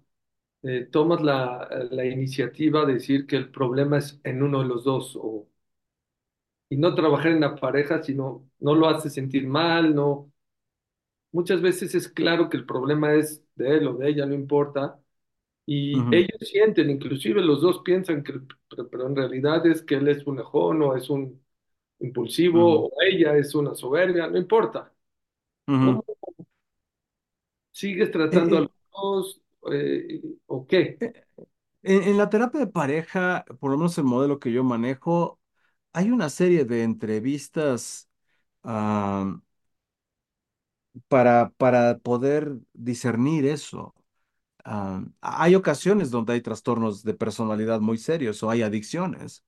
eh, 0.63 0.89
tomas 0.91 1.21
la, 1.23 1.69
la 1.91 2.05
iniciativa 2.07 2.85
de 2.87 2.95
decir 2.95 3.27
que 3.27 3.37
el 3.37 3.51
problema 3.51 3.99
es 3.99 4.21
en 4.25 4.43
uno 4.43 4.61
de 4.61 4.67
los 4.69 4.85
dos 4.85 5.17
o, 5.17 5.49
y 6.69 6.77
no 6.77 6.95
trabajar 6.95 7.33
en 7.33 7.41
la 7.41 7.55
pareja, 7.57 8.03
sino 8.03 8.49
no 8.61 8.75
lo 8.75 8.89
hace 8.89 9.11
sentir 9.11 9.47
mal, 9.47 9.95
no. 9.95 10.33
Muchas 11.33 11.63
veces 11.63 11.95
es 11.95 12.09
claro 12.09 12.49
que 12.49 12.57
el 12.57 12.67
problema 12.67 13.15
es 13.15 13.45
de 13.55 13.77
él 13.77 13.87
o 13.89 13.95
de 13.95 14.09
ella, 14.09 14.27
no 14.27 14.35
importa, 14.35 15.01
y 15.67 16.09
ellos 16.15 16.39
sienten, 16.43 16.91
inclusive 16.91 17.43
los 17.43 17.63
dos 17.63 17.81
piensan 17.85 18.25
que, 18.25 18.35
pero, 18.71 18.89
pero 18.91 19.07
en 19.09 19.17
realidad 19.17 19.67
es 19.67 19.83
que 19.83 19.97
él 19.97 20.09
es 20.09 20.27
un 20.27 20.37
enojón 20.39 20.83
o 20.83 20.97
es 20.97 21.11
un 21.11 21.43
impulsivo 22.01 22.87
o 22.89 22.93
ella 23.03 23.37
es 23.37 23.55
una 23.55 23.75
soberbia, 23.75 24.29
no 24.29 24.39
importa. 24.39 24.93
ujú. 25.69 26.01
¿Cómo 26.01 26.05
sigues 27.73 28.11
Eh, 28.31 28.37
tratando 28.41 28.57
a 28.59 28.61
eh, 28.61 28.63
los 28.63 28.71
dos 28.93 29.41
eh, 29.73 30.21
o 30.47 30.67
qué? 30.67 31.01
eh, 31.01 31.13
en, 31.83 32.03
en 32.05 32.17
la 32.19 32.29
terapia 32.31 32.61
de 32.61 32.67
pareja, 32.67 33.45
por 33.61 33.71
lo 33.71 33.77
menos 33.79 33.97
el 33.99 34.05
modelo 34.05 34.39
que 34.39 34.53
yo 34.53 34.65
manejo, 34.65 35.41
hay 35.93 36.11
una 36.11 36.31
serie 36.31 36.65
de 36.65 36.85
entrevistas 36.85 38.11
ah, 38.65 39.41
para, 41.09 41.51
para 41.57 41.99
poder 41.99 42.53
discernir 42.73 43.47
eso. 43.47 43.95
Ah, 44.65 45.05
hay 45.23 45.55
ocasiones 45.57 46.11
donde 46.11 46.35
hay 46.35 46.43
trastornos 46.43 47.05
de 47.05 47.15
personalidad 47.15 47.81
muy 47.81 47.99
serios 47.99 48.43
o 48.43 48.51
hay 48.51 48.63
adicciones. 48.63 49.45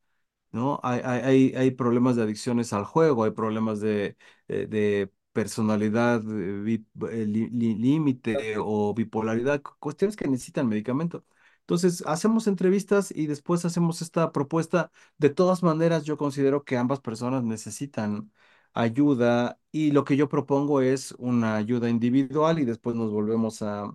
¿no? 0.53 0.81
Hay, 0.85 1.01
hay, 1.03 1.55
hay 1.57 1.73
problemas 1.73 2.17
de 2.17 2.23
adicciones 2.25 2.73
al 2.75 2.85
juego, 2.85 3.25
hay 3.25 3.33
problemas 3.33 3.81
de, 3.81 4.17
eh, 4.49 4.67
de 4.69 5.13
personalidad 5.33 6.23
eh, 6.31 6.83
eh, 7.11 7.27
límite 7.27 8.57
o 8.59 8.95
bipolaridad, 8.95 9.63
cu- 9.63 9.77
cuestiones 9.79 10.17
que 10.17 10.29
necesitan 10.29 10.69
medicamento. 10.69 11.25
Entonces, 11.61 12.03
hacemos 12.07 12.47
entrevistas 12.47 13.11
y 13.15 13.27
después 13.27 13.65
hacemos 13.65 14.03
esta 14.03 14.33
propuesta. 14.33 14.91
De 15.19 15.31
todas 15.31 15.63
maneras, 15.63 16.05
yo 16.05 16.17
considero 16.17 16.65
que 16.65 16.77
ambas 16.77 17.01
personas 17.01 17.45
necesitan 17.45 18.33
ayuda 18.75 19.59
y 19.71 19.91
lo 19.93 20.05
que 20.05 20.17
yo 20.17 20.29
propongo 20.29 20.81
es 20.81 21.13
una 21.19 21.57
ayuda 21.57 21.89
individual 21.91 22.59
y 22.59 22.65
después 22.65 22.97
nos 22.97 23.11
volvemos 23.13 23.63
a, 23.63 23.93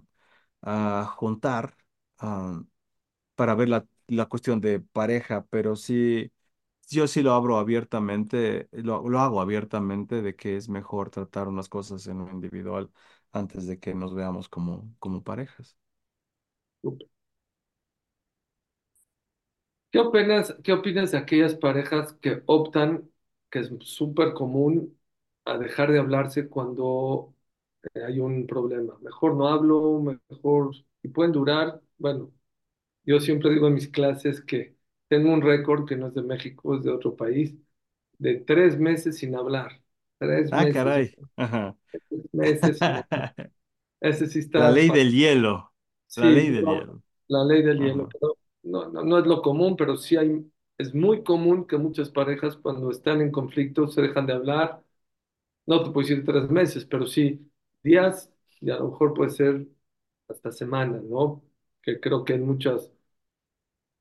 juntar 1.05 1.75
para 3.35 3.55
ver 3.55 3.69
la 3.69 3.85
la 4.09 4.25
cuestión 4.27 4.61
de 4.61 4.79
pareja, 4.79 5.45
pero 5.49 5.75
sí, 5.75 6.31
yo 6.89 7.07
sí 7.07 7.21
lo 7.23 7.33
abro 7.33 7.57
abiertamente, 7.57 8.69
lo, 8.71 9.07
lo 9.09 9.19
hago 9.19 9.41
abiertamente 9.41 10.21
de 10.21 10.35
que 10.35 10.55
es 10.57 10.69
mejor 10.69 11.09
tratar 11.09 11.47
unas 11.47 11.69
cosas 11.69 12.07
en 12.07 12.19
lo 12.19 12.31
individual 12.31 12.91
antes 13.31 13.67
de 13.67 13.79
que 13.79 13.93
nos 13.95 14.13
veamos 14.15 14.49
como, 14.49 14.93
como 14.99 15.23
parejas. 15.23 15.77
¿Qué 19.91 19.99
opinas, 19.99 20.55
qué 20.63 20.73
opinas 20.73 21.11
de 21.11 21.17
aquellas 21.17 21.55
parejas 21.55 22.13
que 22.21 22.43
optan, 22.45 23.09
que 23.49 23.59
es 23.59 23.69
súper 23.81 24.33
común, 24.33 24.97
a 25.45 25.57
dejar 25.57 25.91
de 25.91 25.99
hablarse 25.99 26.49
cuando 26.49 27.33
eh, 27.95 28.03
hay 28.05 28.19
un 28.21 28.47
problema? 28.47 28.97
Mejor 29.01 29.35
no 29.37 29.47
hablo, 29.49 30.01
mejor, 30.29 30.75
y 31.03 31.09
pueden 31.09 31.33
durar, 31.33 31.81
bueno, 31.99 32.31
yo 33.05 33.19
siempre 33.21 33.51
digo 33.51 33.67
en 33.69 33.75
mis 33.75 33.89
clases 33.89 34.41
que 34.43 34.76
tengo 35.07 35.33
un 35.33 35.41
récord 35.41 35.87
que 35.87 35.95
no 35.97 36.07
es 36.07 36.13
de 36.15 36.21
México, 36.23 36.75
es 36.77 36.83
de 36.83 36.91
otro 36.91 37.15
país, 37.15 37.55
de 38.19 38.35
tres 38.37 38.79
meses 38.79 39.17
sin 39.19 39.35
hablar. 39.35 39.81
Tres 40.19 40.51
Ah, 40.51 40.65
meses, 40.67 40.67
caray. 40.67 41.15
Ajá. 41.35 41.75
tres 42.09 42.23
meses 42.33 42.79
sin 42.79 42.95
hablar. 42.97 43.05
Ese 44.01 44.27
sí 44.27 44.39
La 44.53 44.67
está 44.67 44.71
ley 44.71 44.89
del 44.91 45.11
hielo. 45.13 45.73
La 46.15 46.29
Sí, 46.29 46.29
ley 46.31 46.49
del 46.51 46.65
no, 46.65 46.67
hielo. 46.67 47.03
la 47.27 47.43
ley 47.43 47.61
del 47.63 47.79
hielo, 47.79 48.07
Ajá. 48.07 48.11
pero 48.11 48.37
no, 48.63 48.89
no, 48.89 49.03
no 49.03 49.19
es 49.19 49.25
lo 49.27 49.41
común, 49.41 49.75
pero 49.75 49.97
sí 49.97 50.15
hay, 50.17 50.49
es 50.77 50.93
muy 50.95 51.23
común 51.23 51.67
que 51.67 51.77
muchas 51.77 52.09
parejas 52.09 52.55
cuando 52.57 52.89
están 52.91 53.21
en 53.21 53.31
conflicto 53.31 53.87
se 53.87 54.01
dejan 54.01 54.25
de 54.25 54.33
hablar, 54.33 54.83
no 55.67 55.83
te 55.83 55.91
puedo 55.91 56.07
decir 56.07 56.25
tres 56.25 56.49
meses, 56.51 56.85
pero 56.85 57.07
sí 57.07 57.49
días 57.83 58.33
y 58.61 58.71
a 58.71 58.77
lo 58.79 58.89
mejor 58.91 59.13
puede 59.13 59.31
ser 59.31 59.67
hasta 60.29 60.51
semanas, 60.51 61.03
¿no? 61.03 61.43
Que 61.81 61.99
creo 62.01 62.25
que 62.25 62.33
en 62.35 62.45
muchas 62.47 62.91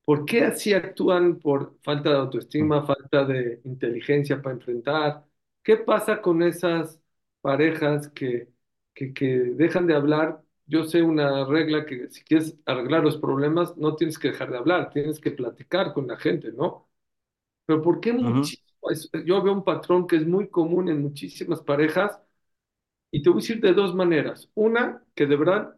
¿Por 0.06 0.26
qué 0.26 0.44
así 0.46 0.74
actúan 0.74 1.40
por 1.40 1.78
falta 1.84 2.10
de 2.10 2.16
autoestima, 2.18 2.86
falta 2.86 3.26
de 3.26 3.62
inteligencia 3.66 4.42
para 4.42 4.56
enfrentar? 4.56 5.26
¿Qué 5.64 5.78
pasa 5.78 6.22
con 6.22 6.42
esas 6.44 7.00
parejas 7.42 8.08
que, 8.10 8.50
que, 8.94 9.14
que 9.14 9.26
dejan 9.28 9.86
de 9.88 9.96
hablar? 9.96 10.42
Yo 10.66 10.84
sé 10.86 11.02
una 11.02 11.46
regla 11.46 11.86
que 11.86 12.08
si 12.10 12.24
quieres 12.24 12.56
arreglar 12.66 13.04
los 13.04 13.18
problemas, 13.18 13.76
no 13.78 13.96
tienes 13.96 14.18
que 14.18 14.30
dejar 14.30 14.50
de 14.52 14.58
hablar, 14.58 14.90
tienes 14.90 15.20
que 15.20 15.32
platicar 15.32 15.94
con 15.94 16.08
la 16.08 16.18
gente, 16.18 16.52
¿no? 16.52 16.88
Pero 17.66 17.82
¿por 17.82 18.00
qué 18.00 18.12
muchísimo? 18.12 18.90
es- 18.90 19.10
Yo 19.26 19.42
veo 19.42 19.52
un 19.54 19.64
patrón 19.64 20.06
que 20.06 20.16
es 20.16 20.26
muy 20.26 20.48
común 20.50 20.88
en 20.90 21.02
muchísimas 21.02 21.62
parejas 21.62 22.20
y 23.10 23.22
te 23.22 23.30
voy 23.30 23.38
a 23.40 23.42
decir 23.42 23.60
de 23.62 23.74
dos 23.74 23.94
maneras. 23.94 24.50
Una, 24.54 25.04
que 25.14 25.26
de 25.26 25.36
verdad 25.36 25.76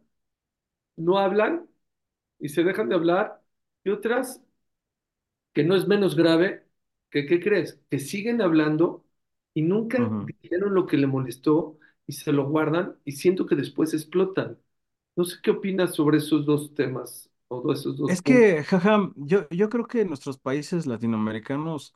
no 0.97 1.17
hablan 1.17 1.69
y 2.39 2.49
se 2.49 2.63
dejan 2.63 2.89
de 2.89 2.95
hablar 2.95 3.41
y 3.83 3.89
otras 3.89 4.41
que 5.53 5.63
no 5.63 5.75
es 5.75 5.87
menos 5.87 6.15
grave, 6.15 6.65
que, 7.09 7.25
¿qué 7.25 7.39
crees? 7.41 7.79
Que 7.89 7.99
siguen 7.99 8.41
hablando 8.41 9.05
y 9.53 9.61
nunca 9.63 9.99
dijeron 10.41 10.73
lo 10.73 10.85
que 10.87 10.97
le 10.97 11.07
molestó 11.07 11.79
y 12.07 12.13
se 12.13 12.31
lo 12.31 12.47
guardan 12.49 12.97
y 13.05 13.13
siento 13.13 13.45
que 13.45 13.55
después 13.55 13.93
explotan. 13.93 14.59
No 15.15 15.25
sé 15.25 15.37
qué 15.43 15.51
opinas 15.51 15.95
sobre 15.95 16.17
esos 16.19 16.45
dos 16.45 16.73
temas 16.75 17.29
o 17.47 17.71
esos 17.73 17.97
dos 17.97 18.15
Es 18.15 18.21
puntos. 18.21 18.51
que, 18.51 18.63
jaja, 18.63 19.11
yo, 19.15 19.47
yo 19.51 19.69
creo 19.69 19.85
que 19.87 20.01
en 20.01 20.07
nuestros 20.09 20.37
países 20.39 20.85
latinoamericanos 20.87 21.95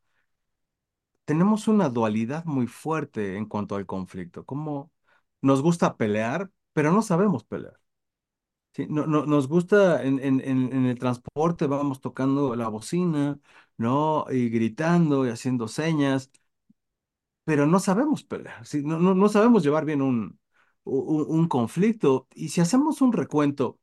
tenemos 1.26 1.68
una 1.68 1.90
dualidad 1.90 2.46
muy 2.46 2.68
fuerte 2.68 3.38
en 3.38 3.46
cuanto 3.46 3.76
al 3.76 3.86
conflicto. 3.86 4.46
Como 4.46 4.92
nos 5.42 5.62
gusta 5.62 5.98
pelear, 5.98 6.52
pero 6.74 6.92
no 6.92 7.02
sabemos 7.02 7.44
pelear. 7.44 7.80
Sí, 8.76 8.88
no, 8.90 9.06
no- 9.06 9.26
nos 9.28 9.48
gusta 9.48 10.04
en, 10.04 10.20
en, 10.20 10.42
en, 10.42 10.86
el 10.88 10.98
transporte, 10.98 11.68
vamos 11.68 12.02
tocando 12.02 12.56
la 12.56 12.70
bocina, 12.70 13.40
¿no? 13.78 14.26
Y 14.32 14.50
gritando 14.50 15.28
y 15.28 15.30
haciendo 15.30 15.68
señas, 15.68 16.32
pero 17.44 17.66
no 17.66 17.80
sabemos 17.80 18.24
pelear, 18.24 18.66
¿sí? 18.66 18.84
No, 18.84 19.00
no, 19.00 19.14
no 19.16 19.30
sabemos 19.30 19.64
llevar 19.64 19.86
bien 19.86 20.02
un, 20.02 20.40
un, 20.84 21.26
un 21.28 21.48
conflicto. 21.48 22.28
Y 22.34 22.50
si 22.50 22.62
hacemos 22.62 23.02
un 23.02 23.12
recuento, 23.14 23.80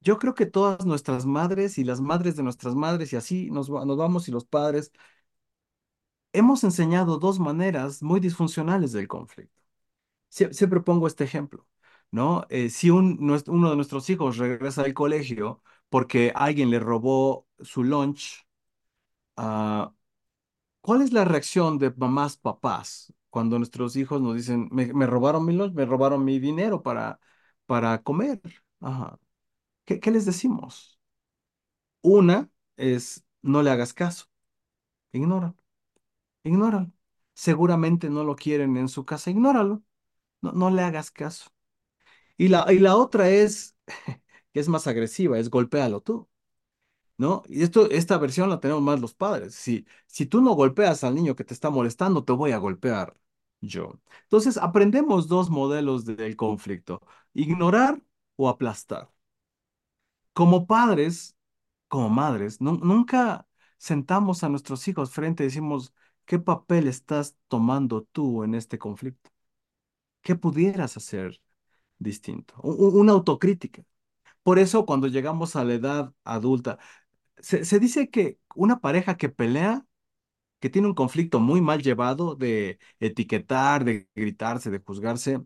yo 0.00 0.18
creo 0.18 0.34
que 0.34 0.46
todas 0.46 0.86
nuestras 0.86 1.26
madres 1.26 1.78
y 1.78 1.84
las 1.84 2.00
madres 2.00 2.36
de 2.36 2.42
nuestras 2.44 2.74
madres, 2.76 3.12
y 3.12 3.16
así 3.16 3.50
nos, 3.50 3.70
nos 3.70 3.96
vamos 3.98 4.28
y 4.28 4.32
los 4.32 4.44
padres, 4.46 4.92
hemos 6.32 6.64
enseñado 6.64 7.18
dos 7.18 7.38
maneras 7.38 8.02
muy 8.02 8.20
disfuncionales 8.20 8.92
del 8.92 9.08
conflicto. 9.08 9.54
Sie- 10.30 10.52
siempre 10.54 10.80
pongo 10.82 11.06
este 11.06 11.24
ejemplo, 11.24 11.66
¿no? 12.12 12.46
Eh, 12.50 12.70
si 12.70 12.90
un, 12.90 13.18
uno 13.48 13.70
de 13.70 13.76
nuestros 13.76 14.10
hijos 14.10 14.38
regresa 14.38 14.82
al 14.84 14.94
colegio 14.94 15.62
porque 15.90 16.32
alguien 16.36 16.70
le 16.70 16.80
robó 16.80 17.48
su 17.60 17.84
lunch, 17.84 18.46
ah, 19.36 19.94
¿cuál 20.80 21.02
es 21.02 21.12
la 21.12 21.24
reacción 21.24 21.78
de 21.78 21.92
mamás, 21.96 22.36
papás, 22.38 23.12
cuando 23.30 23.58
nuestros 23.58 23.96
hijos 23.96 24.20
nos 24.22 24.36
dicen, 24.36 24.68
me, 24.72 24.92
me 24.94 25.06
robaron 25.06 25.46
mi 25.46 25.54
lunch, 25.56 25.74
me 25.74 25.86
robaron 25.86 26.24
mi 26.24 26.38
dinero 26.40 26.82
para, 26.82 27.20
para 27.66 28.02
comer? 28.02 28.40
¿Qué, 29.84 30.00
qué 30.00 30.10
les 30.10 30.24
decimos? 30.26 30.98
Una 32.02 32.50
es, 32.76 33.24
no 33.42 33.62
le 33.62 33.70
hagas 33.70 33.92
caso, 33.94 34.26
ignóralo, 35.12 35.56
ignóralo. 36.44 36.92
Seguramente 37.34 38.10
no 38.10 38.24
lo 38.24 38.36
quieren 38.36 38.76
en 38.78 38.88
su 38.88 39.06
casa, 39.06 39.30
ignóralo, 39.30 39.84
no, 40.42 40.52
no 40.52 40.70
le 40.70 40.82
hagas 40.82 41.12
caso. 41.12 41.51
Y 42.36 42.48
la, 42.48 42.66
y 42.72 42.78
la 42.78 42.96
otra 42.96 43.28
es, 43.30 43.76
que 44.52 44.60
es 44.60 44.68
más 44.68 44.86
agresiva, 44.86 45.38
es 45.38 45.50
golpéalo 45.50 46.00
tú, 46.00 46.28
¿no? 47.18 47.42
Y 47.48 47.62
esto, 47.62 47.90
esta 47.90 48.18
versión 48.18 48.50
la 48.50 48.60
tenemos 48.60 48.82
más 48.82 49.00
los 49.00 49.14
padres. 49.14 49.54
Si, 49.54 49.86
si 50.06 50.26
tú 50.26 50.40
no 50.42 50.54
golpeas 50.54 51.04
al 51.04 51.14
niño 51.14 51.36
que 51.36 51.44
te 51.44 51.54
está 51.54 51.70
molestando, 51.70 52.24
te 52.24 52.32
voy 52.32 52.52
a 52.52 52.58
golpear 52.58 53.16
yo. 53.60 54.00
Entonces, 54.24 54.56
aprendemos 54.58 55.28
dos 55.28 55.50
modelos 55.50 56.04
del 56.04 56.36
conflicto, 56.36 57.00
ignorar 57.34 58.02
o 58.36 58.48
aplastar. 58.48 59.10
Como 60.32 60.66
padres, 60.66 61.36
como 61.88 62.08
madres, 62.10 62.60
nu- 62.60 62.78
nunca 62.82 63.46
sentamos 63.78 64.42
a 64.44 64.48
nuestros 64.48 64.86
hijos 64.88 65.10
frente 65.12 65.42
y 65.44 65.46
decimos, 65.48 65.94
¿qué 66.26 66.38
papel 66.38 66.88
estás 66.88 67.36
tomando 67.48 68.04
tú 68.12 68.44
en 68.44 68.54
este 68.54 68.78
conflicto? 68.78 69.30
¿Qué 70.22 70.36
pudieras 70.36 70.96
hacer 70.96 71.40
distinto? 72.02 72.54
Una 72.62 73.12
autocrítica. 73.12 73.82
Por 74.42 74.58
eso 74.58 74.86
cuando 74.86 75.08
llegamos 75.08 75.56
a 75.56 75.64
la 75.64 75.74
edad 75.74 76.14
adulta, 76.24 76.78
se, 77.38 77.64
se 77.64 77.80
dice 77.80 78.10
que 78.10 78.38
una 78.56 78.80
pareja 78.80 79.16
que 79.16 79.28
pelea, 79.30 79.86
que 80.60 80.70
tiene 80.70 80.88
un 80.88 80.94
conflicto 80.94 81.40
muy 81.40 81.60
mal 81.60 81.82
llevado 81.82 82.34
de 82.36 82.78
etiquetar, 83.00 83.84
de 83.84 84.08
gritarse, 84.14 84.70
de 84.70 84.80
juzgarse, 84.80 85.40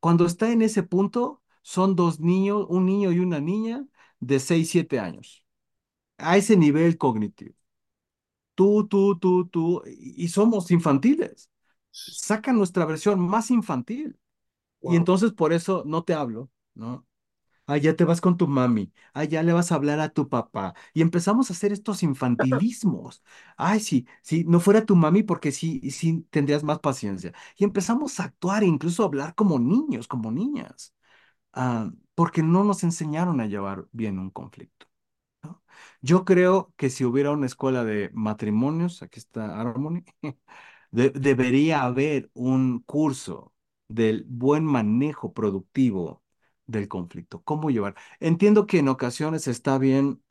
cuando 0.00 0.26
está 0.26 0.52
en 0.52 0.62
ese 0.62 0.82
punto, 0.84 1.42
son 1.62 1.96
dos 1.96 2.20
niños, 2.20 2.66
un 2.68 2.86
niño 2.86 3.12
y 3.12 3.20
una 3.20 3.40
niña 3.40 3.86
de 4.20 4.40
6 4.40 4.70
7 4.70 5.00
años, 5.00 5.44
a 6.18 6.36
ese 6.38 6.56
nivel 6.56 6.98
cognitivo. 6.98 7.54
Tú, 8.54 8.86
tú, 8.88 9.18
tú, 9.18 9.46
tú, 9.48 9.82
y 9.86 10.24
y 10.24 10.28
somos 10.28 10.70
infantiles. 10.70 11.50
Saca 11.90 12.52
nuestra 12.52 12.84
versión 12.86 13.20
más 13.20 13.50
infantil. 13.50 14.18
Y 14.86 14.96
entonces 14.96 15.32
por 15.32 15.52
eso 15.52 15.82
no 15.86 16.04
te 16.04 16.14
hablo, 16.14 16.50
¿no? 16.74 17.06
Ah, 17.66 17.78
ya 17.78 17.96
te 17.96 18.04
vas 18.04 18.20
con 18.20 18.36
tu 18.36 18.48
mami. 18.48 18.92
Ah, 19.14 19.24
ya 19.24 19.42
le 19.42 19.52
vas 19.52 19.72
a 19.72 19.76
hablar 19.76 20.00
a 20.00 20.10
tu 20.10 20.28
papá. 20.28 20.74
Y 20.94 21.02
empezamos 21.02 21.50
a 21.50 21.54
hacer 21.54 21.72
estos 21.72 22.02
infantilismos. 22.02 23.22
Ay, 23.56 23.80
sí, 23.80 24.06
sí, 24.22 24.44
no 24.46 24.60
fuera 24.60 24.84
tu 24.84 24.96
mami 24.96 25.22
porque 25.22 25.52
sí, 25.52 25.80
sí 25.90 26.26
tendrías 26.30 26.64
más 26.64 26.80
paciencia. 26.80 27.32
Y 27.56 27.64
empezamos 27.64 28.20
a 28.20 28.24
actuar 28.24 28.64
e 28.64 28.66
incluso 28.66 29.02
a 29.02 29.06
hablar 29.06 29.34
como 29.34 29.58
niños, 29.60 30.08
como 30.08 30.32
niñas, 30.32 30.94
ah, 31.52 31.90
porque 32.14 32.42
no 32.42 32.64
nos 32.64 32.84
enseñaron 32.84 33.40
a 33.40 33.46
llevar 33.46 33.86
bien 33.92 34.18
un 34.18 34.30
conflicto. 34.30 34.86
¿no? 35.42 35.62
Yo 36.02 36.24
creo 36.24 36.72
que 36.76 36.90
si 36.90 37.04
hubiera 37.04 37.32
una 37.32 37.46
escuela 37.46 37.84
de 37.84 38.10
matrimonios, 38.14 39.02
aquí 39.02 39.18
está 39.20 39.60
Harmony, 39.60 40.04
de- 40.92 41.10
debería 41.10 41.82
haber 41.84 42.30
un 42.34 42.80
curso 42.80 43.51
del 43.94 44.24
buen 44.28 44.64
manejo 44.64 45.32
productivo 45.32 46.22
del 46.66 46.88
conflicto. 46.88 47.42
¿Cómo 47.42 47.70
llevar? 47.70 47.94
Entiendo 48.20 48.66
que 48.66 48.78
en 48.78 48.88
ocasiones 48.88 49.48
está 49.48 49.78
bien 49.78 50.22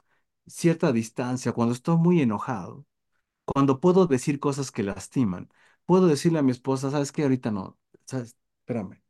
cierta 0.47 0.91
distancia, 0.91 1.51
cuando 1.53 1.73
estoy 1.73 1.97
muy 1.97 2.21
enojado, 2.21 2.85
cuando 3.45 3.79
puedo 3.79 4.07
decir 4.07 4.39
cosas 4.39 4.71
que 4.71 4.83
lastiman, 4.83 5.49
puedo 5.85 6.07
decirle 6.07 6.39
a 6.39 6.43
mi 6.43 6.51
esposa, 6.51 6.91
¿sabes 6.91 7.11
qué? 7.11 7.23
Ahorita 7.23 7.51
no, 7.51 7.77
¿sabes? 8.05 8.37
Espérame, 8.61 9.01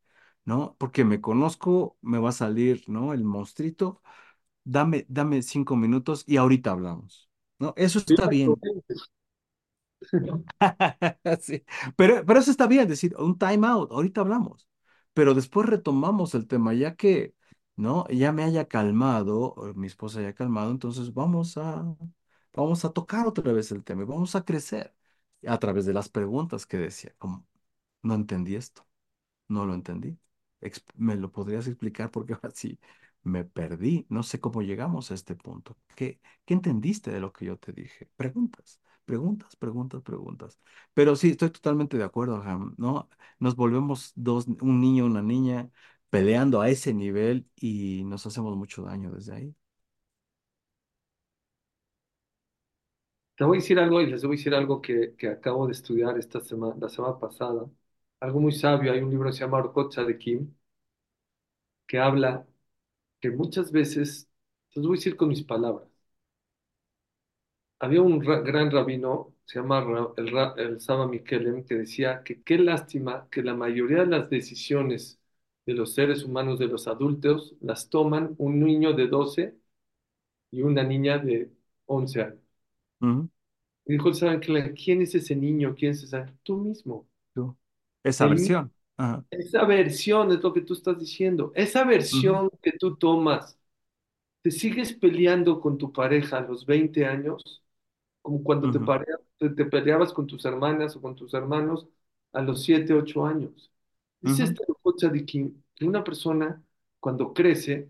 ¿no? 0.46 0.76
Porque 0.80 1.06
me 1.06 1.22
conozco, 1.22 1.98
me 2.02 2.20
va 2.20 2.30
a 2.30 2.32
salir, 2.34 2.84
¿no? 2.88 3.14
El 3.14 3.24
monstruito 3.24 4.02
dame, 4.64 5.06
dame 5.10 5.42
cinco 5.44 5.76
minutos 5.76 6.24
y 6.28 6.38
ahorita 6.38 6.72
hablamos, 6.72 7.30
¿no? 7.60 7.74
Eso 7.78 8.00
está 8.00 8.28
bien. 8.28 8.62
Sí, 11.42 11.64
pero, 11.96 12.26
pero 12.26 12.40
eso 12.40 12.52
está 12.52 12.68
bien, 12.68 12.88
decir, 12.88 13.16
un 13.18 13.38
time 13.38 13.68
out, 13.68 13.92
ahorita 13.92 14.22
hablamos, 14.22 14.68
pero 15.14 15.34
después 15.34 15.68
retomamos 15.68 16.36
el 16.36 16.48
tema, 16.48 16.74
ya 16.74 16.96
que, 16.96 17.36
¿no? 17.76 18.08
Ya 18.10 18.32
me 18.32 18.44
haya 18.44 18.68
calmado, 18.68 19.56
mi 19.76 19.88
esposa 19.88 20.20
haya 20.20 20.34
calmado, 20.34 20.72
entonces 20.72 21.14
vamos 21.14 21.58
a, 21.58 21.84
vamos 22.54 22.86
a 22.86 22.92
tocar 22.94 23.28
otra 23.28 23.52
vez 23.54 23.72
el 23.72 23.84
tema 23.84 24.04
y 24.04 24.06
vamos 24.06 24.36
a 24.36 24.44
crecer 24.46 24.94
a 25.48 25.58
través 25.60 25.86
de 25.86 25.94
las 25.94 26.10
preguntas 26.10 26.66
que 26.66 26.78
decía, 26.78 27.14
no 28.04 28.16
entendí 28.16 28.56
esto, 28.56 28.88
no 29.50 29.66
lo 29.66 29.74
entendí. 29.74 30.18
¿Me 30.96 31.16
lo 31.16 31.32
podrías 31.32 31.68
explicar? 31.68 32.12
Porque 32.12 32.34
ahora 32.34 32.52
sí 32.54 32.80
me 33.24 33.44
perdí, 33.46 34.06
no 34.10 34.24
sé 34.24 34.40
cómo 34.40 34.62
llegamos 34.62 35.12
a 35.12 35.16
este 35.16 35.36
punto. 35.36 35.78
¿Qué, 35.96 36.22
qué 36.46 36.54
entendiste 36.54 37.12
de 37.12 37.20
lo 37.20 37.32
que 37.34 37.46
yo 37.46 37.58
te 37.58 37.72
dije? 37.74 38.10
Preguntas, 38.16 38.80
preguntas, 39.12 39.56
preguntas, 39.58 40.02
preguntas. 40.04 40.60
Pero 40.94 41.16
sí, 41.16 41.32
estoy 41.32 41.50
totalmente 41.52 41.98
de 41.98 42.04
acuerdo, 42.04 42.38
Ham, 42.44 42.76
¿no? 42.78 43.10
Nos 43.40 43.56
volvemos 43.56 44.12
dos, 44.16 44.48
un 44.62 44.80
niño, 44.82 45.06
una 45.06 45.22
niña, 45.22 45.70
peleando 46.10 46.62
a 46.62 46.70
ese 46.70 46.94
nivel 46.94 47.48
y 47.58 48.04
nos 48.06 48.26
hacemos 48.26 48.56
mucho 48.58 48.84
daño 48.84 49.12
desde 49.12 49.34
ahí. 49.36 49.56
Te 53.36 53.44
voy 53.44 53.58
a 53.58 53.60
decir 53.62 53.80
algo 53.80 54.02
y 54.02 54.06
les 54.08 54.24
voy 54.24 54.36
a 54.36 54.38
decir 54.38 54.54
algo 54.56 54.82
que, 54.82 55.16
que 55.18 55.28
acabo 55.30 55.66
de 55.68 55.74
estudiar 55.74 56.18
esta 56.18 56.40
semana, 56.42 56.76
la 56.80 56.90
semana 56.90 57.18
pasada. 57.20 57.66
Algo 58.20 58.40
muy 58.40 58.52
sabio. 58.54 58.92
Hay 58.94 59.00
un 59.02 59.10
libro 59.10 59.30
que 59.30 59.34
se 59.38 59.40
llama 59.42 59.58
Orkot 59.58 59.94
Kim 60.20 60.54
que 61.88 62.00
habla 62.00 62.48
que 63.22 63.32
muchas 63.32 63.72
veces, 63.74 64.30
les 64.76 64.86
voy 64.88 64.98
a 64.98 65.00
decir 65.00 65.18
con 65.18 65.30
mis 65.30 65.44
palabras, 65.44 65.88
había 67.82 68.02
un 68.04 68.24
ra- 68.24 68.42
gran 68.42 68.72
rabino, 68.72 69.36
se 69.46 69.60
llama 69.60 69.82
Ra- 69.82 70.10
el, 70.18 70.32
Ra- 70.32 70.56
el 70.58 70.82
Saba 70.82 71.08
Mikelem, 71.08 71.66
que 71.66 71.76
decía 71.76 72.24
que 72.24 72.44
qué 72.44 72.58
lástima 72.60 73.28
que 73.32 73.44
la 73.44 73.56
mayoría 73.56 74.00
de 74.02 74.08
las 74.08 74.30
decisiones 74.32 75.20
de 75.66 75.74
los 75.76 75.94
seres 75.96 76.24
humanos, 76.24 76.60
de 76.60 76.68
los 76.68 76.88
adultos, 76.88 77.56
las 77.62 77.90
toman 77.90 78.36
un 78.40 78.62
niño 78.64 78.94
de 78.94 79.08
12 79.08 79.58
y 80.52 80.62
una 80.64 80.84
niña 80.84 81.20
de 81.20 81.52
11 81.88 82.22
años. 82.24 82.40
Y 83.86 83.94
dijo 83.94 84.10
el 84.10 84.74
¿quién 84.74 85.02
es 85.04 85.14
ese 85.16 85.36
niño? 85.36 85.76
¿Quién 85.78 85.92
es 85.92 86.04
esa? 86.04 86.26
Tú 86.44 86.58
mismo. 86.58 87.08
tú. 87.34 87.58
Esa 88.04 88.28
El 88.28 88.28
versión. 88.28 88.74
Ajá. 88.98 89.26
esa 89.32 89.66
versión 89.66 90.32
es 90.32 90.42
lo 90.44 90.54
que 90.54 90.62
tú 90.62 90.74
estás 90.74 91.00
diciendo. 91.00 91.52
Esa 91.56 91.84
versión 91.86 92.50
que 92.62 92.74
tú 92.74 92.98
tomas, 92.98 93.60
te 94.44 94.52
sigues 94.52 94.94
peleando 94.94 95.62
con 95.62 95.78
tu 95.78 95.92
pareja 95.94 96.40
a 96.40 96.42
los 96.42 96.66
20 96.66 97.06
años 97.06 97.61
como 98.22 98.44
cuando 98.44 98.70
te, 98.70 98.80
ujú, 98.80 98.82
pare- 98.82 99.06
te, 99.38 99.50
te 99.50 99.66
peleabas 99.66 100.14
con 100.14 100.28
tus 100.28 100.46
hermanas 100.46 100.96
o 100.96 101.02
con 101.02 101.16
tus 101.16 101.34
hermanos 101.34 101.88
a 102.34 102.42
los 102.42 102.64
7 102.64 102.94
8 102.94 103.26
años. 103.26 103.72
Dice 104.22 104.44
ujú, 104.44 104.46
este 104.46 104.64
Ojo 104.68 104.96
Tzadikim 104.96 105.62
que 105.76 105.86
una 105.86 106.04
persona 106.04 106.64
cuando 107.00 107.34
crece 107.34 107.90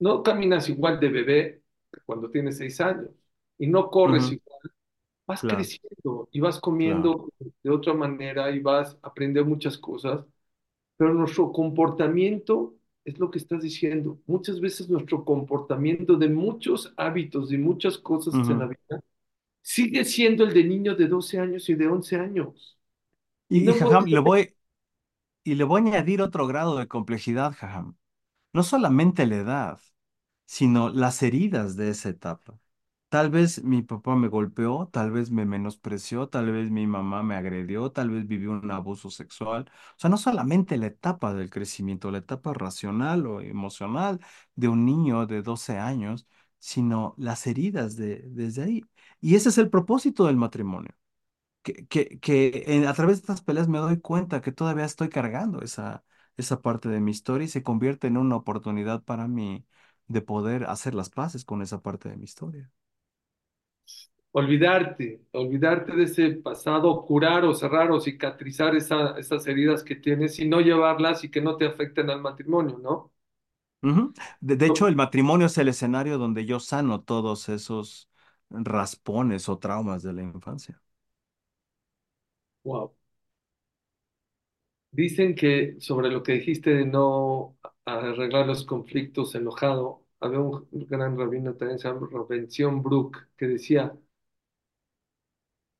no 0.00 0.22
caminas 0.22 0.68
igual 0.68 1.00
de 1.00 1.08
bebé 1.10 1.62
que 1.92 2.00
cuando 2.06 2.30
tienes 2.30 2.58
6 2.58 2.80
años 2.80 3.10
y 3.58 3.66
no 3.68 3.90
corres 3.90 4.30
ujú. 4.30 4.32
igual, 4.32 4.60
vas 5.26 5.42
Claro, 5.42 5.70
creciendo 5.84 6.28
y 6.32 6.40
vas 6.40 6.60
claro. 6.82 7.12
comiendo 7.12 7.28
de 7.62 7.70
otra 7.70 7.94
manera 7.94 8.50
y 8.50 8.60
vas 8.60 8.98
a 9.02 9.08
aprender 9.08 9.44
muchas 9.44 9.78
cosas, 9.78 10.24
pero 10.96 11.14
nuestro 11.14 11.52
comportamiento 11.52 12.74
es 13.04 13.18
lo 13.18 13.30
que 13.30 13.38
estás 13.38 13.62
diciendo. 13.62 14.20
Muchas 14.26 14.60
veces 14.60 14.88
nuestro 14.88 15.24
comportamiento 15.24 16.16
de 16.16 16.28
muchos 16.28 16.92
hábitos 16.96 17.52
y 17.52 17.58
muchas 17.58 17.98
cosas 17.98 18.38
en 18.50 18.58
la 18.60 18.66
vida 18.68 19.02
sigue 19.62 20.04
siendo 20.04 20.44
el 20.44 20.54
de 20.54 20.64
niños 20.64 20.98
de 20.98 21.08
12 21.08 21.38
años 21.40 21.68
y 21.68 21.74
de 21.74 21.88
11 21.88 22.16
años. 22.16 22.78
Y 23.54 23.60
Y, 23.60 23.70
y 23.70 23.74
no 23.74 23.74
jajam, 23.74 24.04
puedes... 24.04 24.08
le 24.08 24.18
voy, 24.20 24.54
y 25.44 25.56
le 25.56 25.64
voy 25.64 25.82
a 25.82 25.84
añadir 25.86 26.22
otro 26.22 26.46
grado 26.46 26.78
de 26.78 26.88
complejidad, 26.88 27.54
jajam. 27.54 27.96
No 28.52 28.62
solamente 28.64 29.26
la 29.26 29.36
edad, 29.36 29.80
sino 30.46 30.90
las 30.90 31.22
heridas 31.22 31.76
de 31.76 31.90
esa 31.90 32.10
etapa. 32.10 32.58
Tal 33.10 33.30
vez 33.30 33.64
mi 33.64 33.82
papá 33.82 34.16
me 34.16 34.28
golpeó, 34.28 34.88
tal 34.92 35.10
vez 35.12 35.30
me 35.30 35.46
menospreció, 35.46 36.28
tal 36.28 36.52
vez 36.52 36.70
mi 36.70 36.86
mamá 36.86 37.22
me 37.24 37.36
agredió, 37.36 37.92
tal 37.92 38.10
vez 38.10 38.26
vivió 38.28 38.52
un 38.52 38.70
abuso 38.72 39.10
sexual. 39.10 39.70
O 39.96 40.00
sea, 40.00 40.10
no 40.10 40.18
solamente 40.18 40.76
la 40.78 40.86
etapa 40.88 41.34
del 41.34 41.50
crecimiento, 41.50 42.10
la 42.10 42.18
etapa 42.18 42.54
racional 42.54 43.26
o 43.26 43.40
emocional 43.42 44.20
de 44.56 44.68
un 44.68 44.86
niño 44.86 45.26
de 45.26 45.42
12 45.42 45.78
años, 45.78 46.26
sino 46.58 47.14
las 47.18 47.46
heridas 47.46 47.96
de, 47.96 48.22
desde 48.30 48.64
ahí. 48.64 48.82
Y 49.22 49.36
ese 49.36 49.50
es 49.50 49.58
el 49.58 49.70
propósito 49.70 50.26
del 50.26 50.36
matrimonio. 50.38 50.92
Que, 51.62 51.86
que, 51.88 52.20
que 52.20 52.64
en- 52.68 52.86
a 52.86 52.94
través 52.94 53.18
de 53.18 53.20
estas 53.22 53.42
peleas 53.42 53.68
me 53.68 53.78
doy 53.78 54.00
cuenta 54.00 54.40
que 54.42 54.52
todavía 54.52 54.84
estoy 54.86 55.08
cargando 55.10 55.62
esa, 55.62 56.04
esa 56.36 56.62
parte 56.62 56.88
de 56.88 57.00
mi 57.00 57.10
historia 57.12 57.46
y 57.46 57.48
se 57.48 57.62
convierte 57.62 58.08
en 58.08 58.16
una 58.18 58.36
oportunidad 58.36 59.02
para 59.04 59.28
mí 59.28 59.66
de 60.08 60.22
poder 60.22 60.64
hacer 60.66 60.94
las 60.94 61.10
paces 61.10 61.44
con 61.44 61.62
esa 61.62 61.82
parte 61.82 62.08
de 62.10 62.16
mi 62.16 62.24
historia. 62.24 62.70
Olvidarte, 64.34 65.22
olvidarte 65.32 65.92
de 65.96 66.04
ese 66.04 66.30
pasado, 66.32 67.04
curar 67.06 67.44
o 67.44 67.54
cerrar 67.54 67.90
o 67.90 68.00
cicatrizar 68.00 68.74
esa- 68.76 69.16
esas 69.18 69.46
heridas 69.46 69.82
que 69.84 69.96
tienes 69.96 70.38
y 70.38 70.46
no 70.48 70.60
llevarlas 70.60 71.24
y 71.24 71.30
que 71.30 71.40
no 71.42 71.56
te 71.56 71.66
afecten 71.66 72.10
al 72.10 72.20
matrimonio, 72.22 72.78
¿no? 72.78 73.12
De 74.40 74.66
hecho, 74.66 74.86
el 74.88 74.96
matrimonio 74.96 75.46
es 75.46 75.58
el 75.58 75.68
escenario 75.68 76.18
donde 76.18 76.44
yo 76.46 76.60
sano 76.60 77.02
todos 77.02 77.48
esos 77.48 78.08
raspones 78.52 79.48
o 79.48 79.58
traumas 79.58 80.02
de 80.02 80.12
la 80.12 80.22
infancia. 80.22 80.80
Wow. 82.64 82.92
Dicen 84.90 85.34
que 85.34 85.76
sobre 85.80 86.10
lo 86.10 86.22
que 86.22 86.32
dijiste 86.34 86.70
de 86.74 86.84
no 86.86 87.56
arreglar 87.84 88.46
los 88.46 88.64
conflictos 88.64 89.34
enojado, 89.34 90.04
había 90.20 90.40
un 90.40 90.68
gran 90.70 91.16
rabino 91.18 91.54
también, 91.54 91.78
se 91.78 91.88
llama 91.88 92.08
Ravención 92.12 92.82
Brook, 92.82 93.16
que 93.36 93.46
decía, 93.48 93.94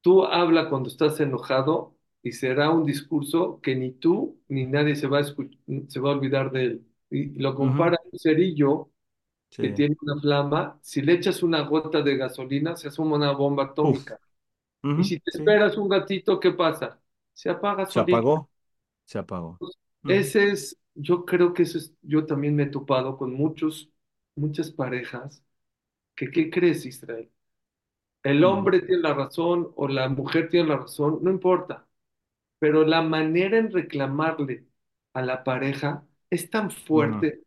Tú 0.00 0.24
habla 0.24 0.68
cuando 0.68 0.88
estás 0.88 1.20
enojado 1.20 1.96
y 2.22 2.32
será 2.32 2.70
un 2.70 2.84
discurso 2.84 3.60
que 3.62 3.76
ni 3.76 3.92
tú 3.92 4.40
ni 4.48 4.66
nadie 4.66 4.96
se 4.96 5.06
va 5.08 5.20
a 5.20 5.24
se 5.24 6.00
va 6.00 6.10
a 6.10 6.14
olvidar 6.14 6.50
de 6.52 6.64
él. 6.64 6.86
Y 7.10 7.38
lo 7.40 7.54
compara 7.54 7.96
a 7.96 8.00
un 8.10 8.18
cerillo 8.18 8.90
que 9.58 9.68
Sí. 9.68 9.70
tiene 9.70 9.96
una 10.02 10.20
flama, 10.20 10.78
si 10.82 11.02
le 11.02 11.14
echas 11.14 11.42
una 11.42 11.62
gota 11.62 12.02
de 12.02 12.16
gasolina 12.16 12.76
se 12.76 12.88
asuma 12.88 13.16
una 13.16 13.32
bomba 13.32 13.64
atómica. 13.64 14.20
Y 14.96 15.04
si 15.04 15.20
te 15.20 15.30
Sí. 15.30 15.38
esperas 15.38 15.76
un 15.78 15.90
ratito, 15.90 16.40
¿qué 16.40 16.52
pasa? 16.52 17.00
Se 17.34 17.50
apaga 17.50 17.86
Se 17.86 18.00
apagó. 18.00 18.50
Se 19.06 19.18
apagó. 19.18 19.60
Ese 20.06 20.50
es, 20.50 20.78
yo 20.94 21.24
creo 21.24 21.52
que 21.54 21.62
eso 21.64 21.78
es, 21.78 21.94
yo 22.02 22.26
también 22.26 22.54
me 22.56 22.64
he 22.64 22.66
topado 22.66 23.16
con 23.16 23.32
muchos, 23.34 23.90
muchas 24.34 24.70
parejas 24.70 25.44
que, 26.16 26.30
¿qué 26.30 26.50
crees, 26.50 26.86
Israel? 26.86 27.30
El 28.24 28.44
hombre 28.44 28.80
tiene 28.82 29.02
la 29.02 29.14
razón 29.14 29.72
o 29.76 29.88
la 29.88 30.08
mujer 30.08 30.50
tiene 30.50 30.68
la 30.70 30.78
razón, 30.78 31.20
no 31.22 31.30
importa. 31.30 31.86
pero 32.60 32.84
la 32.86 33.02
manera 33.02 33.58
en 33.58 33.72
reclamarle 33.72 34.66
a 35.14 35.22
la 35.22 35.44
pareja 35.44 36.06
es 36.30 36.50
tan 36.50 36.70
fuerte 36.72 37.42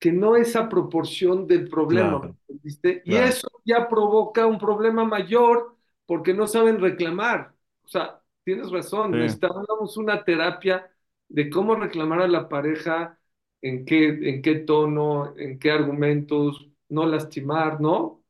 que 0.00 0.12
no 0.12 0.36
es 0.36 0.56
a 0.56 0.70
proporción 0.70 1.48
del 1.48 1.70
problema, 1.70 2.20
Claro, 2.20 2.36
¿viste? 2.48 3.02
Y 3.06 3.16
claro. 3.16 3.18
eso 3.18 3.48
ya 3.66 3.88
provoca 3.88 4.46
un 4.46 4.58
problema 4.60 5.04
mayor 5.06 5.76
porque 6.06 6.34
no 6.34 6.48
saben 6.48 6.80
reclamar. 6.80 7.54
O 7.84 7.88
sea, 7.88 8.22
tienes 8.44 8.70
razón, 8.72 9.12
Sí. 9.12 9.16
necesitamos 9.18 9.96
una 9.98 10.24
terapia 10.24 10.90
de 11.28 11.50
cómo 11.50 11.76
reclamar 11.76 12.22
a 12.22 12.28
la 12.28 12.48
pareja, 12.50 13.20
en 13.62 13.86
qué, 13.86 14.08
en 14.30 14.42
qué 14.42 14.56
tono, 14.56 15.34
en 15.38 15.58
qué 15.60 15.72
argumentos, 15.72 16.68
no 16.90 17.06
lastimar, 17.06 17.80
¿no? 17.80 18.24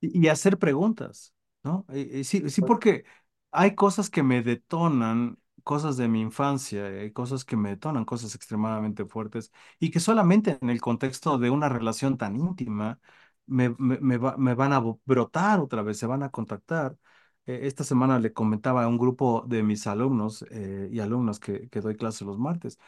Y, 0.00 0.26
y 0.26 0.28
hacer 0.28 0.58
preguntas, 0.58 1.34
¿no? 1.62 1.86
Y- 1.92 2.20
y 2.20 2.24
sí, 2.24 2.48
sí, 2.50 2.62
porque 2.62 3.04
hay 3.50 3.74
cosas 3.74 4.10
que 4.10 4.22
me 4.22 4.42
detonan, 4.42 5.38
cosas 5.62 5.96
de 5.96 6.08
mi 6.08 6.20
infancia, 6.20 6.86
hay 6.86 7.12
cosas 7.12 7.44
que 7.44 7.56
me 7.56 7.70
detonan, 7.70 8.04
cosas 8.04 8.34
extremadamente 8.34 9.04
fuertes, 9.06 9.52
y 9.78 9.90
que 9.90 10.00
solamente 10.00 10.58
en 10.60 10.70
el 10.70 10.80
contexto 10.80 11.38
de 11.38 11.50
una 11.50 11.68
relación 11.68 12.16
tan 12.18 12.36
íntima 12.36 13.00
me, 13.46 13.70
me, 13.78 13.98
me 14.00 14.16
va- 14.18 14.36
me 14.36 14.54
van 14.54 14.72
a 14.72 14.80
brotar 15.04 15.60
otra 15.60 15.82
vez, 15.82 15.98
se 15.98 16.06
van 16.06 16.22
a 16.22 16.30
contactar. 16.30 16.96
Eh, 17.46 17.60
esta 17.64 17.84
semana 17.84 18.18
le 18.18 18.32
comentaba 18.32 18.84
a 18.84 18.88
un 18.88 18.98
grupo 18.98 19.44
de 19.48 19.62
mis 19.62 19.86
alumnos 19.86 20.44
eh, 20.50 20.88
y 20.92 21.00
alumnas 21.00 21.40
que, 21.40 21.68
que 21.68 21.80
doy 21.80 21.96
clase 21.96 22.24
los 22.24 22.38
martes. 22.38 22.78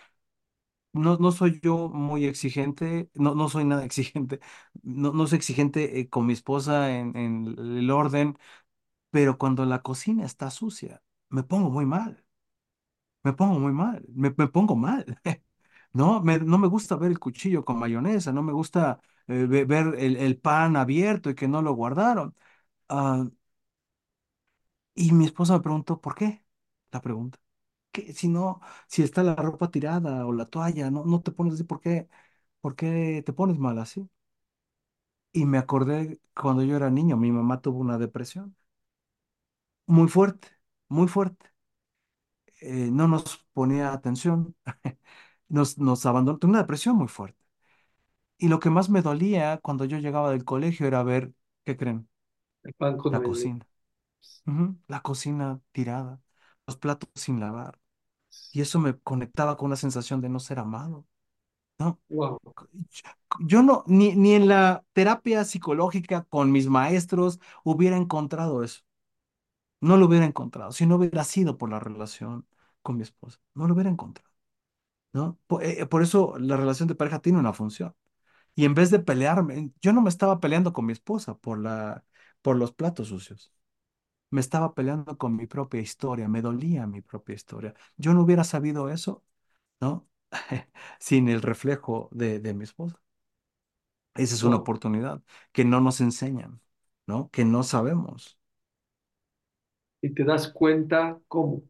No, 0.94 1.16
no 1.16 1.32
soy 1.32 1.58
yo 1.62 1.88
muy 1.88 2.26
exigente, 2.26 3.08
no, 3.14 3.34
no 3.34 3.48
soy 3.48 3.64
nada 3.64 3.84
exigente, 3.84 4.40
no, 4.82 5.12
no 5.12 5.26
soy 5.26 5.36
exigente 5.38 6.00
eh, 6.00 6.08
con 6.10 6.26
mi 6.26 6.34
esposa 6.34 6.90
en, 6.98 7.16
en 7.16 7.46
el 7.58 7.90
orden, 7.90 8.36
pero 9.10 9.38
cuando 9.38 9.64
la 9.66 9.82
cocina 9.82 10.26
está 10.26 10.50
sucia, 10.50 11.02
me 11.30 11.42
pongo 11.44 11.70
muy 11.70 11.86
mal, 11.86 12.21
me 13.22 13.32
pongo 13.32 13.58
muy 13.58 13.72
mal, 13.72 14.04
me, 14.14 14.34
me 14.36 14.48
pongo 14.48 14.76
mal. 14.76 15.04
No, 15.94 16.22
me, 16.22 16.38
no 16.38 16.58
me 16.58 16.68
gusta 16.68 16.96
ver 16.96 17.10
el 17.12 17.18
cuchillo 17.18 17.64
con 17.64 17.78
mayonesa, 17.78 18.32
no 18.32 18.42
me 18.42 18.52
gusta 18.52 19.00
eh, 19.28 19.46
ve- 19.48 19.64
ver 19.66 19.94
el, 19.98 20.16
el 20.16 20.38
pan 20.38 20.76
abierto 20.76 21.30
y 21.30 21.34
que 21.34 21.48
no 21.48 21.62
lo 21.62 21.74
guardaron. 21.74 22.34
Ah, 22.88 23.26
y 24.94 25.12
mi 25.12 25.24
esposa 25.26 25.54
me 25.54 25.60
preguntó, 25.62 26.00
¿por 26.00 26.14
qué? 26.14 26.44
La 26.92 27.00
pregunta. 27.00 27.38
Si 28.14 28.28
no, 28.28 28.60
si 28.88 29.02
está 29.02 29.22
la 29.24 29.34
ropa 29.36 29.70
tirada 29.70 30.26
o 30.26 30.32
la 30.32 30.46
toalla, 30.46 30.90
no, 30.90 31.04
no 31.06 31.22
te 31.22 31.32
pones 31.32 31.54
así, 31.54 31.64
¿por 31.64 31.80
qué? 31.80 32.08
¿Por 32.60 32.76
qué 32.76 33.22
te 33.26 33.32
pones 33.34 33.58
mal 33.58 33.78
así? 33.78 34.08
Y 35.34 35.44
me 35.46 35.58
acordé 35.58 36.20
cuando 36.34 36.62
yo 36.62 36.74
era 36.76 36.88
niño, 36.90 37.16
mi 37.18 37.30
mamá 37.32 37.60
tuvo 37.60 37.80
una 37.80 37.98
depresión 37.98 38.56
muy 39.86 40.08
fuerte, 40.08 40.48
muy 40.88 41.06
fuerte. 41.08 41.51
Eh, 42.62 42.90
no 42.92 43.08
nos 43.08 43.38
ponía 43.52 43.92
atención, 43.92 44.56
nos, 45.48 45.78
nos 45.78 46.06
abandonó, 46.06 46.38
tuvo 46.38 46.50
una 46.52 46.60
depresión 46.60 46.96
muy 46.96 47.08
fuerte. 47.08 47.38
Y 48.38 48.48
lo 48.48 48.60
que 48.60 48.70
más 48.70 48.90
me 48.90 49.02
dolía 49.02 49.58
cuando 49.62 49.84
yo 49.84 49.98
llegaba 49.98 50.30
del 50.32 50.44
colegio 50.44 50.86
era 50.86 51.02
ver, 51.02 51.32
¿qué 51.64 51.76
creen? 51.76 52.08
El 52.64 52.74
pan 52.74 52.96
con 52.98 53.12
La 53.12 53.22
cocina. 53.22 53.66
La 54.88 55.00
cocina 55.02 55.60
tirada, 55.72 56.20
los 56.66 56.76
platos 56.76 57.08
sin 57.14 57.40
lavar. 57.40 57.78
Y 58.52 58.60
eso 58.62 58.78
me 58.80 58.98
conectaba 59.00 59.56
con 59.56 59.66
una 59.68 59.76
sensación 59.76 60.20
de 60.20 60.28
no 60.30 60.40
ser 60.40 60.58
amado. 60.60 61.06
¿no? 61.78 62.00
Wow. 62.08 62.38
Yo 63.40 63.62
no, 63.62 63.84
ni, 63.86 64.14
ni 64.14 64.34
en 64.34 64.48
la 64.48 64.84
terapia 64.92 65.44
psicológica 65.44 66.24
con 66.28 66.52
mis 66.52 66.68
maestros 66.68 67.40
hubiera 67.64 67.96
encontrado 67.96 68.62
eso. 68.62 68.82
No 69.82 69.98
lo 69.98 70.06
hubiera 70.06 70.26
encontrado. 70.26 70.72
Si 70.72 70.86
no 70.86 70.96
hubiera 70.96 71.24
sido 71.24 71.58
por 71.58 71.70
la 71.70 71.80
relación 71.80 72.48
con 72.82 72.96
mi 72.98 73.04
esposa, 73.04 73.40
no 73.54 73.68
lo 73.68 73.74
hubiera 73.74 73.90
encontrado, 73.90 74.30
¿no? 75.12 75.38
Por, 75.46 75.64
eh, 75.64 75.86
por 75.86 76.02
eso 76.02 76.38
la 76.38 76.56
relación 76.56 76.88
de 76.88 76.94
pareja 76.96 77.20
tiene 77.20 77.38
una 77.40 77.52
función. 77.54 77.94
Y 78.56 78.64
en 78.66 78.74
vez 78.74 78.90
de 78.90 79.00
pelearme, 79.00 79.72
yo 79.82 79.92
no 79.94 80.02
me 80.02 80.10
estaba 80.10 80.40
peleando 80.40 80.72
con 80.72 80.86
mi 80.86 80.92
esposa 80.94 81.36
por 81.38 81.58
la, 81.60 82.04
por 82.42 82.56
los 82.56 82.72
platos 82.74 83.08
sucios. 83.08 83.52
Me 84.30 84.40
estaba 84.40 84.74
peleando 84.74 85.18
con 85.18 85.36
mi 85.36 85.46
propia 85.46 85.80
historia, 85.80 86.28
me 86.28 86.42
dolía 86.42 86.86
mi 86.86 87.02
propia 87.02 87.34
historia. 87.36 87.74
Yo 87.96 88.14
no 88.14 88.22
hubiera 88.22 88.44
sabido 88.44 88.90
eso, 88.90 89.24
¿no? 89.80 90.08
Sin 91.00 91.28
el 91.30 91.42
reflejo 91.42 92.08
de, 92.12 92.40
de 92.40 92.54
mi 92.54 92.64
esposa. 92.64 93.00
Esa 94.14 94.34
es 94.34 94.42
una 94.42 94.56
oportunidad 94.56 95.22
que 95.52 95.64
no 95.64 95.80
nos 95.80 96.00
enseñan, 96.00 96.60
¿no? 97.06 97.30
Que 97.30 97.44
no 97.44 97.62
sabemos. 97.62 98.38
Y 100.02 100.12
te 100.12 100.22
das 100.24 100.48
cuenta 100.52 101.18
cómo. 101.28 101.62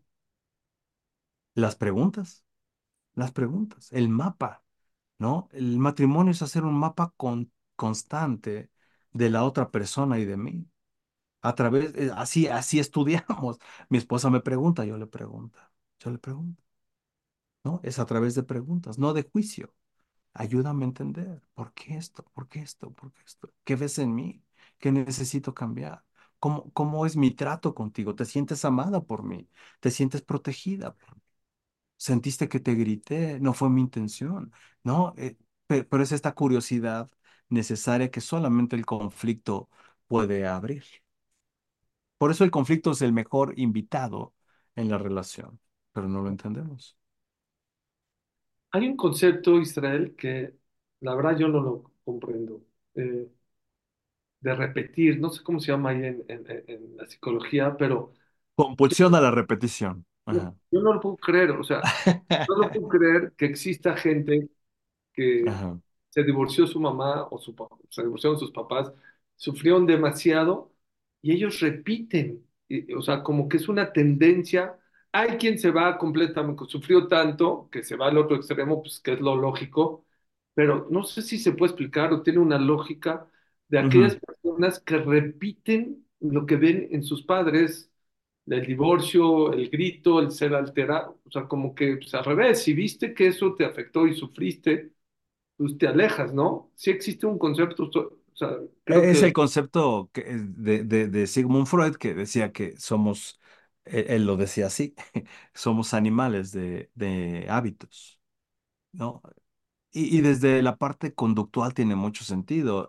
Las 1.54 1.76
preguntas, 1.76 2.44
las 3.14 3.32
preguntas, 3.32 3.92
el 3.92 4.08
mapa, 4.10 4.64
¿no? 5.18 5.48
El 5.52 5.78
matrimonio 5.78 6.32
es 6.32 6.42
hacer 6.42 6.64
un 6.64 6.74
mapa 6.76 7.14
con- 7.16 7.52
constante 7.76 8.70
de 9.12 9.30
la 9.30 9.44
otra 9.44 9.70
persona 9.70 10.18
y 10.20 10.26
de 10.26 10.36
mí. 10.38 10.68
A 11.42 11.54
través, 11.56 11.94
eh, 11.96 12.10
así, 12.16 12.48
así 12.48 12.80
estudiamos. 12.80 13.58
Mi 13.90 13.98
esposa 13.98 14.30
me 14.30 14.40
pregunta, 14.40 14.84
yo 14.86 14.98
le 14.98 15.06
pregunto, 15.08 15.58
yo 16.00 16.10
le 16.12 16.18
pregunto, 16.18 16.62
¿no? 17.64 17.80
Es 17.82 17.98
a 17.98 18.06
través 18.06 18.34
de 18.34 18.42
preguntas, 18.42 18.98
no 18.98 19.12
de 19.12 19.22
juicio. 19.30 19.74
Ayúdame 20.34 20.84
a 20.84 20.88
entender, 20.88 21.42
¿por 21.54 21.72
qué 21.74 21.96
esto? 21.96 22.24
¿Por 22.34 22.48
qué 22.48 22.60
esto? 22.60 22.92
¿Por 22.92 23.12
qué 23.12 23.22
esto? 23.26 23.52
¿Qué 23.64 23.76
ves 23.76 23.98
en 24.00 24.14
mí? 24.14 24.44
¿Qué 24.78 24.92
necesito 24.92 25.54
cambiar? 25.54 26.04
¿Cómo, 26.42 26.72
cómo 26.74 27.06
es 27.06 27.16
mi 27.16 27.32
trato 27.32 27.74
contigo? 27.74 28.16
¿Te 28.16 28.26
sientes 28.26 28.64
amada 28.66 29.02
por 29.04 29.24
mí? 29.24 29.48
¿Te 29.80 29.90
sientes 29.92 30.22
protegida 30.22 30.94
por 30.96 31.16
mí? 31.16 31.22
¿Sentiste 31.96 32.48
que 32.48 32.60
te 32.60 32.74
grité? 32.74 33.40
No 33.40 33.54
fue 33.54 33.70
mi 33.70 33.80
intención, 33.82 34.52
¿no? 34.84 35.14
Eh, 35.18 35.36
pe- 35.68 35.84
pero 35.84 36.02
es 36.04 36.12
esta 36.12 36.34
curiosidad 36.34 37.10
necesaria 37.50 38.10
que 38.10 38.20
solamente 38.20 38.76
el 38.76 38.86
conflicto 38.86 39.70
puede 40.08 40.46
abrir. 40.46 40.84
Por 42.18 42.30
eso 42.30 42.44
el 42.44 42.50
conflicto 42.50 42.92
es 42.92 43.02
el 43.02 43.12
mejor 43.12 43.58
invitado 43.58 44.34
en 44.76 44.88
la 44.90 44.98
relación, 44.98 45.60
pero 45.92 46.08
no 46.08 46.22
lo 46.22 46.28
entendemos. 46.30 46.96
Hay 48.70 48.86
un 48.88 48.96
concepto, 48.96 49.60
Israel, 49.60 50.14
que 50.16 50.54
la 51.00 51.14
verdad 51.14 51.36
yo 51.38 51.48
no 51.48 51.60
lo 51.60 51.92
comprendo. 52.04 52.62
eh, 52.94 53.28
de 54.42 54.54
repetir, 54.54 55.20
no 55.20 55.30
sé 55.30 55.42
cómo 55.42 55.60
se 55.60 55.68
llama 55.72 55.90
ahí 55.90 56.04
en, 56.04 56.24
en- 56.28 56.96
la 56.96 57.06
psicología, 57.06 57.76
pero 57.78 58.12
Compulsión 58.54 59.14
a 59.14 59.20
la 59.20 59.30
repetición. 59.30 60.06
yo, 60.30 60.40
Ajá. 60.40 60.54
yo 60.70 60.80
no 60.82 60.94
lo 60.94 61.00
puedo 61.00 61.16
creer. 61.16 61.50
O 61.52 61.64
sea, 61.64 61.90
no 62.48 62.56
lo 62.56 62.70
puedo 62.72 62.88
creer 62.88 63.32
que 63.36 63.46
exista 63.46 63.96
gente 63.96 64.48
que 65.14 65.46
Ajá. 65.46 65.80
se 66.10 66.24
divorció 66.24 66.66
su 66.66 66.80
mamá 66.80 67.24
o 67.30 67.38
su, 67.40 67.54
se 67.90 68.02
divorciaron 68.02 68.38
sus 68.40 68.52
papás, 68.52 68.92
sufrieron 69.36 69.86
demasiado 69.86 70.72
y 71.22 71.32
ellos 71.34 71.60
repiten, 71.60 72.46
y- 72.68 72.92
o 72.94 73.02
sea, 73.02 73.22
como 73.24 73.48
que 73.48 73.58
es 73.58 73.68
una 73.68 73.92
tendencia. 73.92 74.78
Hay 75.12 75.38
quien 75.38 75.58
se 75.58 75.70
va 75.72 75.98
completamente, 75.98 76.64
sufrió 76.68 77.08
tanto 77.08 77.68
que 77.72 77.84
se 77.84 77.96
va 77.96 78.08
al 78.08 78.18
otro 78.18 78.36
extremo, 78.36 78.82
pues 78.82 79.00
que 79.00 79.14
es 79.14 79.20
lo 79.20 79.36
lógico, 79.36 80.06
pero 80.54 80.88
no 80.90 81.04
sé 81.04 81.22
si 81.22 81.38
se 81.38 81.52
puede 81.52 81.72
explicar 81.72 82.12
o 82.12 82.22
tiene 82.22 82.40
una 82.40 82.58
lógica 82.58 83.28
de 83.72 83.80
aquellas 83.80 84.16
personas 84.18 84.80
que 84.80 84.98
repiten 84.98 86.06
lo 86.20 86.46
que 86.46 86.56
ven 86.58 86.90
en 86.92 87.04
sus 87.04 87.24
padres, 87.24 87.92
el 88.46 88.66
divorcio, 88.66 89.52
el 89.54 89.70
grito, 89.70 90.20
el 90.20 90.32
ser 90.32 90.54
alterado, 90.54 91.20
o 91.26 91.32
sea, 91.32 91.48
como 91.48 91.74
que 91.74 91.96
pues, 91.98 92.14
al 92.14 92.24
revés, 92.26 92.62
si 92.64 92.74
viste 92.74 93.14
que 93.14 93.28
eso 93.28 93.54
te 93.56 93.66
afectó 93.66 94.06
y 94.08 94.14
sufriste, 94.16 94.92
pues 95.56 95.78
te 95.78 95.88
alejas, 95.88 96.34
¿no? 96.34 96.72
Sí 96.76 96.90
existe 96.90 97.26
un 97.26 97.38
concepto, 97.38 97.84
o 97.84 98.36
sea, 98.36 98.58
creo 98.84 99.06
E- 99.06 99.10
Es 99.10 99.22
el 99.22 99.32
concepto 99.32 100.10
que- 100.12 100.24
de, 100.24 100.84
de, 100.84 101.08
de 101.08 101.26
Sigmund 101.26 101.66
Freud 101.66 101.96
que 101.96 102.14
decía 102.14 102.52
que 102.52 102.76
somos, 102.78 103.40
él, 103.84 104.04
él 104.08 104.26
lo 104.26 104.36
decía 104.36 104.66
así, 104.66 104.94
somos 105.54 105.94
animales 105.94 106.52
de, 106.52 106.90
de 106.94 107.46
hábitos, 107.48 108.20
¿no? 108.92 109.22
Y, 109.92 110.16
y 110.18 110.20
desde 110.22 110.62
la 110.62 110.76
parte 110.78 111.14
conductual 111.14 111.74
tiene 111.74 111.96
mucho 111.96 112.24
sentido. 112.24 112.88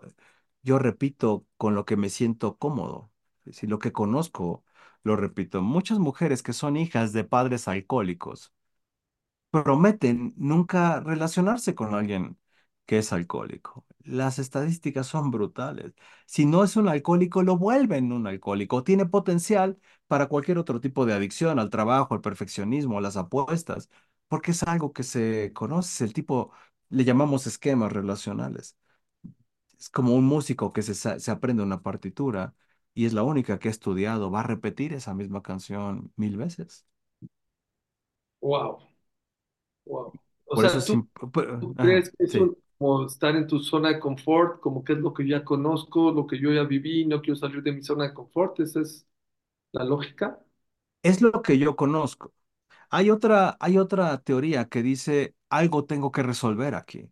Yo 0.64 0.78
repito 0.80 1.46
con 1.56 1.74
lo 1.76 1.84
que 1.84 1.96
me 1.96 2.10
siento 2.10 2.58
cómodo. 2.58 3.12
Si 3.52 3.66
lo 3.68 3.78
que 3.78 3.92
conozco, 3.92 4.64
lo 5.04 5.16
repito. 5.16 5.62
Muchas 5.62 5.98
mujeres 6.00 6.42
que 6.42 6.52
son 6.52 6.76
hijas 6.76 7.12
de 7.12 7.24
padres 7.24 7.68
alcohólicos 7.68 8.52
prometen 9.50 10.34
nunca 10.36 11.00
relacionarse 11.00 11.74
con 11.74 11.94
alguien 11.94 12.38
que 12.86 12.98
es 12.98 13.12
alcohólico. 13.12 13.86
Las 14.04 14.38
estadísticas 14.38 15.06
son 15.06 15.30
brutales. 15.30 15.94
Si 16.26 16.44
no 16.46 16.64
es 16.64 16.76
un 16.76 16.88
alcohólico, 16.88 17.42
lo 17.42 17.56
vuelven 17.56 18.12
un 18.12 18.26
alcohólico. 18.26 18.84
Tiene 18.84 19.06
potencial 19.06 19.78
para 20.06 20.26
cualquier 20.28 20.58
otro 20.58 20.80
tipo 20.80 21.06
de 21.06 21.14
adicción, 21.14 21.58
al 21.58 21.70
trabajo, 21.70 22.14
al 22.14 22.20
perfeccionismo, 22.20 22.98
a 22.98 23.00
las 23.00 23.16
apuestas, 23.16 23.88
porque 24.28 24.50
es 24.52 24.62
algo 24.64 24.92
que 24.92 25.02
se 25.02 25.52
conoce. 25.54 26.04
El 26.04 26.12
tipo, 26.12 26.52
le 26.90 27.04
llamamos 27.04 27.46
esquemas 27.46 27.92
relacionales. 27.92 28.76
Es 29.78 29.90
como 29.90 30.14
un 30.14 30.24
músico 30.24 30.72
que 30.72 30.82
se, 30.82 30.94
se 30.94 31.30
aprende 31.30 31.62
una 31.62 31.82
partitura 31.82 32.54
y 32.94 33.06
es 33.06 33.12
la 33.12 33.22
única 33.22 33.58
que 33.58 33.68
ha 33.68 33.70
estudiado, 33.70 34.30
va 34.30 34.40
a 34.40 34.42
repetir 34.44 34.92
esa 34.92 35.14
misma 35.14 35.42
canción 35.42 36.12
mil 36.16 36.36
veces. 36.36 36.86
wow, 38.40 38.80
wow. 39.86 40.14
O 40.46 40.56
Por 40.56 40.66
eso 40.66 40.78
sea, 40.78 40.78
es... 40.78 40.86
¿tú, 40.86 41.08
tú 41.60 41.76
Ajá, 41.76 41.78
crees 41.78 42.10
que 42.16 42.24
sí. 42.26 42.40
eso 42.40 42.56
como 42.78 43.06
estar 43.06 43.36
en 43.36 43.46
tu 43.46 43.60
zona 43.60 43.90
de 43.90 44.00
confort, 44.00 44.60
como 44.60 44.84
que 44.84 44.94
es 44.94 45.00
lo 45.00 45.14
que 45.14 45.28
ya 45.28 45.44
conozco, 45.44 46.12
lo 46.12 46.26
que 46.26 46.40
yo 46.40 46.52
ya 46.52 46.64
viví, 46.64 47.06
no 47.06 47.22
quiero 47.22 47.36
salir 47.36 47.62
de 47.62 47.72
mi 47.72 47.82
zona 47.82 48.04
de 48.08 48.14
confort? 48.14 48.60
¿Esa 48.60 48.80
es 48.82 49.06
la 49.72 49.84
lógica? 49.84 50.40
Es 51.02 51.20
lo 51.22 51.42
que 51.42 51.58
yo 51.58 51.76
conozco. 51.76 52.32
Hay 52.90 53.10
otra, 53.10 53.56
hay 53.60 53.78
otra 53.78 54.18
teoría 54.22 54.68
que 54.68 54.82
dice 54.82 55.36
algo 55.50 55.84
tengo 55.86 56.12
que 56.12 56.22
resolver 56.24 56.74
aquí, 56.74 57.10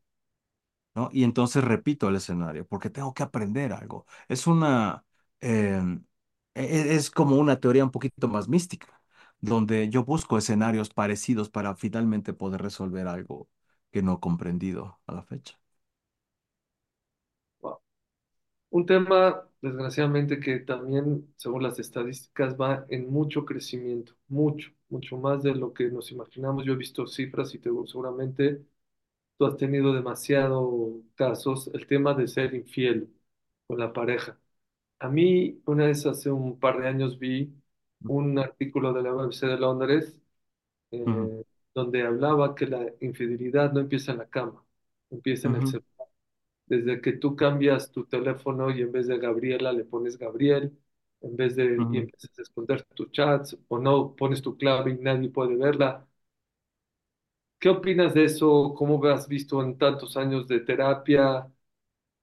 ¿no? 0.95 1.09
Y 1.13 1.25
entonces 1.25 1.65
repito 1.65 2.09
el 2.09 2.17
escenario 2.17 2.67
porque 2.67 2.91
tengo 2.91 3.15
que 3.15 3.23
aprender 3.23 3.73
algo. 3.73 4.07
Es 4.29 4.47
una, 4.47 5.05
em, 5.41 6.05
e- 6.55 6.65
e- 6.65 6.95
es 6.97 7.11
como 7.11 7.37
una 7.37 7.61
teoría 7.61 7.85
un 7.85 7.91
poquito 7.91 8.29
más 8.29 8.49
mística, 8.49 9.03
donde 9.41 9.89
yo 9.91 10.05
busco 10.05 10.39
escenarios 10.39 10.91
parecidos 10.91 11.51
para 11.51 11.75
finalmente 11.77 12.33
poder 12.35 12.63
resolver 12.63 13.09
algo 13.09 13.49
que 13.91 14.03
no 14.03 14.15
he 14.15 14.21
comprendido 14.21 15.01
a 15.07 15.13
la 15.15 15.23
fecha. 15.23 15.59
Wow. 17.61 17.81
Un 18.71 18.87
tema, 18.87 19.49
desgraciadamente, 19.63 20.41
que 20.41 20.61
también, 20.61 21.33
según 21.37 21.63
las 21.65 21.79
estadísticas, 21.79 22.57
va 22.61 22.87
en 22.91 23.11
mucho 23.11 23.45
crecimiento, 23.45 24.15
mucho, 24.29 24.71
mucho 24.89 25.17
más 25.19 25.43
de 25.43 25.55
lo 25.55 25.73
que 25.75 25.91
nos 25.91 26.13
imaginamos. 26.13 26.65
Yo 26.65 26.75
he 26.75 26.77
visto 26.77 27.07
cifras 27.07 27.55
y 27.55 27.59
te, 27.61 27.71
seguramente 27.87 28.65
tú 29.39 29.47
has 29.47 29.57
tenido 29.57 29.93
demasiados 29.95 30.95
casos, 31.15 31.71
el 31.75 31.87
tema 31.87 32.15
de 32.15 32.29
ser 32.29 32.55
infiel 32.55 33.13
con 33.67 33.79
la 33.79 33.93
pareja. 33.93 34.39
A 35.01 35.09
mí, 35.09 35.63
una 35.67 35.87
vez 35.87 36.07
hace 36.07 36.31
un 36.31 36.59
par 36.61 36.81
de 36.81 36.89
años 36.89 37.19
vi 37.19 37.55
un 38.07 38.39
artículo 38.39 38.93
de 38.93 39.03
la 39.03 39.13
BBC 39.13 39.47
de 39.49 39.59
Londres 39.59 40.21
Ujú, 41.07 41.33
eh, 41.33 41.45
donde 41.75 42.03
hablaba 42.03 42.55
que 42.55 42.67
la 42.67 42.87
infidelidad 43.01 43.73
no 43.73 43.81
empieza 43.81 44.13
en 44.13 44.19
la 44.19 44.29
cama, 44.29 44.65
empieza 45.11 45.49
en 45.49 45.57
el 45.57 45.67
ujú, 45.67 45.69
celular. 45.69 46.09
Desde 46.67 47.01
que 47.01 47.13
tú 47.15 47.37
cambias 47.37 47.93
tu 47.93 48.07
teléfono 48.07 48.71
y 48.71 48.83
en 48.83 48.93
vez 48.93 49.07
de 49.09 49.19
Gabriela 49.19 49.73
le 49.73 49.85
pones 49.85 50.19
Gabriel, 50.19 50.77
en 51.21 51.37
vez 51.37 51.57
de, 51.57 51.87
y 51.91 51.99
ujú. 51.99 52.01
empiezas 52.01 52.39
a 52.39 52.43
esconder 52.43 52.85
tus 52.95 53.11
chats, 53.13 53.57
o 53.69 53.79
no 53.79 54.15
pones 54.17 54.43
tu 54.43 54.57
clave 54.57 54.93
y 54.93 54.99
nadie 54.99 55.29
puede 55.31 55.57
verla. 55.57 56.07
¿Qué 57.63 57.69
opinas 57.69 58.13
de 58.15 58.25
eso? 58.25 58.75
¿Cómo 58.77 59.05
has 59.07 59.29
visto 59.29 59.63
en 59.63 59.79
tantos 59.79 60.17
años 60.17 60.49
de 60.49 60.61
terapia? 60.61 61.49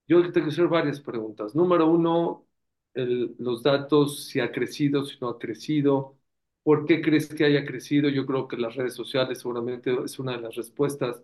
Yo 0.07 0.21
te 0.23 0.33
quiero 0.33 0.49
hacer 0.49 0.67
varias 0.69 1.01
preguntas. 1.01 1.55
Número 1.55 1.87
uno, 1.87 2.47
el- 2.95 3.35
los 3.39 3.63
datos, 3.63 4.25
si 4.27 4.39
ha 4.41 4.51
crecido, 4.51 5.05
si 5.05 5.17
no 5.21 5.29
ha 5.29 5.39
crecido. 5.39 6.17
¿Por 6.63 6.85
qué 6.85 7.01
crees 7.01 7.29
que 7.29 7.45
haya 7.45 7.65
crecido? 7.65 8.09
Yo 8.09 8.25
creo 8.25 8.47
que 8.47 8.57
las 8.57 8.75
redes 8.75 8.95
sociales 8.95 9.39
seguramente 9.39 9.95
es 10.05 10.19
una 10.19 10.33
de 10.33 10.41
las 10.41 10.55
respuestas 10.55 11.23